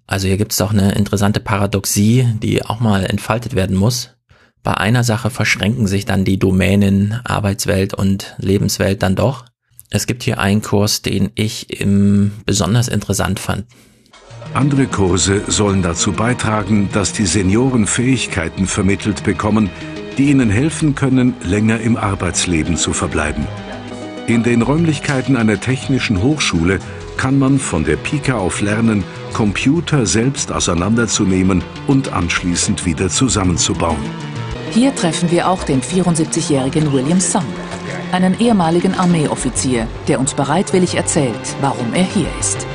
Also 0.07 0.27
hier 0.27 0.37
gibt 0.37 0.51
es 0.51 0.57
doch 0.57 0.71
eine 0.71 0.93
interessante 0.93 1.39
Paradoxie, 1.39 2.27
die 2.41 2.65
auch 2.65 2.79
mal 2.81 3.05
entfaltet 3.05 3.55
werden 3.55 3.77
muss. 3.77 4.15
Bei 4.63 4.73
einer 4.73 5.03
Sache 5.03 5.29
verschränken 5.29 5.87
sich 5.87 6.05
dann 6.05 6.25
die 6.25 6.37
Domänen 6.37 7.19
Arbeitswelt 7.23 7.93
und 7.93 8.35
Lebenswelt 8.37 9.01
dann 9.03 9.15
doch. 9.15 9.45
Es 9.93 10.07
gibt 10.07 10.23
hier 10.23 10.39
einen 10.39 10.61
Kurs, 10.61 11.01
den 11.01 11.31
ich 11.35 11.81
im 11.81 12.31
besonders 12.45 12.87
interessant 12.87 13.39
fand. 13.39 13.65
Andere 14.53 14.87
Kurse 14.87 15.43
sollen 15.47 15.81
dazu 15.81 16.13
beitragen, 16.13 16.89
dass 16.93 17.11
die 17.11 17.25
Senioren 17.25 17.85
Fähigkeiten 17.85 18.67
vermittelt 18.67 19.23
bekommen, 19.23 19.69
die 20.17 20.31
ihnen 20.31 20.49
helfen 20.49 20.95
können, 20.95 21.35
länger 21.43 21.81
im 21.81 21.97
Arbeitsleben 21.97 22.77
zu 22.77 22.93
verbleiben. 22.93 23.45
In 24.27 24.43
den 24.43 24.61
Räumlichkeiten 24.61 25.35
einer 25.35 25.59
technischen 25.59 26.21
Hochschule 26.23 26.79
kann 27.17 27.37
man 27.37 27.59
von 27.59 27.83
der 27.83 27.97
Pika 27.97 28.35
auf 28.35 28.61
lernen, 28.61 29.03
Computer 29.33 30.05
selbst 30.05 30.53
auseinanderzunehmen 30.53 31.63
und 31.87 32.13
anschließend 32.13 32.85
wieder 32.85 33.09
zusammenzubauen. 33.09 34.30
Hier 34.71 34.95
treffen 34.95 35.29
wir 35.31 35.49
auch 35.49 35.63
den 35.63 35.81
74-jährigen 35.81 36.93
William 36.93 37.19
Sung 37.19 37.45
einen 38.11 38.39
ehemaligen 38.39 38.93
Armeeoffizier, 38.93 39.87
der 40.07 40.19
uns 40.19 40.33
bereitwillig 40.33 40.95
erzählt, 40.95 41.55
warum 41.61 41.93
er 41.93 42.03
hier 42.03 42.27
ist. 42.39 42.65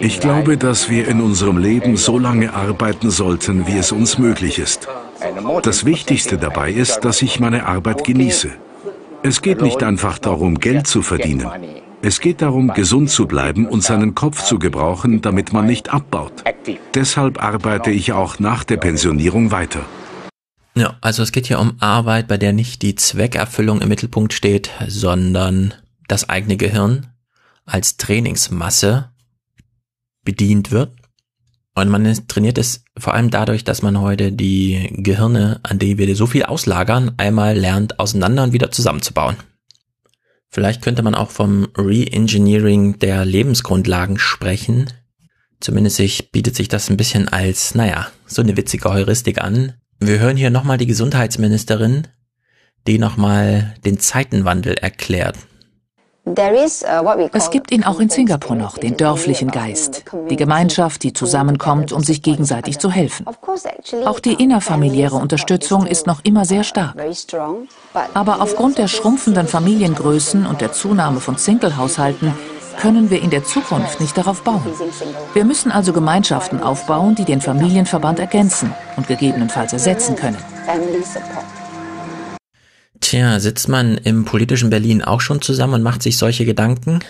Ich 0.00 0.20
glaube, 0.20 0.56
dass 0.56 0.90
wir 0.90 1.08
in 1.08 1.20
unserem 1.20 1.58
Leben 1.58 1.96
so 1.96 2.18
lange 2.18 2.52
arbeiten 2.54 3.10
sollten, 3.10 3.66
wie 3.66 3.78
es 3.78 3.92
uns 3.92 4.18
möglich 4.18 4.58
ist. 4.58 4.88
Das 5.62 5.84
Wichtigste 5.84 6.38
dabei 6.38 6.70
ist, 6.72 7.00
dass 7.00 7.22
ich 7.22 7.40
meine 7.40 7.66
Arbeit 7.66 8.04
genieße. 8.04 8.50
Es 9.22 9.42
geht 9.42 9.62
nicht 9.62 9.82
einfach 9.82 10.18
darum, 10.18 10.58
Geld 10.58 10.86
zu 10.86 11.02
verdienen. 11.02 11.48
Es 12.00 12.20
geht 12.20 12.42
darum, 12.42 12.68
gesund 12.74 13.10
zu 13.10 13.26
bleiben 13.26 13.66
und 13.66 13.82
seinen 13.82 14.14
Kopf 14.14 14.44
zu 14.44 14.60
gebrauchen, 14.60 15.20
damit 15.20 15.52
man 15.52 15.66
nicht 15.66 15.92
abbaut. 15.92 16.44
Deshalb 16.94 17.42
arbeite 17.42 17.90
ich 17.90 18.12
auch 18.12 18.38
nach 18.38 18.62
der 18.62 18.76
Pensionierung 18.76 19.50
weiter. 19.50 19.84
Ja, 20.76 20.96
also 21.00 21.24
es 21.24 21.32
geht 21.32 21.48
hier 21.48 21.58
um 21.58 21.74
Arbeit, 21.80 22.28
bei 22.28 22.36
der 22.36 22.52
nicht 22.52 22.82
die 22.82 22.94
Zweckerfüllung 22.94 23.80
im 23.80 23.88
Mittelpunkt 23.88 24.32
steht, 24.32 24.70
sondern 24.86 25.74
das 26.06 26.28
eigene 26.28 26.56
Gehirn 26.56 27.08
als 27.66 27.96
Trainingsmasse 27.96 29.10
bedient 30.22 30.70
wird. 30.70 30.92
Und 31.74 31.88
man 31.88 32.04
trainiert 32.28 32.58
es 32.58 32.84
vor 32.96 33.14
allem 33.14 33.30
dadurch, 33.30 33.64
dass 33.64 33.82
man 33.82 34.00
heute 34.00 34.30
die 34.30 34.88
Gehirne, 34.98 35.58
an 35.64 35.80
die 35.80 35.98
wir 35.98 36.14
so 36.14 36.26
viel 36.26 36.44
auslagern, 36.44 37.12
einmal 37.16 37.58
lernt, 37.58 37.98
auseinander 37.98 38.44
und 38.44 38.52
wieder 38.52 38.70
zusammenzubauen. 38.70 39.36
Vielleicht 40.50 40.82
könnte 40.82 41.02
man 41.02 41.14
auch 41.14 41.30
vom 41.30 41.68
Re-Engineering 41.76 42.98
der 42.98 43.24
Lebensgrundlagen 43.24 44.18
sprechen. 44.18 44.90
Zumindest 45.60 45.96
sich, 45.96 46.30
bietet 46.32 46.56
sich 46.56 46.68
das 46.68 46.88
ein 46.88 46.96
bisschen 46.96 47.28
als, 47.28 47.74
naja, 47.74 48.08
so 48.26 48.42
eine 48.42 48.56
witzige 48.56 48.88
Heuristik 48.90 49.40
an, 49.40 49.74
wir 50.00 50.20
hören 50.20 50.36
hier 50.36 50.50
nochmal 50.50 50.78
die 50.78 50.86
Gesundheitsministerin, 50.86 52.06
die 52.86 52.98
nochmal 52.98 53.74
den 53.84 53.98
Zeitenwandel 53.98 54.74
erklärt. 54.74 55.36
Uh, 56.28 57.28
es 57.32 57.50
gibt 57.50 57.70
ihn 57.70 57.84
auch 57.84 58.00
in 58.00 58.10
Singapur 58.10 58.54
noch, 58.54 58.76
den 58.76 58.96
dörflichen 58.96 59.50
Geist, 59.50 60.04
die 60.28 60.36
Gemeinschaft, 60.36 61.02
die 61.02 61.12
zusammenkommt, 61.12 61.92
um 61.92 62.02
sich 62.02 62.22
gegenseitig 62.22 62.78
zu 62.78 62.90
helfen. 62.90 63.26
Auch 64.04 64.20
die 64.20 64.34
innerfamiliäre 64.34 65.16
Unterstützung 65.16 65.86
ist 65.86 66.06
noch 66.06 66.24
immer 66.24 66.44
sehr 66.44 66.64
stark. 66.64 66.96
Aber 68.14 68.42
aufgrund 68.42 68.78
der 68.78 68.88
schrumpfenden 68.88 69.46
Familiengrößen 69.46 70.46
und 70.46 70.60
der 70.60 70.72
Zunahme 70.72 71.20
von 71.20 71.36
Single-Haushalten 71.36 72.34
können 72.78 73.10
wir 73.10 73.20
in 73.22 73.30
der 73.30 73.44
Zukunft 73.44 74.00
nicht 74.00 74.16
darauf 74.16 74.42
bauen. 74.42 74.62
Wir 75.34 75.44
müssen 75.44 75.72
also 75.72 75.92
Gemeinschaften 75.92 76.62
aufbauen, 76.62 77.14
die 77.14 77.24
den 77.24 77.40
Familienverband 77.40 78.20
ergänzen 78.20 78.72
und 78.96 79.08
gegebenenfalls 79.08 79.72
ersetzen 79.72 80.14
können. 80.14 80.38
Tja, 83.00 83.40
sitzt 83.40 83.68
man 83.68 83.96
im 83.98 84.24
politischen 84.24 84.70
Berlin 84.70 85.02
auch 85.02 85.20
schon 85.20 85.40
zusammen 85.40 85.74
und 85.74 85.82
macht 85.82 86.02
sich 86.02 86.18
solche 86.18 86.44
Gedanken? 86.44 87.00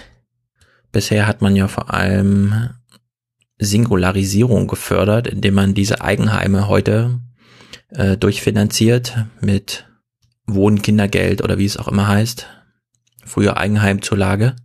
Bisher 0.93 1.27
hat 1.27 1.43
man 1.43 1.57
ja 1.57 1.69
vor 1.69 1.93
allem 1.93 2.71
Singularisierung 3.59 4.69
gefördert, 4.69 5.27
indem 5.27 5.55
man 5.55 5.75
diese 5.75 6.01
Eigenheime 6.01 6.69
heute 6.69 7.21
äh, 7.91 8.17
durchfinanziert 8.17 9.27
mit 9.41 9.87
Wohnkindergeld 10.47 11.43
oder 11.43 11.59
wie 11.59 11.67
es 11.67 11.77
auch 11.77 11.89
immer 11.89 12.09
heißt. 12.09 12.47
Früher 13.25 13.57
Eigenheimzulage. 13.57 14.57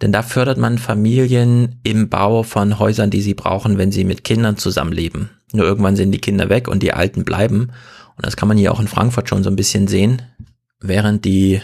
Denn 0.00 0.12
da 0.12 0.22
fördert 0.22 0.58
man 0.58 0.78
Familien 0.78 1.80
im 1.84 2.08
Bau 2.08 2.42
von 2.42 2.78
Häusern, 2.78 3.10
die 3.10 3.22
sie 3.22 3.34
brauchen, 3.34 3.78
wenn 3.78 3.92
sie 3.92 4.04
mit 4.04 4.24
Kindern 4.24 4.56
zusammenleben. 4.56 5.30
Nur 5.52 5.64
irgendwann 5.64 5.96
sind 5.96 6.10
die 6.10 6.20
Kinder 6.20 6.48
weg 6.48 6.66
und 6.66 6.82
die 6.82 6.92
Alten 6.92 7.24
bleiben. 7.24 7.70
Und 8.16 8.26
das 8.26 8.36
kann 8.36 8.48
man 8.48 8.58
hier 8.58 8.72
auch 8.72 8.80
in 8.80 8.88
Frankfurt 8.88 9.28
schon 9.28 9.44
so 9.44 9.50
ein 9.50 9.56
bisschen 9.56 9.86
sehen. 9.86 10.20
Während 10.82 11.24
die 11.24 11.62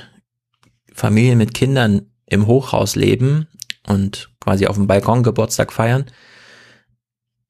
Familien 0.95 1.39
mit 1.39 1.53
Kindern 1.53 2.07
im 2.27 2.47
Hochhaus 2.47 2.95
leben 2.95 3.49
und 3.87 4.31
quasi 4.41 4.67
auf 4.67 4.77
dem 4.77 4.87
Balkon 4.87 5.25
Geburtstag 5.25 5.73
feiern, 5.73 6.07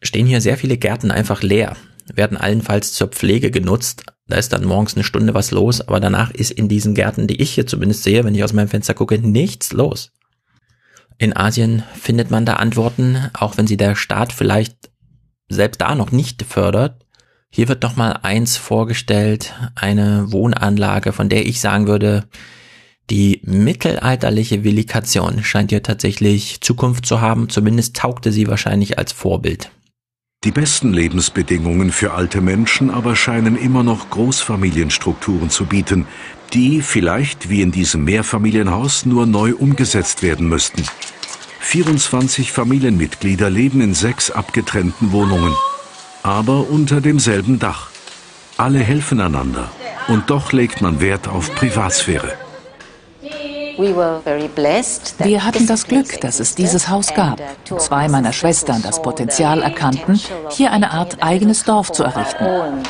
stehen 0.03 0.27
hier 0.27 0.41
sehr 0.41 0.57
viele 0.57 0.79
Gärten 0.79 1.11
einfach 1.11 1.43
leer, 1.43 1.77
werden 2.13 2.39
allenfalls 2.39 2.93
zur 2.93 3.09
Pflege 3.09 3.51
genutzt. 3.51 4.05
Da 4.29 4.37
ist 4.37 4.53
dann 4.53 4.65
morgens 4.65 4.95
eine 4.95 5.05
Stunde 5.05 5.35
was 5.35 5.51
los, 5.51 5.83
aber 5.83 6.01
danach 6.01 6.31
ist 6.31 6.53
in 6.53 6.69
diesen 6.69 6.95
Gärten, 6.95 7.27
die 7.27 7.41
ich 7.41 7.51
hier 7.51 7.67
zumindest 7.67 8.03
sehe, 8.03 8.25
wenn 8.25 8.35
ich 8.35 8.45
aus 8.45 8.55
meinem 8.55 8.69
Fenster 8.69 8.95
gucke, 8.95 9.19
nichts 9.19 9.73
los. 9.73 10.13
In 11.19 11.37
Asien 11.37 11.83
findet 11.95 12.31
man 12.31 12.47
da 12.47 12.55
Antworten, 12.55 13.31
auch 13.35 13.59
wenn 13.59 13.67
sie 13.67 13.77
der 13.77 13.95
Staat 13.95 14.33
vielleicht 14.33 14.91
selbst 15.51 15.81
da 15.81 15.95
noch 15.95 16.13
nicht 16.13 16.45
fördert. 16.45 17.05
Hier 17.51 17.69
wird 17.69 17.83
doch 17.85 17.97
mal 17.97 18.21
eins 18.23 18.57
vorgestellt, 18.57 19.55
eine 19.75 20.31
Wohnanlage, 20.33 21.13
von 21.13 21.29
der 21.29 21.47
ich 21.47 21.61
sagen 21.61 21.87
würde, 21.87 22.25
die 23.11 23.41
mittelalterliche 23.43 24.65
Villikation 24.65 25.43
scheint 25.43 25.71
hier 25.71 25.83
tatsächlich 25.83 26.61
Zukunft 26.61 27.07
zu 27.07 27.23
haben, 27.23 27.49
zumindest 27.49 27.97
taugte 27.97 28.33
sie 28.33 28.49
wahrscheinlich 28.49 28.99
als 28.99 29.13
Vorbild. 29.13 29.71
Die 30.45 30.53
besten 30.53 30.93
Lebensbedingungen 30.93 31.91
für 31.91 32.13
alte 32.13 32.41
Menschen 32.41 32.91
aber 32.91 33.17
scheinen 33.17 33.57
immer 33.57 33.83
noch 33.83 34.11
Großfamilienstrukturen 34.11 35.51
zu 35.51 35.65
bieten, 35.67 36.07
die 36.53 36.81
vielleicht 36.81 37.49
wie 37.49 37.63
in 37.63 37.73
diesem 37.73 38.05
Mehrfamilienhaus 38.05 39.05
nur 39.05 39.27
neu 39.27 39.55
umgesetzt 39.55 40.23
werden 40.23 40.49
müssten. 40.49 40.85
24 41.61 42.53
Familienmitglieder 42.53 43.51
leben 43.51 43.81
in 43.81 43.95
sechs 43.95 44.31
abgetrennten 44.31 45.11
Wohnungen, 45.11 45.55
aber 46.23 46.69
unter 46.69 47.01
demselben 47.01 47.59
Dach. 47.59 47.89
Alle 48.57 48.81
helfen 48.81 49.21
einander 49.21 49.69
und 50.09 50.31
doch 50.31 50.53
legt 50.53 50.81
man 50.81 51.01
Wert 51.01 51.29
auf 51.29 51.55
Privatsphäre. 51.55 52.33
Wir 53.79 55.45
hatten 55.45 55.67
das 55.69 55.87
Glück, 55.87 56.21
dass 56.21 56.41
es 56.41 56.57
dieses 56.57 56.89
Haus 56.89 57.15
gab. 57.15 57.41
Zwei 57.79 58.09
meiner 58.09 58.33
Schwestern 58.33 58.83
das 58.83 59.01
Potenzial 59.01 59.63
erkannten, 59.63 60.21
hier 60.51 60.73
eine 60.73 60.91
Art 60.91 61.23
eigenes 61.23 61.63
Dorf 61.63 61.93
zu 61.93 62.03
errichten. 62.03 62.83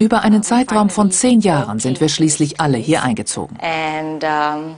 Über 0.00 0.22
einen 0.22 0.42
Zeitraum 0.42 0.88
von 0.88 1.10
zehn 1.10 1.40
Jahren 1.40 1.78
sind 1.78 2.00
wir 2.00 2.08
schließlich 2.08 2.58
alle 2.58 2.78
hier 2.78 3.02
eingezogen. 3.02 3.58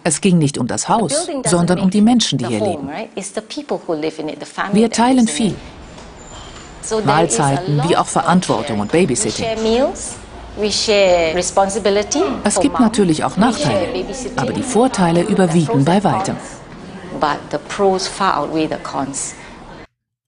Es 0.03 0.21
ging 0.21 0.39
nicht 0.39 0.59
um 0.59 0.67
das 0.67 0.89
Haus, 0.89 1.29
sondern 1.45 1.79
um 1.79 1.91
die 1.91 2.01
Menschen, 2.03 2.39
die 2.39 2.47
hier 2.47 2.59
leben. 2.59 2.91
Wir 4.73 4.91
teilen 4.91 5.29
viel. 5.29 5.55
Mahlzeiten 7.05 7.81
wie 7.87 7.97
auch 7.97 8.07
Verantwortung 8.07 8.81
und 8.81 8.91
Babysitting. 8.91 9.47
Es 12.43 12.61
gibt 12.61 12.81
natürlich 12.81 13.23
auch 13.23 13.37
Nachteile, 13.37 14.05
aber 14.35 14.53
die 14.53 14.65
Vorteile 14.65 15.23
überwiegen 15.23 15.85
bei 15.85 16.03
weitem. 16.03 16.37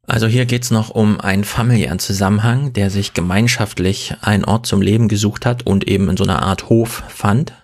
Also 0.06 0.26
hier 0.26 0.44
geht's 0.44 0.70
noch 0.70 0.90
um 0.90 1.20
einen 1.20 1.44
familiären 1.44 1.98
Zusammenhang, 1.98 2.72
der 2.72 2.90
sich 2.90 3.14
gemeinschaftlich 3.14 4.14
einen 4.20 4.44
Ort 4.44 4.66
zum 4.66 4.82
Leben 4.82 5.08
gesucht 5.08 5.46
hat 5.46 5.66
und 5.66 5.88
eben 5.88 6.10
in 6.10 6.16
so 6.16 6.24
einer 6.24 6.42
Art 6.42 6.68
Hof 6.68 7.04
fand. 7.08 7.54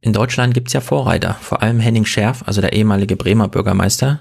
In 0.00 0.12
Deutschland 0.12 0.54
gibt's 0.54 0.72
ja 0.72 0.80
Vorreiter, 0.80 1.34
vor 1.40 1.62
allem 1.62 1.80
Henning 1.80 2.04
Scherf, 2.04 2.44
also 2.46 2.60
der 2.60 2.74
ehemalige 2.74 3.16
Bremer 3.16 3.48
Bürgermeister, 3.48 4.20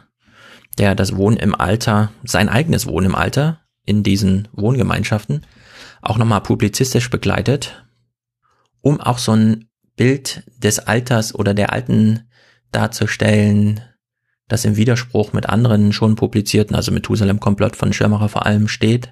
der 0.78 0.95
das 0.95 1.16
Wohnen 1.16 1.38
im 1.38 1.54
Alter, 1.54 2.12
sein 2.24 2.49
eigenes 2.49 2.88
Wohnen 2.88 3.08
im 3.08 3.16
Alter 3.16 3.60
in 3.86 4.01
diesen 4.01 4.47
Wohngemeinschaften 4.54 5.45
auch 6.01 6.18
nochmal 6.18 6.41
publizistisch 6.41 7.10
begleitet, 7.10 7.86
um 8.82 8.99
auch 8.99 9.18
so 9.18 9.34
ein 9.34 9.70
Bild 9.95 10.43
des 10.58 10.80
Alters 10.80 11.36
oder 11.36 11.54
der 11.54 11.72
Alten 11.72 12.30
darzustellen, 12.72 13.82
das 14.54 14.66
im 14.66 14.78
Widerspruch 14.78 15.34
mit 15.34 15.49
anderen 15.49 15.91
schon 15.91 16.16
publizierten, 16.16 16.76
also 16.76 16.91
Methusalem-Komplott 16.91 17.76
von 17.76 17.91
Schirmacher 17.91 18.30
vor 18.30 18.45
allem 18.45 18.68
steht. 18.68 19.12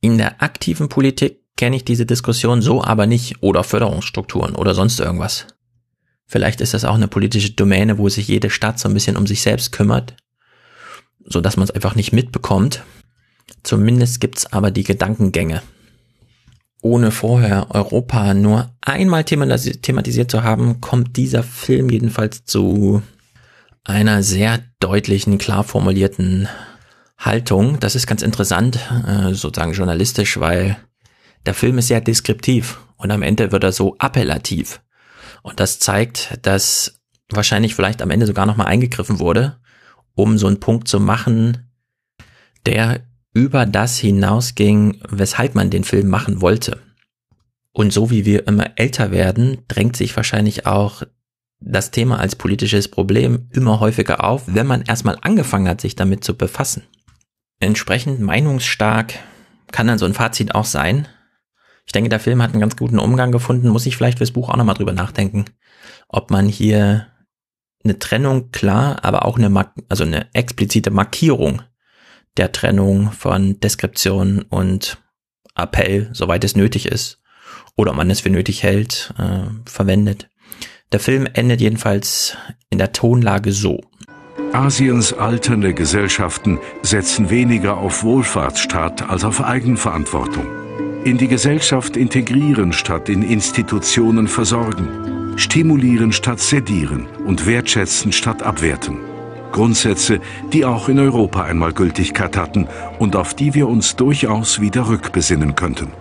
In 0.00 0.16
der 0.16 0.42
aktiven 0.42 0.88
Politik 0.88 1.40
kenne 1.56 1.76
ich 1.76 1.84
diese 1.84 2.06
Diskussion 2.06 2.62
so 2.62 2.84
aber 2.84 3.06
nicht 3.06 3.42
oder 3.42 3.64
Förderungsstrukturen 3.64 4.54
oder 4.54 4.74
sonst 4.74 5.00
irgendwas. 5.00 5.48
Vielleicht 6.26 6.60
ist 6.60 6.72
das 6.72 6.84
auch 6.84 6.94
eine 6.94 7.08
politische 7.08 7.52
Domäne, 7.52 7.98
wo 7.98 8.08
sich 8.08 8.28
jede 8.28 8.48
Stadt 8.48 8.78
so 8.78 8.88
ein 8.88 8.94
bisschen 8.94 9.16
um 9.16 9.26
sich 9.26 9.42
selbst 9.42 9.72
kümmert, 9.72 10.16
so 11.24 11.40
dass 11.40 11.56
man 11.56 11.64
es 11.64 11.72
einfach 11.72 11.96
nicht 11.96 12.12
mitbekommt. 12.12 12.84
Zumindest 13.64 14.20
gibt's 14.20 14.52
aber 14.52 14.70
die 14.70 14.84
Gedankengänge. 14.84 15.62
Ohne 16.80 17.10
vorher 17.10 17.68
Europa 17.70 18.34
nur 18.34 18.70
einmal 18.82 19.24
thematisiert 19.24 20.30
zu 20.30 20.44
haben, 20.44 20.80
kommt 20.80 21.16
dieser 21.16 21.42
Film 21.42 21.90
jedenfalls 21.90 22.44
zu 22.44 23.02
einer 23.86 24.22
sehr 24.22 24.60
deutlichen, 24.80 25.38
klar 25.38 25.64
formulierten 25.64 26.48
Haltung. 27.18 27.78
Das 27.80 27.94
ist 27.94 28.06
ganz 28.06 28.22
interessant, 28.22 28.78
äh, 29.06 29.32
sozusagen 29.32 29.72
journalistisch, 29.72 30.38
weil 30.38 30.76
der 31.46 31.54
Film 31.54 31.78
ist 31.78 31.86
sehr 31.86 32.00
deskriptiv 32.00 32.80
und 32.96 33.10
am 33.10 33.22
Ende 33.22 33.52
wird 33.52 33.64
er 33.64 33.72
so 33.72 33.96
appellativ. 33.98 34.80
Und 35.42 35.60
das 35.60 35.78
zeigt, 35.78 36.38
dass 36.42 37.00
wahrscheinlich 37.30 37.74
vielleicht 37.74 38.02
am 38.02 38.10
Ende 38.10 38.26
sogar 38.26 38.46
nochmal 38.46 38.66
eingegriffen 38.66 39.20
wurde, 39.20 39.58
um 40.14 40.38
so 40.38 40.48
einen 40.48 40.60
Punkt 40.60 40.88
zu 40.88 40.98
machen, 40.98 41.70
der 42.66 43.00
über 43.32 43.66
das 43.66 43.98
hinausging, 43.98 45.00
weshalb 45.08 45.54
man 45.54 45.70
den 45.70 45.84
Film 45.84 46.08
machen 46.08 46.40
wollte. 46.40 46.82
Und 47.72 47.92
so 47.92 48.10
wie 48.10 48.24
wir 48.24 48.48
immer 48.48 48.70
älter 48.76 49.10
werden, 49.10 49.58
drängt 49.68 49.96
sich 49.96 50.16
wahrscheinlich 50.16 50.66
auch 50.66 51.02
das 51.60 51.90
Thema 51.90 52.18
als 52.18 52.36
politisches 52.36 52.88
Problem 52.88 53.48
immer 53.52 53.80
häufiger 53.80 54.24
auf, 54.24 54.42
wenn 54.46 54.66
man 54.66 54.82
erstmal 54.82 55.18
angefangen 55.22 55.68
hat, 55.68 55.80
sich 55.80 55.96
damit 55.96 56.22
zu 56.22 56.36
befassen. 56.36 56.84
Entsprechend 57.60 58.20
meinungsstark 58.20 59.14
kann 59.72 59.86
dann 59.86 59.98
so 59.98 60.06
ein 60.06 60.14
Fazit 60.14 60.54
auch 60.54 60.66
sein. 60.66 61.08
Ich 61.86 61.92
denke, 61.92 62.10
der 62.10 62.20
Film 62.20 62.42
hat 62.42 62.52
einen 62.52 62.60
ganz 62.60 62.76
guten 62.76 62.98
Umgang 62.98 63.32
gefunden, 63.32 63.68
muss 63.68 63.86
ich 63.86 63.96
vielleicht 63.96 64.18
fürs 64.18 64.32
Buch 64.32 64.50
auch 64.50 64.56
nochmal 64.56 64.74
drüber 64.74 64.92
nachdenken, 64.92 65.46
ob 66.08 66.30
man 66.30 66.48
hier 66.48 67.06
eine 67.84 67.98
Trennung 67.98 68.50
klar, 68.50 69.04
aber 69.04 69.24
auch 69.24 69.38
eine, 69.38 69.70
also 69.88 70.04
eine 70.04 70.32
explizite 70.34 70.90
Markierung 70.90 71.62
der 72.36 72.52
Trennung 72.52 73.12
von 73.12 73.60
Deskription 73.60 74.42
und 74.42 74.98
Appell, 75.54 76.10
soweit 76.12 76.44
es 76.44 76.56
nötig 76.56 76.86
ist, 76.86 77.22
oder 77.76 77.92
man 77.92 78.10
es 78.10 78.20
für 78.20 78.30
nötig 78.30 78.62
hält, 78.62 79.14
äh, 79.18 79.46
verwendet. 79.64 80.28
Der 80.92 81.00
Film 81.00 81.26
endet 81.32 81.60
jedenfalls 81.60 82.36
in 82.70 82.78
der 82.78 82.92
Tonlage 82.92 83.52
so. 83.52 83.80
Asiens 84.52 85.12
alternde 85.12 85.74
Gesellschaften 85.74 86.58
setzen 86.82 87.28
weniger 87.30 87.76
auf 87.76 88.04
Wohlfahrtsstaat 88.04 89.08
als 89.08 89.24
auf 89.24 89.42
Eigenverantwortung. 89.42 90.46
In 91.04 91.18
die 91.18 91.28
Gesellschaft 91.28 91.96
integrieren 91.96 92.72
statt 92.72 93.08
in 93.08 93.22
Institutionen 93.22 94.28
versorgen. 94.28 95.34
Stimulieren 95.36 96.12
statt 96.12 96.40
sedieren 96.40 97.06
und 97.26 97.46
wertschätzen 97.46 98.12
statt 98.12 98.42
abwerten. 98.42 98.98
Grundsätze, 99.52 100.20
die 100.52 100.64
auch 100.64 100.88
in 100.88 100.98
Europa 100.98 101.42
einmal 101.42 101.72
Gültigkeit 101.72 102.36
hatten 102.36 102.68
und 102.98 103.16
auf 103.16 103.34
die 103.34 103.54
wir 103.54 103.68
uns 103.68 103.96
durchaus 103.96 104.60
wieder 104.60 104.88
rückbesinnen 104.88 105.54
könnten. 105.54 105.92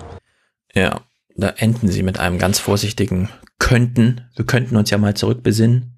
Ja, 0.74 1.02
da 1.36 1.50
enden 1.50 1.90
sie 1.90 2.04
mit 2.04 2.20
einem 2.20 2.38
ganz 2.38 2.60
vorsichtigen 2.60 3.30
könnten. 3.60 4.22
Wir 4.36 4.46
könnten 4.46 4.76
uns 4.76 4.90
ja 4.90 4.98
mal 4.98 5.16
zurückbesinnen. 5.16 5.98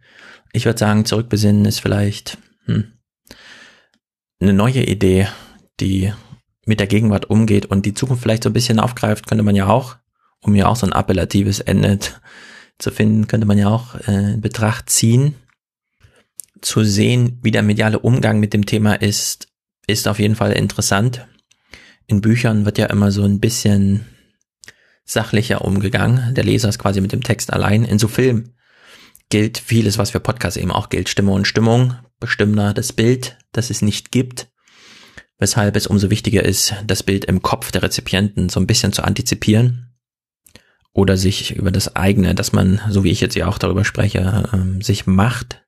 Ich 0.53 0.66
würde 0.66 0.80
sagen, 0.80 1.05
zurückbesinnen 1.05 1.66
ist 1.66 1.80
vielleicht 1.80 2.38
hm, 2.66 2.93
eine 4.39 4.53
neue 4.53 4.84
Idee, 4.84 5.28
die 5.80 6.14
mit 6.66 6.80
der 6.80 6.88
Gegenwart 6.88 7.30
umgeht 7.30 7.66
und 7.66 7.86
die 7.86 7.93
Zukunft 7.93 8.24
vielleicht 8.24 8.43
so 8.43 8.49
ein 8.49 8.53
bisschen 8.53 8.80
aufgreift, 8.80 9.28
könnte 9.28 9.43
man 9.43 9.55
ja 9.55 9.68
auch, 9.68 9.95
um 10.41 10.55
ja 10.55 10.68
auch 10.68 10.76
so 10.76 10.86
ein 10.86 10.93
appellatives 10.93 11.60
Ende 11.60 11.99
zu 12.78 12.91
finden, 12.91 13.28
könnte 13.28 13.47
man 13.47 13.58
ja 13.58 13.70
auch 13.70 13.95
äh, 14.08 14.34
in 14.34 14.41
Betracht 14.41 14.89
ziehen 14.89 15.36
zu 16.62 16.84
sehen, 16.84 17.39
wie 17.41 17.51
der 17.51 17.64
mediale 17.64 17.99
Umgang 17.99 18.39
mit 18.39 18.53
dem 18.53 18.66
Thema 18.66 18.93
ist, 18.93 19.47
ist 19.88 20.08
auf 20.08 20.20
jeden 20.20 20.36
Fall 20.36 20.51
interessant. 20.53 21.28
In 22.08 22.22
Büchern 22.22 22.66
wird 22.66 22.78
ja 22.78 22.88
immer 22.88 23.12
so 23.12 23.24
ein 23.24 23.39
bisschen 23.39 24.05
sachlicher 25.08 25.66
umgegangen. 25.66 26.36
Der 26.36 26.43
Leser 26.43 26.70
ist 26.70 26.78
quasi 26.78 27.01
mit 27.01 27.14
dem 27.14 27.24
Text 27.24 27.51
allein. 27.51 27.84
In 27.84 27.97
so 27.97 28.08
Film 28.08 28.53
gilt 29.30 29.58
vieles, 29.58 29.97
was 29.97 30.12
für 30.12 30.20
Podcasts 30.20 30.58
eben 30.58 30.72
auch 30.72 30.89
gilt. 30.89 31.10
Stimme 31.10 31.32
und 31.32 31.47
Stimmung, 31.47 31.95
bestimmter 32.20 32.74
das 32.74 32.93
Bild, 32.93 33.38
das 33.53 33.72
es 33.72 33.82
nicht 33.82 34.12
gibt. 34.12 34.49
Weshalb 35.39 35.76
es 35.76 35.88
umso 35.88 36.10
wichtiger 36.10 36.43
ist, 36.43 36.76
das 36.86 37.03
Bild 37.03 37.26
im 37.26 37.41
Kopf 37.41 37.72
der 37.72 37.84
Rezipienten 37.84 38.49
so 38.49 38.60
ein 38.60 38.68
bisschen 38.68 38.93
zu 38.93 39.03
antizipieren. 39.03 39.95
Oder 40.93 41.16
sich 41.16 41.55
über 41.55 41.72
das 41.72 41.95
eigene, 41.95 42.36
dass 42.36 42.53
man, 42.53 42.82
so 42.89 43.03
wie 43.03 43.12
ich 43.12 43.22
jetzt 43.22 43.36
ja 43.36 43.47
auch 43.47 43.60
darüber 43.60 43.86
spreche, 43.86 44.49
ähm, 44.51 44.82
sich 44.82 45.05
macht, 45.05 45.64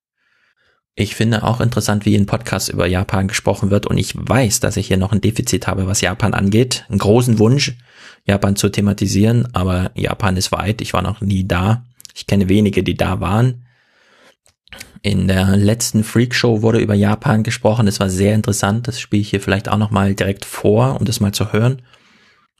ich 0.99 1.15
finde 1.15 1.43
auch 1.43 1.61
interessant, 1.61 2.05
wie 2.05 2.15
in 2.15 2.25
Podcasts 2.25 2.67
über 2.67 2.85
Japan 2.85 3.29
gesprochen 3.29 3.71
wird 3.71 3.87
und 3.87 3.97
ich 3.97 4.13
weiß, 4.15 4.59
dass 4.59 4.75
ich 4.75 4.87
hier 4.87 4.97
noch 4.97 5.13
ein 5.13 5.21
Defizit 5.21 5.65
habe, 5.65 5.87
was 5.87 6.01
Japan 6.01 6.33
angeht. 6.33 6.85
Einen 6.89 6.97
großen 6.97 7.39
Wunsch, 7.39 7.77
Japan 8.29 8.55
zu 8.55 8.69
thematisieren, 8.69 9.47
aber 9.53 9.91
Japan 9.95 10.37
ist 10.37 10.51
weit. 10.51 10.81
Ich 10.81 10.93
war 10.93 11.01
noch 11.01 11.21
nie 11.21 11.47
da. 11.47 11.83
Ich 12.15 12.27
kenne 12.27 12.47
wenige, 12.47 12.83
die 12.83 12.95
da 12.95 13.19
waren. 13.19 13.65
In 15.01 15.27
der 15.27 15.57
letzten 15.57 16.03
Freakshow 16.03 16.61
wurde 16.61 16.79
über 16.79 16.93
Japan 16.93 17.43
gesprochen. 17.43 17.87
Das 17.87 17.99
war 17.99 18.09
sehr 18.09 18.35
interessant. 18.35 18.87
Das 18.87 18.99
spiele 18.99 19.21
ich 19.21 19.29
hier 19.29 19.41
vielleicht 19.41 19.69
auch 19.69 19.77
noch 19.77 19.91
mal 19.91 20.13
direkt 20.13 20.45
vor, 20.45 20.99
um 20.99 21.05
das 21.05 21.19
mal 21.19 21.31
zu 21.31 21.53
hören. 21.53 21.81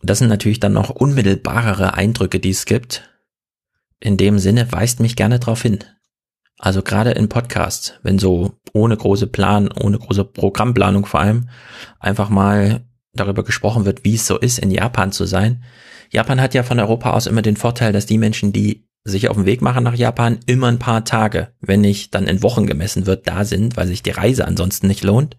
Das 0.01 0.19
sind 0.19 0.29
natürlich 0.29 0.59
dann 0.59 0.73
noch 0.73 0.89
unmittelbarere 0.89 1.93
Eindrücke, 1.93 2.39
die 2.39 2.51
es 2.51 2.65
gibt. 2.65 3.09
In 3.99 4.17
dem 4.17 4.39
Sinne 4.39 4.71
weist 4.71 5.01
mich 5.01 5.15
gerne 5.15 5.39
darauf 5.39 5.61
hin. 5.61 5.79
Also 6.57 6.81
gerade 6.81 7.11
in 7.11 7.29
Podcasts, 7.29 7.93
wenn 8.01 8.17
so 8.17 8.53
ohne 8.73 8.97
große 8.97 9.27
Plan, 9.27 9.69
ohne 9.71 9.99
große 9.99 10.23
Programmplanung 10.23 11.05
vor 11.05 11.19
allem, 11.19 11.49
einfach 11.99 12.29
mal 12.29 12.88
darüber 13.13 13.43
gesprochen 13.43 13.85
wird, 13.85 14.03
wie 14.03 14.15
es 14.15 14.27
so 14.27 14.37
ist, 14.37 14.59
in 14.59 14.71
Japan 14.71 15.11
zu 15.11 15.25
sein. 15.25 15.63
Japan 16.11 16.41
hat 16.41 16.53
ja 16.53 16.63
von 16.63 16.79
Europa 16.79 17.11
aus 17.11 17.27
immer 17.27 17.41
den 17.41 17.57
Vorteil, 17.57 17.93
dass 17.93 18.05
die 18.05 18.17
Menschen, 18.17 18.53
die 18.53 18.87
sich 19.03 19.29
auf 19.29 19.37
den 19.37 19.45
Weg 19.45 19.61
machen 19.61 19.83
nach 19.83 19.95
Japan, 19.95 20.39
immer 20.45 20.67
ein 20.67 20.79
paar 20.79 21.05
Tage, 21.05 21.53
wenn 21.61 21.81
nicht 21.81 22.13
dann 22.13 22.27
in 22.27 22.43
Wochen 22.43 22.67
gemessen 22.67 23.05
wird, 23.05 23.27
da 23.27 23.45
sind, 23.45 23.77
weil 23.77 23.87
sich 23.87 24.03
die 24.03 24.11
Reise 24.11 24.45
ansonsten 24.45 24.87
nicht 24.87 25.03
lohnt. 25.03 25.37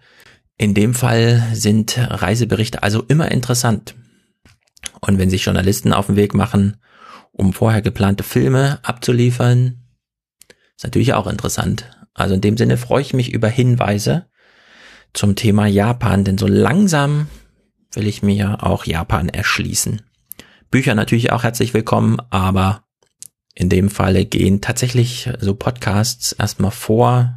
In 0.57 0.75
dem 0.75 0.95
Fall 0.95 1.43
sind 1.53 1.97
Reiseberichte 1.99 2.83
also 2.83 3.03
immer 3.09 3.31
interessant. 3.31 3.95
Und 5.01 5.19
wenn 5.19 5.31
sich 5.31 5.45
Journalisten 5.45 5.93
auf 5.93 6.07
den 6.07 6.17
Weg 6.17 6.35
machen, 6.35 6.77
um 7.33 7.53
vorher 7.53 7.83
geplante 7.83 8.23
Filme 8.23 8.79
abzuliefern. 8.83 9.83
Ist 10.77 10.85
natürlich 10.85 11.15
auch 11.15 11.27
interessant. 11.27 11.91
Also 12.15 12.35
in 12.35 12.41
dem 12.41 12.57
Sinne 12.57 12.77
freue 12.77 13.03
ich 13.03 13.15
mich 13.15 13.33
über 13.33 13.49
Hinweise 13.49 14.27
zum 15.13 15.37
Thema 15.37 15.67
Japan, 15.67 16.25
denn 16.25 16.39
so 16.39 16.47
langsam 16.47 17.29
will 17.93 18.07
ich 18.07 18.23
mir 18.23 18.63
auch 18.63 18.85
Japan 18.85 19.29
erschließen. 19.29 20.03
Bücher 20.71 20.95
natürlich 20.95 21.33
auch 21.33 21.43
herzlich 21.43 21.75
willkommen, 21.75 22.19
aber 22.31 22.85
in 23.55 23.69
dem 23.69 23.91
Falle 23.91 24.25
gehen 24.25 24.61
tatsächlich 24.61 25.29
so 25.41 25.55
Podcasts 25.55 26.33
erstmal 26.33 26.71
vor. 26.71 27.37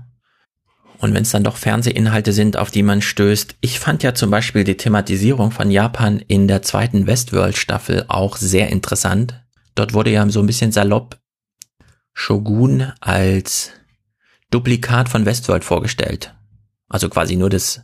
Und 1.00 1.14
wenn 1.14 1.24
es 1.24 1.32
dann 1.32 1.44
doch 1.44 1.58
Fernsehinhalte 1.58 2.32
sind, 2.32 2.56
auf 2.56 2.72
die 2.72 2.84
man 2.84 3.02
stößt. 3.02 3.56
Ich 3.60 3.80
fand 3.80 4.04
ja 4.04 4.14
zum 4.14 4.30
Beispiel 4.30 4.64
die 4.64 4.78
Thematisierung 4.78 5.52
von 5.52 5.70
Japan 5.72 6.20
in 6.20 6.48
der 6.48 6.62
zweiten 6.62 7.08
Westworld-Staffel 7.08 8.06
auch 8.08 8.38
sehr 8.38 8.70
interessant. 8.70 9.44
Dort 9.76 9.94
wurde 9.94 10.12
ja 10.12 10.30
so 10.30 10.40
ein 10.40 10.46
bisschen 10.46 10.72
salopp 10.72 11.18
Shogun 12.14 12.94
als 13.02 13.72
Duplikat 14.52 15.10
von 15.10 15.26
Westworld 15.26 15.64
vorgestellt. 15.64 16.36
Also 16.88 17.10
quasi 17.10 17.36
nur 17.36 17.50
das 17.50 17.82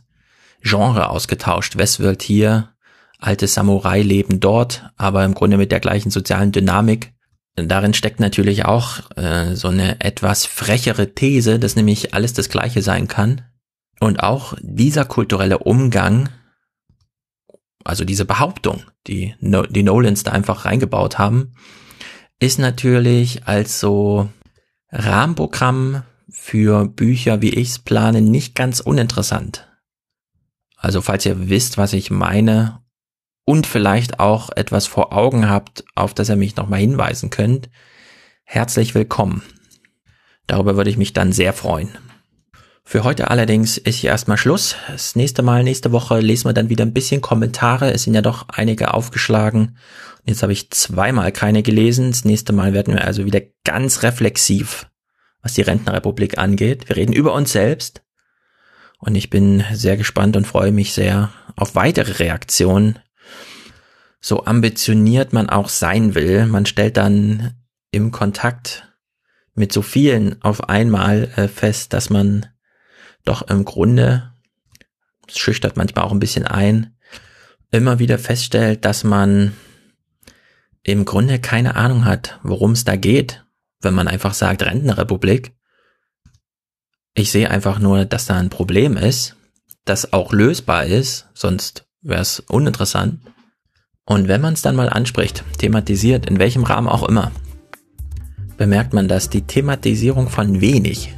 Genre 0.62 1.08
ausgetauscht. 1.08 1.76
Westworld 1.76 2.22
hier, 2.22 2.70
alte 3.18 3.46
Samurai 3.46 4.02
leben 4.02 4.40
dort, 4.40 4.90
aber 4.96 5.24
im 5.24 5.34
Grunde 5.34 5.56
mit 5.56 5.72
der 5.72 5.80
gleichen 5.80 6.10
sozialen 6.10 6.52
Dynamik. 6.52 7.12
Darin 7.56 7.94
steckt 7.94 8.20
natürlich 8.20 8.64
auch 8.64 9.10
äh, 9.16 9.54
so 9.54 9.68
eine 9.68 10.00
etwas 10.00 10.46
frechere 10.46 11.14
These, 11.14 11.58
dass 11.58 11.76
nämlich 11.76 12.14
alles 12.14 12.32
das 12.32 12.48
Gleiche 12.48 12.82
sein 12.82 13.08
kann. 13.08 13.42
Und 14.00 14.22
auch 14.22 14.54
dieser 14.60 15.04
kulturelle 15.04 15.58
Umgang, 15.58 16.30
also 17.84 18.04
diese 18.04 18.24
Behauptung, 18.24 18.82
die, 19.06 19.34
no 19.40 19.62
die 19.62 19.82
Nolans 19.82 20.22
da 20.22 20.32
einfach 20.32 20.64
reingebaut 20.64 21.18
haben, 21.18 21.54
ist 22.38 22.58
natürlich 22.58 23.46
als 23.46 23.80
so 23.80 24.30
Rahmenprogramm 24.90 26.02
für 26.30 26.86
Bücher, 26.86 27.42
wie 27.42 27.50
ich's 27.50 27.78
plane, 27.78 28.22
nicht 28.22 28.54
ganz 28.54 28.80
uninteressant. 28.80 29.69
Also 30.80 31.02
falls 31.02 31.26
ihr 31.26 31.50
wisst, 31.50 31.76
was 31.76 31.92
ich 31.92 32.10
meine 32.10 32.80
und 33.44 33.66
vielleicht 33.66 34.18
auch 34.18 34.48
etwas 34.56 34.86
vor 34.86 35.12
Augen 35.12 35.48
habt, 35.48 35.84
auf 35.94 36.14
das 36.14 36.30
ihr 36.30 36.36
mich 36.36 36.56
nochmal 36.56 36.80
hinweisen 36.80 37.28
könnt, 37.28 37.68
herzlich 38.44 38.94
willkommen. 38.94 39.42
Darüber 40.46 40.76
würde 40.76 40.88
ich 40.88 40.96
mich 40.96 41.12
dann 41.12 41.32
sehr 41.32 41.52
freuen. 41.52 41.90
Für 42.82 43.04
heute 43.04 43.30
allerdings 43.30 43.76
ist 43.76 43.96
hier 43.96 44.10
erstmal 44.10 44.38
Schluss. 44.38 44.74
Das 44.88 45.14
nächste 45.16 45.42
Mal, 45.42 45.62
nächste 45.62 45.92
Woche 45.92 46.18
lesen 46.18 46.48
wir 46.48 46.54
dann 46.54 46.70
wieder 46.70 46.84
ein 46.84 46.94
bisschen 46.94 47.20
Kommentare. 47.20 47.92
Es 47.92 48.04
sind 48.04 48.14
ja 48.14 48.22
doch 48.22 48.48
einige 48.48 48.94
aufgeschlagen. 48.94 49.76
Jetzt 50.24 50.42
habe 50.42 50.54
ich 50.54 50.70
zweimal 50.70 51.30
keine 51.30 51.62
gelesen. 51.62 52.10
Das 52.10 52.24
nächste 52.24 52.54
Mal 52.54 52.72
werden 52.72 52.94
wir 52.94 53.04
also 53.04 53.26
wieder 53.26 53.42
ganz 53.64 54.02
reflexiv, 54.02 54.88
was 55.42 55.52
die 55.52 55.62
Rentenrepublik 55.62 56.38
angeht. 56.38 56.88
Wir 56.88 56.96
reden 56.96 57.12
über 57.12 57.34
uns 57.34 57.52
selbst. 57.52 58.02
Und 59.00 59.14
ich 59.14 59.30
bin 59.30 59.64
sehr 59.72 59.96
gespannt 59.96 60.36
und 60.36 60.46
freue 60.46 60.72
mich 60.72 60.92
sehr 60.92 61.32
auf 61.56 61.74
weitere 61.74 62.12
Reaktionen 62.12 62.98
so 64.20 64.44
ambitioniert 64.44 65.32
man 65.32 65.48
auch 65.48 65.68
sein 65.68 66.14
will, 66.14 66.46
man 66.46 66.66
stellt 66.66 66.98
dann 66.98 67.54
im 67.90 68.10
Kontakt 68.10 68.86
mit 69.54 69.72
so 69.72 69.82
vielen 69.82 70.40
auf 70.42 70.68
einmal 70.68 71.30
äh, 71.36 71.48
fest, 71.48 71.92
dass 71.92 72.10
man 72.10 72.46
doch 73.24 73.42
im 73.48 73.64
Grunde, 73.64 74.32
es 75.26 75.38
schüchtert 75.38 75.76
manchmal 75.76 76.04
auch 76.04 76.12
ein 76.12 76.20
bisschen 76.20 76.46
ein, 76.46 76.96
immer 77.70 77.98
wieder 77.98 78.18
feststellt, 78.18 78.84
dass 78.84 79.04
man 79.04 79.56
im 80.82 81.04
Grunde 81.04 81.38
keine 81.38 81.76
Ahnung 81.76 82.04
hat, 82.04 82.38
worum 82.42 82.72
es 82.72 82.84
da 82.84 82.96
geht, 82.96 83.44
wenn 83.80 83.94
man 83.94 84.08
einfach 84.08 84.34
sagt 84.34 84.62
Rentenrepublik. 84.62 85.52
Ich 87.14 87.30
sehe 87.30 87.50
einfach 87.50 87.78
nur, 87.78 88.04
dass 88.04 88.26
da 88.26 88.36
ein 88.36 88.50
Problem 88.50 88.96
ist, 88.96 89.36
das 89.84 90.12
auch 90.12 90.32
lösbar 90.32 90.84
ist, 90.84 91.26
sonst 91.34 91.84
wäre 92.02 92.22
es 92.22 92.40
uninteressant. 92.40 93.20
Und 94.04 94.28
wenn 94.28 94.40
man 94.40 94.54
es 94.54 94.62
dann 94.62 94.76
mal 94.76 94.88
anspricht, 94.88 95.44
thematisiert, 95.58 96.26
in 96.26 96.38
welchem 96.38 96.64
Rahmen 96.64 96.88
auch 96.88 97.08
immer, 97.08 97.32
bemerkt 98.56 98.92
man, 98.92 99.08
dass 99.08 99.30
die 99.30 99.42
Thematisierung 99.42 100.28
von 100.28 100.60
wenig 100.60 101.14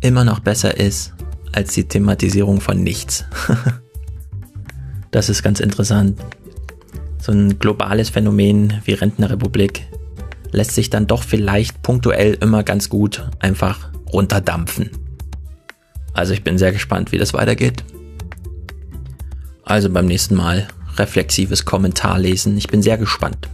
immer 0.00 0.24
noch 0.24 0.40
besser 0.40 0.76
ist 0.76 1.14
als 1.52 1.72
die 1.74 1.84
Thematisierung 1.84 2.60
von 2.60 2.82
nichts. 2.82 3.24
das 5.10 5.28
ist 5.28 5.42
ganz 5.42 5.60
interessant. 5.60 6.20
So 7.18 7.32
ein 7.32 7.58
globales 7.58 8.10
Phänomen 8.10 8.80
wie 8.84 8.92
Rentnerrepublik 8.92 9.86
lässt 10.52 10.72
sich 10.72 10.90
dann 10.90 11.06
doch 11.06 11.22
vielleicht 11.22 11.82
punktuell 11.82 12.34
immer 12.34 12.62
ganz 12.62 12.88
gut 12.88 13.28
einfach 13.40 13.90
runterdampfen. 14.12 14.90
Also 16.12 16.32
ich 16.32 16.42
bin 16.42 16.58
sehr 16.58 16.72
gespannt, 16.72 17.12
wie 17.12 17.18
das 17.18 17.34
weitergeht. 17.34 17.84
Also 19.64 19.90
beim 19.90 20.06
nächsten 20.06 20.34
Mal 20.34 20.68
reflexives 20.96 21.64
Kommentar 21.64 22.18
lesen. 22.18 22.56
Ich 22.56 22.68
bin 22.68 22.82
sehr 22.82 22.96
gespannt. 22.96 23.48